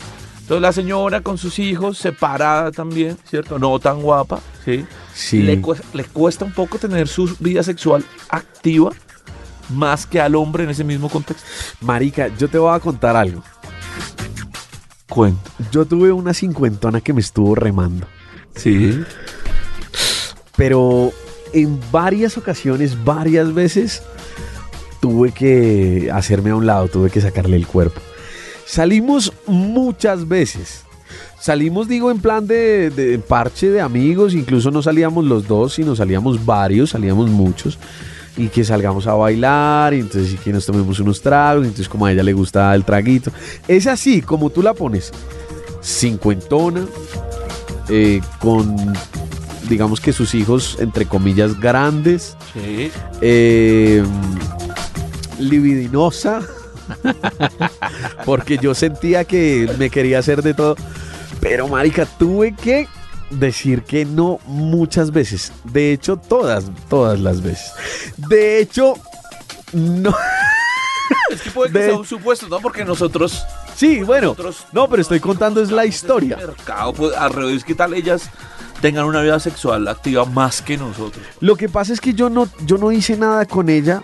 entonces 0.52 0.64
la 0.64 0.74
señora 0.74 1.22
con 1.22 1.38
sus 1.38 1.60
hijos, 1.60 1.98
separada 1.98 2.74
también, 2.74 3.18
¿cierto? 3.24 3.58
No 3.58 3.80
tan 3.80 4.02
guapa, 4.02 4.42
¿sí? 4.66 4.86
Sí. 5.14 5.42
Le, 5.44 5.62
cuesta, 5.62 5.88
le 5.94 6.04
cuesta 6.04 6.44
un 6.44 6.52
poco 6.52 6.78
tener 6.78 7.08
su 7.08 7.34
vida 7.40 7.64
sexual 7.64 8.04
activa 8.28 8.92
más 9.70 10.06
que 10.06 10.20
al 10.20 10.36
hombre 10.36 10.66
en 10.66 10.72
ese 10.72 10.84
mismo 10.84 11.08
contexto. 11.08 11.48
Marica, 11.80 12.28
yo 12.36 12.50
te 12.50 12.58
voy 12.58 12.76
a 12.76 12.82
contar 12.82 13.16
algo. 13.16 13.42
Cuento. 15.08 15.50
Yo 15.72 15.86
tuve 15.86 16.12
una 16.12 16.34
cincuentona 16.34 17.00
que 17.00 17.14
me 17.14 17.22
estuvo 17.22 17.56
remando. 17.56 18.06
Sí. 18.54 19.02
Pero 20.58 21.14
en 21.54 21.80
varias 21.94 22.38
ocasiones, 22.38 23.02
varias 23.06 23.54
veces, 23.54 24.04
tuve 25.00 25.32
que 25.32 26.10
hacerme 26.14 26.50
a 26.50 26.56
un 26.56 26.66
lado, 26.66 26.90
tuve 26.90 27.10
que 27.10 27.22
sacarle 27.22 27.56
el 27.56 27.68
cuerpo. 27.68 28.02
Salimos 28.72 29.34
muchas 29.48 30.26
veces. 30.30 30.86
Salimos, 31.38 31.90
digo, 31.90 32.10
en 32.10 32.20
plan 32.20 32.48
de, 32.48 32.90
de 32.90 33.20
parche 33.20 33.70
de 33.70 33.82
amigos, 33.82 34.34
incluso 34.34 34.72
no 34.72 34.82
salíamos 34.82 35.26
los 35.26 35.46
dos, 35.46 35.74
sino 35.74 35.94
salíamos 35.94 36.46
varios, 36.46 36.92
salíamos 36.92 37.30
muchos. 37.30 37.78
Y 38.38 38.48
que 38.48 38.64
salgamos 38.64 39.08
a 39.08 39.14
bailar, 39.14 39.94
y 39.94 40.00
entonces 40.00 40.36
y 40.36 40.38
que 40.38 40.54
nos 40.54 40.66
tomemos 40.66 41.02
unos 41.02 41.22
tragos, 41.22 41.66
y 41.66 41.68
entonces 41.68 41.90
como 41.90 42.06
a 42.06 42.14
ella 42.14 42.24
le 42.24 42.32
gusta 42.32 42.74
el 42.74 42.86
traguito. 42.86 43.30
Es 43.68 43.88
así, 43.88 44.22
como 44.22 44.50
tú 44.50 44.62
la 44.62 44.74
pones. 44.74 45.12
Cincuentona, 45.84 46.86
eh, 47.90 48.22
con, 48.40 48.74
digamos 49.68 50.00
que 50.00 50.14
sus 50.14 50.34
hijos, 50.34 50.78
entre 50.80 51.06
comillas, 51.06 51.60
grandes. 51.60 52.38
Sí. 52.54 52.90
Eh, 53.20 54.02
libidinosa, 55.40 56.42
porque 58.26 58.58
yo 58.58 58.74
sentía 58.74 59.24
que 59.26 59.70
me 59.78 59.90
quería 59.90 60.20
hacer 60.20 60.42
de 60.44 60.54
todo. 60.54 60.76
Pero, 61.40 61.68
marica, 61.68 62.06
tuve 62.06 62.56
que 62.56 62.88
decir 63.32 63.84
que 63.84 64.06
no 64.06 64.40
muchas 64.46 65.12
veces. 65.12 65.52
De 65.64 65.92
hecho, 65.92 66.18
todas, 66.18 66.66
todas 66.90 67.20
las 67.20 67.42
veces. 67.42 67.72
De 68.18 68.60
hecho, 68.60 68.94
no. 69.74 70.14
Es 71.30 71.42
que 71.42 71.52
puede 71.52 71.72
que 71.72 71.80
De- 71.80 71.86
sea 71.88 71.98
un 71.98 72.06
supuesto, 72.06 72.48
¿no? 72.48 72.60
Porque 72.60 72.86
nosotros. 72.86 73.44
Sí, 73.76 74.02
bueno. 74.04 74.28
nosotros 74.28 74.66
No, 74.74 74.88
pero 74.90 75.02
estoy 75.02 75.20
contando 75.20 75.62
es 75.62 75.72
la 75.72 75.86
historia. 75.86 76.38
Mercado, 76.38 76.94
pues, 76.94 77.16
al 77.16 77.34
revés, 77.34 77.64
¿qué 77.64 77.74
tal 77.74 77.94
ellas 77.94 78.30
tengan 78.82 79.06
una 79.06 79.22
vida 79.22 79.40
sexual 79.40 79.88
activa 79.88 80.26
más 80.26 80.62
que 80.62 80.78
nosotros? 80.78 81.24
Lo 81.40 81.56
que 81.56 81.70
pasa 81.70 81.94
es 81.94 82.02
que 82.02 82.14
yo 82.14 82.30
no, 82.30 82.48
yo 82.66 82.78
no 82.78 82.92
hice 82.92 83.18
nada 83.18 83.46
con 83.46 83.70
ella 83.70 84.02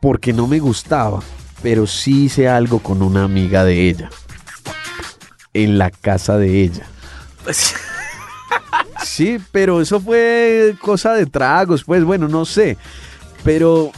porque 0.00 0.32
no 0.32 0.46
me 0.46 0.58
gustaba, 0.58 1.20
pero 1.66 1.84
sí 1.88 2.26
hice 2.26 2.48
algo 2.48 2.78
con 2.78 3.02
una 3.02 3.24
amiga 3.24 3.64
de 3.64 3.88
ella. 3.88 4.08
En 5.52 5.78
la 5.78 5.90
casa 5.90 6.38
de 6.38 6.62
ella. 6.62 6.86
Pues, 7.42 7.74
Sí, 9.04 9.38
pero 9.50 9.80
eso 9.80 9.98
fue 10.00 10.76
cosa 10.80 11.14
de 11.14 11.26
tragos, 11.26 11.82
pues 11.82 12.04
bueno, 12.04 12.28
no 12.28 12.44
sé. 12.44 12.76
Pero 13.42 13.90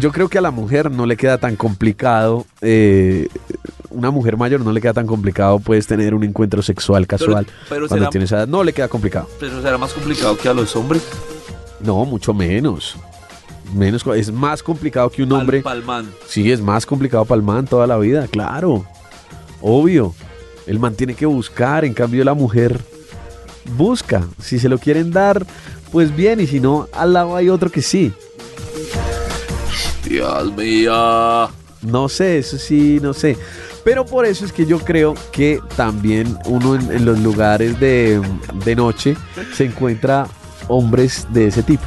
yo 0.00 0.10
creo 0.10 0.28
que 0.28 0.38
a 0.38 0.40
la 0.40 0.50
mujer 0.50 0.90
no 0.90 1.06
le 1.06 1.16
queda 1.16 1.38
tan 1.38 1.54
complicado. 1.54 2.46
eh, 2.62 3.28
una 3.90 4.10
mujer 4.10 4.36
mayor 4.36 4.60
no 4.62 4.72
le 4.72 4.80
queda 4.80 4.92
tan 4.94 5.06
complicado, 5.06 5.60
puedes 5.60 5.86
tener 5.86 6.14
un 6.14 6.24
encuentro 6.24 6.62
sexual 6.62 7.06
casual 7.06 7.46
pero 7.68 7.86
cuando 7.86 8.06
será- 8.06 8.10
tienes 8.10 8.32
edad. 8.32 8.48
No 8.48 8.64
le 8.64 8.72
queda 8.72 8.88
complicado. 8.88 9.28
pero 9.38 9.62
será 9.62 9.78
más 9.78 9.92
complicado 9.92 10.36
que 10.36 10.48
a 10.48 10.52
los 10.54 10.74
hombres. 10.74 11.04
No, 11.78 12.04
mucho 12.04 12.34
menos. 12.34 12.96
Menos, 13.74 14.04
es 14.14 14.30
más 14.32 14.62
complicado 14.62 15.10
que 15.10 15.22
un 15.22 15.32
hombre. 15.32 15.62
Pal- 15.62 15.82
palman. 15.82 16.10
Sí, 16.28 16.50
es 16.52 16.60
más 16.60 16.86
complicado 16.86 17.24
para 17.24 17.36
el 17.38 17.42
man 17.44 17.66
toda 17.66 17.86
la 17.86 17.98
vida, 17.98 18.26
claro. 18.28 18.84
Obvio. 19.60 20.14
El 20.66 20.78
man 20.78 20.94
tiene 20.94 21.14
que 21.14 21.26
buscar, 21.26 21.84
en 21.84 21.94
cambio 21.94 22.24
la 22.24 22.34
mujer 22.34 22.80
busca. 23.76 24.24
Si 24.40 24.58
se 24.58 24.68
lo 24.68 24.78
quieren 24.78 25.10
dar, 25.10 25.44
pues 25.92 26.14
bien, 26.14 26.40
y 26.40 26.46
si 26.46 26.60
no, 26.60 26.88
al 26.92 27.12
lado 27.12 27.36
hay 27.36 27.48
otro 27.48 27.70
que 27.70 27.82
sí. 27.82 28.12
Dios 30.04 30.56
mío. 30.56 31.50
No 31.82 32.08
sé, 32.08 32.38
eso 32.38 32.58
sí, 32.58 32.98
no 33.02 33.12
sé. 33.12 33.36
Pero 33.84 34.04
por 34.04 34.26
eso 34.26 34.44
es 34.44 34.52
que 34.52 34.66
yo 34.66 34.78
creo 34.80 35.14
que 35.30 35.60
también 35.76 36.36
uno 36.46 36.74
en, 36.74 36.90
en 36.90 37.04
los 37.04 37.20
lugares 37.20 37.78
de, 37.78 38.20
de 38.64 38.76
noche 38.76 39.16
se 39.54 39.64
encuentra 39.66 40.26
hombres 40.68 41.26
de 41.30 41.46
ese 41.48 41.62
tipo. 41.62 41.84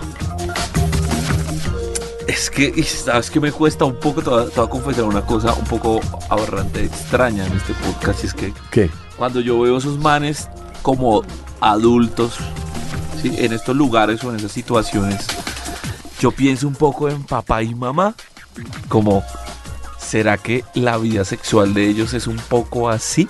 Es 2.39 2.49
que, 2.49 2.84
sabes 2.84 3.30
que 3.30 3.41
me 3.41 3.52
cuesta 3.52 3.84
un 3.84 3.99
poco, 3.99 4.21
te 4.21 4.30
voy, 4.30 4.43
a, 4.43 4.45
te 4.45 4.56
voy 4.56 4.65
a 4.65 4.69
confesar 4.69 5.04
una 5.04 5.25
cosa 5.25 5.54
un 5.56 5.65
poco 5.65 5.99
aberrante, 6.30 6.86
extraña 6.86 7.45
en 7.45 7.52
este 7.52 7.73
podcast, 7.73 8.23
y 8.23 8.28
es 8.28 8.34
que 8.34 8.54
¿Qué? 8.71 8.89
cuando 9.17 9.41
yo 9.41 9.60
veo 9.60 9.78
esos 9.78 9.99
manes 9.99 10.47
como 10.82 11.21
adultos, 11.60 12.38
¿sí? 13.21 13.36
en 13.39 13.52
estos 13.52 13.75
lugares 13.75 14.23
o 14.23 14.30
en 14.30 14.38
esas 14.38 14.54
situaciones, 14.54 15.28
yo 16.21 16.32
pienso 16.32 16.65
un 16.69 16.75
poco 16.75 17.10
en 17.10 17.23
papá 17.23 17.62
y 17.62 17.75
mamá, 17.75 18.15
como, 18.88 19.21
¿será 19.99 20.38
que 20.38 20.63
la 20.75 20.97
vida 20.97 21.25
sexual 21.25 21.73
de 21.73 21.89
ellos 21.89 22.13
es 22.13 22.25
un 22.25 22.38
poco 22.38 22.89
así? 22.89 23.28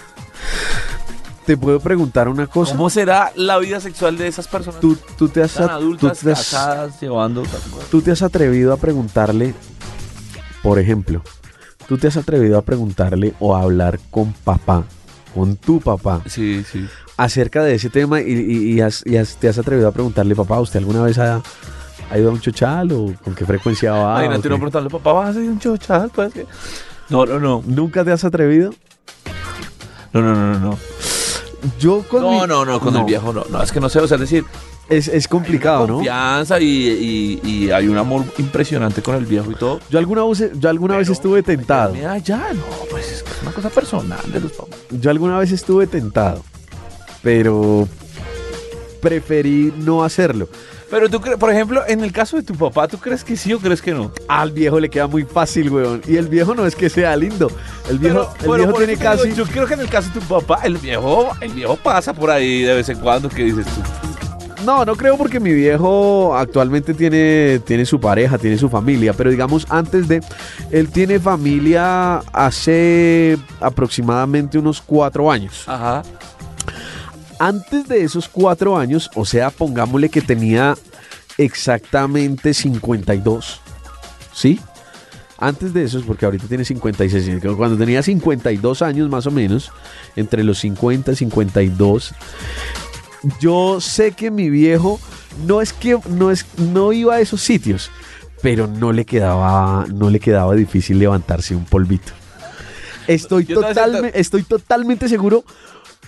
Te 1.49 1.57
puedo 1.57 1.79
preguntar 1.79 2.27
una 2.29 2.45
cosa. 2.45 2.73
¿Cómo 2.73 2.91
será 2.91 3.31
la 3.35 3.57
vida 3.57 3.79
sexual 3.79 4.15
de 4.19 4.27
esas 4.27 4.47
personas 4.47 4.79
¿Tú, 4.79 4.95
tú 5.17 5.29
te 5.29 5.41
has, 5.41 5.55
tan 5.55 5.65
tú 5.65 5.71
adultas, 5.73 6.19
te 6.19 6.31
has- 6.31 6.37
casadas, 6.37 7.01
llevando... 7.01 7.41
tú 7.89 8.03
te 8.03 8.11
has 8.11 8.21
atrevido 8.21 8.71
a 8.71 8.77
preguntarle, 8.77 9.55
por 10.61 10.77
ejemplo, 10.77 11.23
tú 11.87 11.97
te 11.97 12.05
has 12.05 12.17
atrevido 12.17 12.55
a 12.59 12.61
preguntarle 12.61 13.33
o 13.39 13.55
a 13.55 13.63
hablar 13.63 13.99
con 14.11 14.31
papá, 14.31 14.83
con 15.33 15.55
tu 15.55 15.79
papá, 15.81 16.21
Sí, 16.27 16.63
sí. 16.71 16.87
acerca 17.17 17.63
de 17.63 17.73
ese 17.73 17.89
tema 17.89 18.21
y, 18.21 18.25
y- 18.31 18.73
y 18.73 18.81
has- 18.81 19.01
y 19.07 19.17
has- 19.17 19.35
te 19.37 19.49
has 19.49 19.57
atrevido 19.57 19.87
a 19.87 19.91
preguntarle, 19.91 20.35
papá, 20.35 20.59
¿usted 20.59 20.77
alguna 20.77 21.01
vez 21.01 21.17
ha, 21.17 21.41
ha 22.11 22.17
ido 22.19 22.29
a 22.29 22.33
un 22.33 22.41
chochal 22.41 22.91
o 22.91 23.11
con 23.23 23.33
qué 23.33 23.43
frecuencia 23.47 23.91
va? 23.93 24.19
Imagínate 24.23 24.49
uno 24.49 24.57
preguntarle, 24.57 24.89
papá, 24.91 25.13
¿vas 25.13 25.25
a 25.25 25.29
hacer 25.31 25.41
un 25.49 25.57
chochal? 25.57 26.11
Pues 26.13 26.31
que... 26.31 26.45
No, 27.09 27.25
no, 27.25 27.39
no. 27.39 27.63
¿Nunca 27.65 28.05
te 28.05 28.11
has 28.11 28.23
atrevido? 28.23 28.71
No, 30.13 30.21
no, 30.21 30.35
no, 30.35 30.53
no. 30.53 30.59
no. 30.59 30.77
Yo 31.79 32.03
con 32.07 32.21
No, 32.21 32.31
mi- 32.31 32.47
no, 32.47 32.65
no, 32.65 32.79
con 32.79 32.95
el 32.95 33.03
viejo 33.03 33.33
no. 33.33 33.43
No, 33.49 33.61
es 33.61 33.71
que 33.71 33.79
no 33.79 33.89
sé, 33.89 33.99
o 33.99 34.07
sea, 34.07 34.15
es 34.15 34.21
decir, 34.21 34.45
Es, 34.87 35.07
es 35.07 35.27
complicado, 35.27 35.85
¿no? 35.85 35.93
confianza 35.95 36.59
y, 36.59 36.65
y- 37.43 37.47
y 37.47 37.71
hay 37.71 37.87
un 37.87 37.97
amor 37.97 38.23
impresionante 38.39 39.01
con 39.03 39.15
el 39.15 39.25
viejo 39.25 39.51
y 39.51 39.55
todo. 39.55 39.79
Yo 39.89 39.99
alguna 39.99 40.23
vez, 40.25 40.51
yo 40.55 40.69
alguna 40.69 40.97
vez 40.97 41.09
estuve 41.09 41.43
tentado. 41.43 41.93
Mira, 41.93 42.17
ya, 42.17 42.53
no, 42.53 42.63
pues 42.89 43.11
es 43.11 43.23
que 43.23 43.29
es 43.31 43.41
una 43.43 43.51
cosa 43.51 43.69
personal 43.69 44.19
de 44.31 44.39
los 44.39 44.51
papás. 44.53 44.79
Yo 44.89 45.11
alguna 45.11 45.37
vez 45.37 45.51
estuve 45.51 45.85
tentado, 45.85 46.41
pero 47.21 47.87
preferí 49.01 49.73
no 49.77 50.03
hacerlo. 50.03 50.49
Pero 50.89 51.07
tú 51.09 51.21
crees, 51.21 51.37
por 51.37 51.51
ejemplo, 51.51 51.83
en 51.87 52.03
el 52.03 52.11
caso 52.11 52.37
de 52.37 52.43
tu 52.43 52.55
papá, 52.55 52.87
¿tú 52.87 52.97
crees 52.97 53.23
que 53.23 53.37
sí 53.37 53.53
o 53.53 53.59
crees 53.59 53.81
que 53.81 53.93
no? 53.93 54.11
Al 54.27 54.51
viejo 54.51 54.79
le 54.79 54.89
queda 54.89 55.05
muy 55.07 55.23
fácil, 55.23 55.69
weón. 55.69 56.01
Y 56.07 56.15
el 56.17 56.27
viejo 56.27 56.55
no 56.55 56.65
es 56.65 56.75
que 56.75 56.89
sea 56.89 57.15
lindo. 57.15 57.51
El 57.89 57.99
viejo, 57.99 58.27
Pero- 58.39 58.55
el 58.55 58.59
viejo 58.61 58.73
tiene 58.77 58.95
digo, 58.95 59.03
casi. 59.03 59.33
yo 59.33 59.45
creo 59.45 59.67
que 59.67 59.75
en 59.75 59.81
el 59.81 59.89
caso 59.89 60.09
de 60.11 60.19
tu 60.19 60.25
papá, 60.25 60.61
el 60.63 60.77
viejo, 60.77 61.29
el 61.41 61.51
viejo 61.53 61.75
pasa 61.75 62.13
por 62.13 62.31
ahí 62.31 62.63
de 62.63 62.73
vez 62.73 62.89
en 62.89 62.99
cuando, 62.99 63.29
¿qué 63.29 63.43
dices 63.43 63.65
tú? 63.67 63.81
No, 64.65 64.83
no 64.83 64.95
creo 64.95 65.15
porque 65.17 65.39
mi 65.39 65.53
viejo 65.53 66.35
actualmente 66.35 66.93
tiene, 66.93 67.59
tiene 67.65 67.85
su 67.85 67.99
pareja, 67.99 68.37
tiene 68.37 68.57
su 68.57 68.67
familia, 68.69 69.13
pero 69.13 69.29
digamos 69.29 69.65
antes 69.69 70.07
de, 70.09 70.21
él 70.69 70.89
tiene 70.89 71.17
familia 71.19 72.17
hace 72.33 73.37
aproximadamente 73.61 74.57
unos 74.57 74.81
cuatro 74.81 75.31
años. 75.31 75.63
Ajá. 75.65 76.03
Antes 77.39 77.87
de 77.87 78.03
esos 78.03 78.27
cuatro 78.27 78.77
años, 78.77 79.09
o 79.15 79.25
sea, 79.25 79.49
pongámosle 79.49 80.09
que 80.09 80.21
tenía 80.21 80.75
exactamente 81.37 82.53
52, 82.53 83.61
¿sí? 84.33 84.59
Antes 85.37 85.73
de 85.73 85.85
eso, 85.85 86.01
porque 86.05 86.25
ahorita 86.25 86.47
tiene 86.47 86.65
56, 86.65 87.41
cuando 87.55 87.77
tenía 87.77 88.03
52 88.03 88.81
años 88.81 89.09
más 89.09 89.25
o 89.25 89.31
menos, 89.31 89.71
entre 90.17 90.43
los 90.43 90.59
50 90.59 91.13
y 91.13 91.15
52, 91.15 92.13
yo 93.39 93.79
sé 93.79 94.11
que 94.11 94.31
mi 94.31 94.49
viejo 94.49 94.99
no 95.45 95.61
es 95.61 95.71
que 95.71 95.97
no 96.09 96.31
es 96.31 96.45
no 96.57 96.91
iba 96.91 97.15
a 97.15 97.21
esos 97.21 97.41
sitios, 97.41 97.89
pero 98.41 98.67
no 98.67 98.91
le 98.91 99.05
quedaba 99.05 99.85
no 99.93 100.09
le 100.09 100.19
quedaba 100.19 100.55
difícil 100.55 100.99
levantarse 100.99 101.55
un 101.55 101.65
polvito. 101.65 102.11
Estoy 103.07 103.47
estoy 104.13 104.43
totalmente 104.43 105.07
seguro 105.07 105.43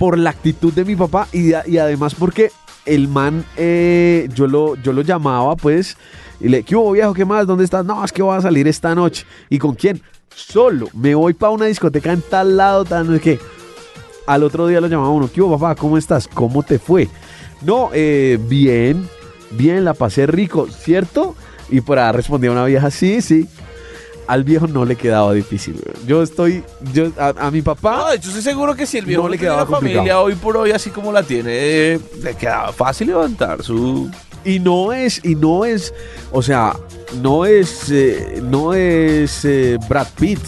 por 0.01 0.17
la 0.17 0.31
actitud 0.31 0.73
de 0.73 0.83
mi 0.83 0.95
papá 0.95 1.27
y, 1.31 1.53
además 1.53 2.15
porque 2.15 2.51
el 2.87 3.07
man 3.07 3.45
eh, 3.55 4.27
yo 4.33 4.47
lo 4.47 4.73
yo 4.77 4.93
lo 4.93 5.03
llamaba 5.03 5.55
pues 5.55 5.95
y 6.39 6.49
le 6.49 6.63
¿qué 6.63 6.75
hubo 6.75 6.93
viejo? 6.93 7.13
¿Qué 7.13 7.23
más? 7.23 7.45
¿Dónde 7.45 7.65
estás? 7.65 7.85
No, 7.85 8.03
es 8.03 8.11
que 8.11 8.23
voy 8.23 8.35
a 8.35 8.41
salir 8.41 8.67
esta 8.67 8.95
noche. 8.95 9.27
¿Y 9.47 9.59
con 9.59 9.75
quién? 9.75 10.01
Solo. 10.33 10.87
Me 10.95 11.13
voy 11.13 11.35
para 11.35 11.51
una 11.51 11.65
discoteca 11.67 12.11
en 12.11 12.23
tal 12.23 12.57
lado, 12.57 12.83
tal 12.83 13.05
no 13.05 13.13
sé 13.13 13.19
qué. 13.19 13.39
Al 14.25 14.41
otro 14.41 14.65
día 14.65 14.81
lo 14.81 14.87
llamaba 14.87 15.11
uno, 15.11 15.29
¿qué 15.31 15.39
hubo, 15.39 15.59
papá? 15.59 15.75
¿Cómo 15.75 15.99
estás? 15.99 16.27
¿Cómo 16.27 16.63
te 16.63 16.79
fue? 16.79 17.07
No, 17.61 17.91
eh, 17.93 18.39
bien, 18.41 19.07
bien, 19.51 19.85
la 19.85 19.93
pasé 19.93 20.25
rico, 20.25 20.67
¿cierto? 20.67 21.35
Y 21.69 21.81
por 21.81 21.99
ahí 21.99 22.11
respondía 22.11 22.51
una 22.51 22.65
vieja, 22.65 22.89
sí, 22.89 23.21
sí. 23.21 23.47
Al 24.31 24.45
viejo 24.45 24.65
no 24.65 24.85
le 24.85 24.95
quedaba 24.95 25.33
difícil. 25.33 25.73
weón. 25.85 26.07
Yo 26.07 26.23
estoy, 26.23 26.63
yo, 26.93 27.11
a, 27.17 27.33
a 27.47 27.51
mi 27.51 27.61
papá, 27.61 27.97
No, 27.97 28.15
yo 28.15 28.29
estoy 28.29 28.41
seguro 28.41 28.73
que 28.75 28.85
si 28.85 28.97
el 28.97 29.05
viejo 29.05 29.23
No 29.23 29.27
no 29.27 29.31
le 29.33 29.37
quedaba 29.37 29.65
quedaba 29.65 29.77
familia 29.79 29.97
complicado. 29.97 30.23
hoy 30.23 30.35
por 30.35 30.55
hoy, 30.57 30.71
así 30.71 30.89
como 30.89 31.11
la 31.11 31.21
tiene, 31.23 31.49
eh, 31.53 31.99
le 32.23 32.35
quedaba 32.35 32.71
fácil 32.71 33.07
levantar 33.07 33.61
su... 33.61 34.09
y 34.45 34.59
no 34.59 34.93
es, 34.93 35.19
y 35.25 35.35
no 35.35 35.65
es, 35.65 35.93
o 36.31 36.41
sea, 36.41 36.77
no 37.21 37.45
es, 37.45 37.91
eh, 37.91 38.41
no 38.41 38.73
es 38.73 39.43
eh, 39.43 39.77
Brad 39.89 40.07
Pitt, 40.17 40.39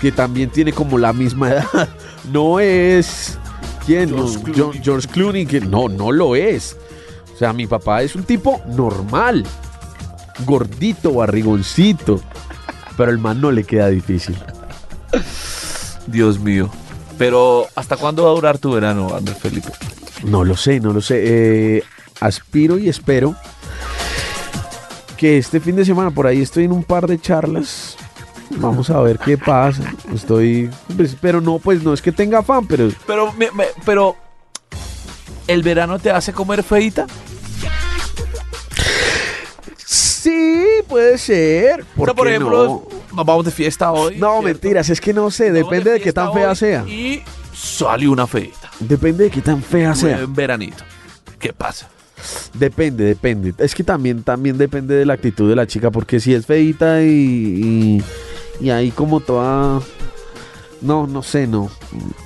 que 0.00 0.10
también 0.10 0.48
tiene 0.48 0.72
como 0.72 0.96
la 0.96 1.12
misma 1.12 1.50
edad. 1.52 1.88
No 2.32 2.58
es, 2.58 3.38
¿quién? 3.84 4.08
George 4.08 4.38
Clooney. 4.50 4.80
George 4.82 5.08
Clooney, 5.08 5.44
que 5.46 5.60
no, 5.60 5.90
no 5.90 6.10
lo 6.10 6.36
es. 6.36 6.74
O 7.34 7.36
sea, 7.36 7.52
mi 7.52 7.66
papá 7.66 8.02
es 8.02 8.14
un 8.16 8.22
tipo 8.22 8.62
normal, 8.66 9.44
gordito, 10.46 11.12
barrigoncito, 11.12 12.20
pero 12.96 13.10
el 13.10 13.18
man 13.18 13.40
no 13.40 13.50
le 13.50 13.64
queda 13.64 13.88
difícil. 13.88 14.36
Dios 16.06 16.38
mío. 16.38 16.70
Pero, 17.18 17.66
¿hasta 17.76 17.96
cuándo 17.96 18.24
va 18.24 18.30
a 18.30 18.34
durar 18.34 18.58
tu 18.58 18.72
verano, 18.72 19.14
Andrés 19.16 19.38
Felipe? 19.38 19.68
No 20.24 20.44
lo 20.44 20.56
sé, 20.56 20.80
no 20.80 20.92
lo 20.92 21.00
sé. 21.00 21.76
Eh, 21.76 21.82
aspiro 22.20 22.78
y 22.78 22.88
espero 22.88 23.34
que 25.16 25.38
este 25.38 25.60
fin 25.60 25.76
de 25.76 25.84
semana 25.84 26.10
por 26.10 26.26
ahí 26.26 26.42
estoy 26.42 26.64
en 26.64 26.72
un 26.72 26.82
par 26.82 27.06
de 27.06 27.20
charlas. 27.20 27.96
Vamos 28.56 28.90
a 28.90 29.00
ver 29.00 29.18
qué 29.18 29.38
pasa. 29.38 29.82
Estoy, 30.12 30.70
pues, 30.96 31.16
pero 31.20 31.40
no, 31.40 31.58
pues 31.58 31.82
no 31.82 31.94
es 31.94 32.02
que 32.02 32.12
tenga 32.12 32.40
afán, 32.40 32.66
pero 32.66 32.88
Pero, 33.06 33.32
me- 33.32 33.50
me- 33.52 33.68
pero, 33.84 34.16
¿el 35.46 35.62
verano 35.62 35.98
te 35.98 36.10
hace 36.10 36.32
comer 36.32 36.62
feita? 36.62 37.06
sí 39.86 40.66
puede 40.88 41.18
ser. 41.18 41.82
O 41.82 41.84
¿Por 41.96 42.06
sea, 42.08 42.14
por 42.14 42.28
ejemplo, 42.28 42.64
no? 42.90 42.93
Nos 43.14 43.26
vamos 43.26 43.44
de 43.44 43.50
fiesta 43.50 43.92
hoy. 43.92 44.16
No, 44.16 44.30
¿cierto? 44.30 44.42
mentiras, 44.42 44.90
es 44.90 45.00
que 45.00 45.12
no 45.12 45.30
sé, 45.30 45.50
Nos 45.50 45.58
depende 45.58 45.92
de 45.92 46.00
qué 46.00 46.12
tan 46.12 46.32
fea 46.32 46.54
sea. 46.54 46.84
Y 46.86 47.22
salió 47.54 48.12
una 48.12 48.26
feita. 48.26 48.70
Depende 48.80 49.24
de 49.24 49.30
qué 49.30 49.40
tan 49.40 49.62
fea 49.62 49.94
sea. 49.94 50.20
En 50.20 50.34
veranito. 50.34 50.84
¿Qué 51.38 51.52
pasa? 51.52 51.88
Depende, 52.54 53.04
depende. 53.04 53.54
Es 53.58 53.74
que 53.74 53.84
también, 53.84 54.22
también 54.22 54.56
depende 54.56 54.94
de 54.94 55.04
la 55.04 55.14
actitud 55.14 55.48
de 55.48 55.56
la 55.56 55.66
chica, 55.66 55.90
porque 55.90 56.20
si 56.20 56.34
es 56.34 56.46
feita 56.46 57.02
y, 57.02 58.00
y, 58.60 58.64
y 58.64 58.70
ahí 58.70 58.90
como 58.90 59.20
toda... 59.20 59.80
No, 60.80 61.06
no 61.06 61.22
sé, 61.22 61.46
no. 61.46 61.70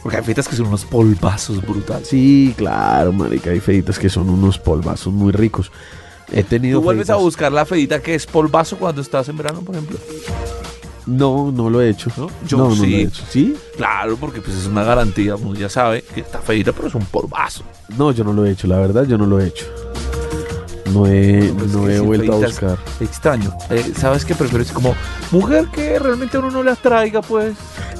Porque 0.02 0.16
hay 0.16 0.24
feitas 0.24 0.48
que 0.48 0.56
son 0.56 0.66
unos 0.66 0.84
polvazos 0.84 1.64
brutales. 1.64 2.08
Sí, 2.08 2.54
claro, 2.56 3.12
marica, 3.12 3.50
hay 3.50 3.60
feitas 3.60 3.98
que 3.98 4.08
son 4.08 4.28
unos 4.28 4.58
polvazos 4.58 5.12
muy 5.12 5.32
ricos. 5.32 5.70
He 6.32 6.42
tenido 6.42 6.80
¿Tú 6.80 6.84
vuelves 6.84 7.08
a 7.10 7.16
buscar 7.16 7.52
la 7.52 7.64
feita 7.64 8.00
que 8.00 8.14
es 8.14 8.26
polvazo 8.26 8.76
cuando 8.76 9.00
estás 9.00 9.28
en 9.28 9.36
verano, 9.36 9.60
por 9.60 9.76
ejemplo? 9.76 9.98
No, 11.08 11.50
no 11.50 11.70
lo 11.70 11.80
he 11.80 11.88
hecho. 11.88 12.10
¿No? 12.18 12.28
Yo 12.46 12.58
no, 12.58 12.68
no 12.68 12.74
sí. 12.76 12.80
lo 12.90 12.96
he 12.98 13.02
hecho. 13.02 13.22
¿Sí? 13.30 13.56
Claro, 13.76 14.16
porque 14.16 14.40
pues 14.42 14.56
es 14.56 14.66
una 14.66 14.84
garantía, 14.84 15.36
uno 15.36 15.54
ya 15.58 15.68
sabe 15.70 16.02
que 16.02 16.20
está 16.20 16.38
feita, 16.40 16.72
pero 16.72 16.88
es 16.88 16.94
un 16.94 17.06
polvazo. 17.06 17.64
No, 17.96 18.12
yo 18.12 18.24
no 18.24 18.32
lo 18.34 18.44
he 18.44 18.50
hecho, 18.50 18.66
la 18.66 18.78
verdad, 18.78 19.04
yo 19.04 19.16
no 19.16 19.24
lo 19.26 19.40
he 19.40 19.46
hecho. 19.46 19.64
No 20.92 21.06
he, 21.06 21.52
Pues 21.56 21.72
no 21.72 21.86
que 21.86 21.96
he 21.96 22.00
vuelto 22.00 22.32
a 22.34 22.36
buscar. 22.36 22.78
Extraño. 23.00 23.54
Eh, 23.70 23.92
¿Sabes 23.96 24.24
qué 24.24 24.34
prefieres? 24.34 24.70
Como 24.72 24.94
mujer 25.30 25.66
que 25.72 25.98
realmente 25.98 26.36
a 26.36 26.40
uno 26.40 26.50
no 26.50 26.62
le 26.62 26.70
atraiga, 26.70 27.20
pues. 27.22 27.54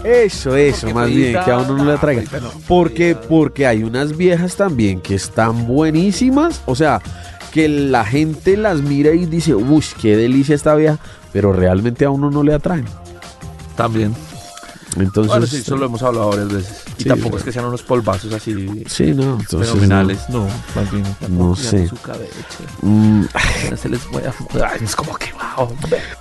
Eso, 0.05 0.55
eso, 0.57 0.83
Porque 0.83 0.95
más 0.95 1.09
bien, 1.09 1.33
que 1.45 1.51
a 1.51 1.59
uno 1.59 1.77
no 1.77 1.85
le 1.85 1.93
atraiga. 1.93 2.41
no. 2.41 2.51
Porque, 2.67 3.15
porque 3.15 3.67
hay 3.67 3.83
unas 3.83 4.17
viejas 4.17 4.57
también 4.57 5.01
que 5.01 5.15
están 5.15 5.67
buenísimas. 5.67 6.63
O 6.67 6.75
sea, 6.75 7.03
que 7.53 7.69
la 7.69 8.05
gente 8.05 8.57
las 8.57 8.81
mira 8.81 9.13
y 9.13 9.27
dice, 9.27 9.55
uy, 9.55 9.85
qué 10.01 10.17
delicia 10.17 10.55
esta 10.55 10.75
vieja. 10.75 10.99
Pero 11.33 11.53
realmente 11.53 12.05
a 12.05 12.11
uno 12.11 12.31
no 12.31 12.43
le 12.43 12.55
atraen. 12.55 12.87
También. 13.77 14.15
Entonces. 14.97 15.31
bueno, 15.31 15.47
sí, 15.47 15.57
eso 15.59 15.77
lo 15.77 15.87
hemos 15.87 16.03
hablado 16.03 16.31
varias 16.31 16.53
veces. 16.53 16.83
Y 16.99 17.03
Sí, 17.03 17.09
tampoco 17.09 17.37
es 17.37 17.45
que 17.45 17.53
sean 17.53 17.67
unos 17.67 17.83
polvazos 17.83 18.33
así 18.33 18.85
Sí, 18.89 19.13
no. 19.13 19.39
Entonces, 19.39 19.69
fenomenales. 19.71 20.29
No, 20.29 20.49
más 20.75 20.91
bien. 20.91 21.05
No 21.29 21.55
sé. 21.55 21.87
Su 21.87 21.97
no. 22.83 22.89
Mm, 22.89 23.29
se 23.77 23.89
les 23.89 24.11
voy 24.11 24.23
a... 24.25 24.35
Ay, 24.67 24.81
es 24.83 24.97
como 24.97 25.15
que, 25.17 25.27
wow. 25.33 25.69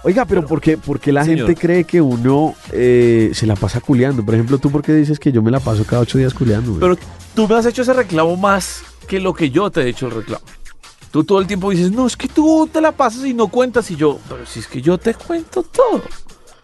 Oiga, 0.04 0.26
pero 0.26 0.46
¿por 0.46 0.62
qué, 0.62 0.78
por 0.78 1.00
qué 1.00 1.12
la 1.12 1.24
Señor. 1.24 1.48
gente 1.48 1.60
cree 1.60 1.84
que 1.86 2.02
uno 2.02 2.56
eh, 2.72 3.32
se 3.34 3.48
la 3.48 3.56
pasa 3.56 3.80
culeando? 3.80 4.24
Por 4.24 4.36
ejemplo, 4.36 4.58
¿tú 4.60 4.70
por 4.70 4.84
qué 4.84 4.94
dices 4.94 5.20
que 5.20 5.32
yo 5.32 5.42
me 5.42 5.52
la 5.52 5.60
paso 5.60 5.84
cada 5.84 6.02
ocho 6.02 6.18
días 6.18 6.34
culeando? 6.34 6.78
Pero 6.80 6.98
tú 7.34 7.48
me 7.48 7.56
has 7.56 7.66
hecho 7.66 7.82
ese 7.82 7.94
reclamo 7.94 8.38
más 8.38 8.84
que 9.08 9.20
lo 9.20 9.34
que 9.34 9.50
yo 9.50 9.72
te 9.72 9.82
he 9.82 9.90
hecho 9.90 10.08
el 10.08 10.14
reclamo. 10.16 10.44
Tú 11.18 11.24
todo 11.24 11.40
el 11.40 11.48
tiempo 11.48 11.72
dices, 11.72 11.92
no, 11.92 12.06
es 12.06 12.16
que 12.16 12.28
tú 12.28 12.70
te 12.72 12.80
la 12.80 12.92
pasas 12.92 13.26
y 13.26 13.34
no 13.34 13.48
cuentas. 13.48 13.90
Y 13.90 13.96
yo, 13.96 14.20
pero 14.30 14.46
si 14.46 14.60
es 14.60 14.68
que 14.68 14.84
yo 14.84 15.00
te 15.00 15.16
cuento 15.16 15.64
todo. 15.64 16.04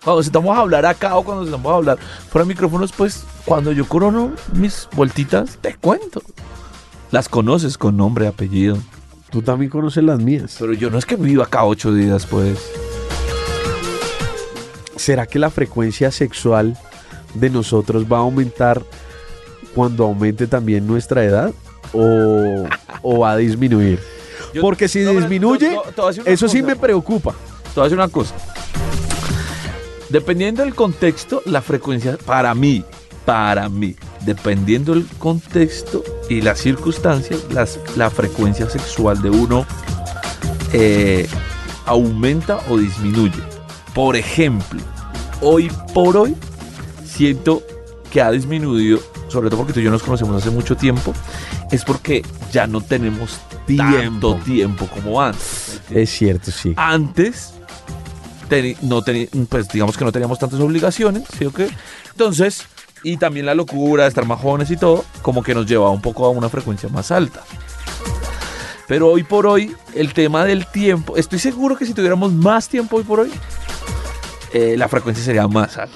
Cuando 0.04 0.22
estamos 0.22 0.56
a 0.56 0.60
hablar 0.60 0.86
acá 0.86 1.18
o 1.18 1.24
cuando 1.24 1.44
estamos 1.44 1.72
a 1.72 1.76
hablar 1.76 1.98
fuera 2.30 2.46
de 2.46 2.50
micrófonos, 2.50 2.92
pues 2.92 3.26
cuando 3.46 3.72
yo 3.72 3.88
corono 3.88 4.32
mis 4.54 4.88
vueltitas, 4.96 5.58
te 5.60 5.74
cuento. 5.74 6.22
Las 7.10 7.30
conoces 7.30 7.80
con 7.80 7.98
nombre, 7.98 8.28
apellido. 8.28 8.78
Tú 9.32 9.42
también 9.42 9.72
conoces 9.72 10.04
las 10.04 10.20
mías. 10.20 10.58
Pero 10.60 10.74
yo 10.74 10.92
no 10.92 11.00
es 11.00 11.08
que 11.08 11.16
viva 11.16 11.46
acá 11.46 11.66
ocho 11.66 11.92
días, 11.92 12.28
pues. 12.28 12.60
¿Será 14.96 15.26
que 15.26 15.40
la 15.40 15.50
frecuencia 15.50 16.12
sexual 16.12 16.78
de 17.34 17.50
nosotros 17.50 18.06
va 18.06 18.18
a 18.18 18.22
aumentar 18.22 18.84
cuando 19.74 20.04
aumente 20.04 20.46
también 20.46 20.86
nuestra 20.86 21.24
edad? 21.24 21.52
¿O, 21.92 22.68
o 23.02 23.18
va 23.18 23.32
a 23.32 23.38
disminuir? 23.38 24.00
Yo- 24.54 24.62
Porque 24.62 24.88
si 24.88 25.00
No, 25.02 25.12
disminuye, 25.12 25.78
eso 26.26 26.48
sí 26.48 26.62
me 26.62 26.76
preocupa. 26.76 27.32
Te 27.32 27.80
voy 27.80 27.82
a 27.82 27.84
decir 27.86 27.98
una 27.98 28.08
cosa. 28.08 28.36
Dependiendo 30.10 30.62
del 30.64 30.76
contexto, 30.76 31.42
la 31.46 31.62
frecuencia, 31.62 32.18
para 32.24 32.54
mí, 32.54 32.84
para 33.26 33.68
mí, 33.70 33.96
dependiendo 34.26 34.94
del 34.94 35.08
contexto 35.18 36.04
y 36.30 36.42
las 36.42 36.60
circunstancias, 36.60 37.40
las- 37.52 37.80
la 37.96 38.10
frecuencia 38.12 38.70
sexual 38.70 39.22
de 39.22 39.30
uno 39.32 39.66
eh, 40.72 41.28
aumenta 41.86 42.60
o 42.70 42.78
disminuye. 42.78 43.40
Por 43.94 44.16
ejemplo, 44.16 44.82
hoy 45.42 45.72
por 45.94 46.18
hoy 46.18 46.36
siento 47.06 47.62
que 48.12 48.22
ha 48.22 48.32
disminuido, 48.32 49.00
sobre 49.30 49.50
todo 49.50 49.60
porque 49.60 49.74
tú 49.74 49.80
y 49.80 49.84
yo 49.84 49.92
nos 49.92 50.04
conocemos 50.04 50.36
hace 50.42 50.50
mucho 50.52 50.76
tiempo, 50.76 51.14
es 51.72 51.84
porque 51.84 52.24
ya 52.52 52.66
no 52.68 52.82
tenemos 52.82 53.40
tanto 53.78 54.36
tiempo 54.44 54.88
como 54.88 55.22
antes. 55.22 55.82
Es 55.90 56.10
cierto, 56.10 56.52
sí. 56.52 56.74
Antes, 56.76 57.54
teni- 58.50 58.78
no 58.82 59.02
teni- 59.02 59.30
pues 59.48 59.68
digamos 59.70 59.98
que 59.98 60.06
no 60.06 60.12
teníamos 60.12 60.40
tantas 60.40 60.60
obligaciones, 60.60 61.24
¿sí 61.38 61.46
o 61.46 61.52
qué? 61.54 61.70
Entonces, 62.12 62.64
y 63.04 63.18
también 63.18 63.46
la 63.46 63.56
locura 63.56 64.04
de 64.04 64.10
estar 64.10 64.26
más 64.26 64.40
jóvenes 64.40 64.72
y 64.72 64.78
todo, 64.78 65.04
como 65.22 65.44
que 65.44 65.54
nos 65.54 65.66
llevaba 65.66 65.92
un 65.92 66.02
poco 66.02 66.26
a 66.26 66.30
una 66.30 66.50
frecuencia 66.50 66.90
más 66.90 67.12
alta. 67.12 67.42
Pero 68.88 69.08
hoy 69.10 69.24
por 69.24 69.48
hoy, 69.48 69.76
el 69.96 70.14
tema 70.14 70.44
del 70.46 70.66
tiempo, 70.68 71.16
estoy 71.18 71.40
seguro 71.40 71.78
que 71.78 71.86
si 71.86 71.94
tuviéramos 71.94 72.32
más 72.34 72.68
tiempo 72.68 72.98
hoy 72.98 73.04
por 73.04 73.22
hoy, 73.22 73.32
eh, 74.54 74.76
la 74.78 74.88
frecuencia 74.88 75.24
sería 75.24 75.48
más 75.48 75.78
alta. 75.78 75.96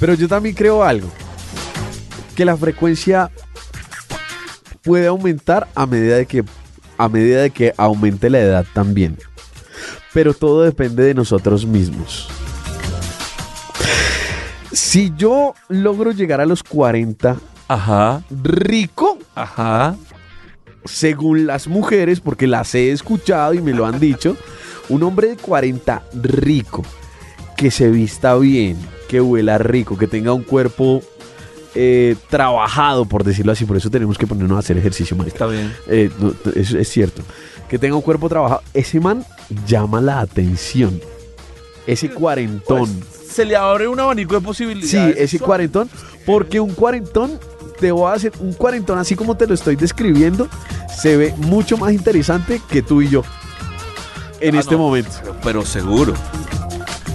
Pero 0.00 0.14
yo 0.14 0.28
también 0.28 0.54
creo 0.54 0.82
algo. 0.82 1.08
Que 2.34 2.44
la 2.44 2.56
frecuencia 2.56 3.30
puede 4.82 5.06
aumentar 5.06 5.68
a 5.74 5.86
medida 5.86 6.16
de 6.16 6.26
que 6.26 6.44
a 7.04 7.08
medida 7.08 7.42
de 7.42 7.50
que 7.50 7.74
aumente 7.76 8.30
la 8.30 8.40
edad 8.40 8.66
también. 8.72 9.18
Pero 10.12 10.34
todo 10.34 10.62
depende 10.62 11.02
de 11.04 11.14
nosotros 11.14 11.66
mismos. 11.66 12.28
Si 14.72 15.12
yo 15.16 15.54
logro 15.68 16.12
llegar 16.12 16.40
a 16.40 16.46
los 16.46 16.62
40 16.62 17.36
Ajá, 17.66 18.22
rico, 18.42 19.18
ajá. 19.34 19.96
según 20.84 21.46
las 21.46 21.66
mujeres, 21.66 22.20
porque 22.20 22.46
las 22.46 22.74
he 22.74 22.90
escuchado 22.92 23.54
y 23.54 23.62
me 23.62 23.72
lo 23.72 23.86
han 23.86 23.98
dicho, 23.98 24.36
un 24.90 25.02
hombre 25.02 25.28
de 25.28 25.36
40 25.36 26.02
rico, 26.22 26.84
que 27.56 27.70
se 27.70 27.88
vista 27.88 28.34
bien, 28.36 28.76
que 29.08 29.20
huela 29.20 29.56
rico, 29.58 29.96
que 29.96 30.06
tenga 30.06 30.34
un 30.34 30.42
cuerpo 30.42 31.02
eh, 31.74 32.16
trabajado, 32.28 33.04
por 33.04 33.24
decirlo 33.24 33.52
así, 33.52 33.64
por 33.64 33.76
eso 33.76 33.90
tenemos 33.90 34.16
que 34.18 34.26
ponernos 34.26 34.56
a 34.56 34.60
hacer 34.60 34.76
ejercicio, 34.78 35.16
marica. 35.16 35.34
Está 35.34 35.46
bien. 35.46 35.72
Eh, 35.88 36.10
no, 36.18 36.32
es 36.54 36.88
cierto. 36.88 37.22
Que 37.68 37.78
tenga 37.78 37.96
un 37.96 38.02
cuerpo 38.02 38.28
trabajado. 38.28 38.62
Ese 38.72 39.00
man 39.00 39.24
llama 39.66 40.00
la 40.00 40.20
atención. 40.20 41.00
Ese 41.86 42.08
cuarentón. 42.10 42.88
Pues, 42.90 43.32
se 43.34 43.44
le 43.44 43.56
abre 43.56 43.88
un 43.88 43.98
abanico 43.98 44.34
de 44.34 44.40
Sí, 44.40 44.46
posibilidades. 44.46 45.16
ese 45.18 45.38
cuarentón. 45.40 45.88
Porque 46.24 46.60
un 46.60 46.72
cuarentón, 46.74 47.38
te 47.80 47.90
voy 47.92 48.08
a 48.10 48.14
hacer 48.14 48.32
un 48.40 48.52
cuarentón 48.54 48.98
así 48.98 49.14
como 49.16 49.36
te 49.36 49.46
lo 49.46 49.54
estoy 49.54 49.76
describiendo, 49.76 50.48
se 50.96 51.16
ve 51.16 51.34
mucho 51.38 51.76
más 51.76 51.92
interesante 51.92 52.60
que 52.70 52.80
tú 52.82 53.02
y 53.02 53.08
yo. 53.10 53.22
En 54.40 54.56
Ah, 54.56 54.60
este 54.60 54.72
no, 54.72 54.78
momento. 54.78 55.10
Pero, 55.22 55.36
pero 55.42 55.64
seguro. 55.66 56.14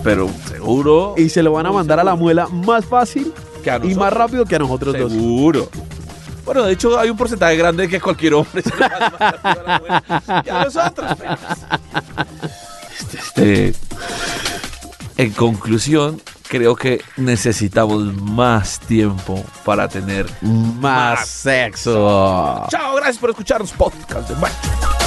Pero 0.03 0.29
seguro. 0.47 1.15
Y 1.17 1.29
se 1.29 1.41
lo 1.43 1.51
van 1.53 1.65
a 1.65 1.71
mandar 1.71 1.99
a 1.99 2.03
la 2.03 2.15
muela 2.15 2.47
más 2.47 2.85
fácil 2.85 3.33
que 3.59 3.71
a 3.71 3.77
y 3.83 3.95
más 3.95 4.11
rápido 4.13 4.45
que 4.45 4.55
a 4.55 4.59
nosotros 4.59 4.97
dos. 4.97 5.11
Seguro. 5.11 5.69
Bueno, 6.45 6.63
de 6.63 6.73
hecho 6.73 6.97
hay 6.99 7.09
un 7.09 7.17
porcentaje 7.17 7.55
grande 7.57 7.83
de 7.83 7.89
que 7.89 8.01
cualquier 8.01 8.33
hombre 8.33 8.61
se 8.63 8.69
lo 8.71 8.79
manda 8.89 9.09
más 9.19 9.19
rápido 9.19 9.51
a 9.51 9.63
la 9.67 9.79
muela 9.79 10.41
que 10.43 10.51
a 10.51 10.63
nosotros. 10.63 11.11
pero- 11.17 11.37
Este, 12.99 13.17
este, 13.17 13.73
en 15.17 15.31
conclusión, 15.31 16.21
creo 16.47 16.75
que 16.75 17.01
necesitamos 17.17 18.01
más 18.15 18.79
tiempo 18.79 19.43
para 19.63 19.87
tener 19.87 20.25
Más 20.41 21.27
sexo. 21.27 22.65
Chao, 22.69 22.95
gracias 22.95 23.17
por 23.19 23.29
escucharnos 23.29 23.71
podcast 23.73 24.29
de 24.29 24.35
Macho. 24.35 24.98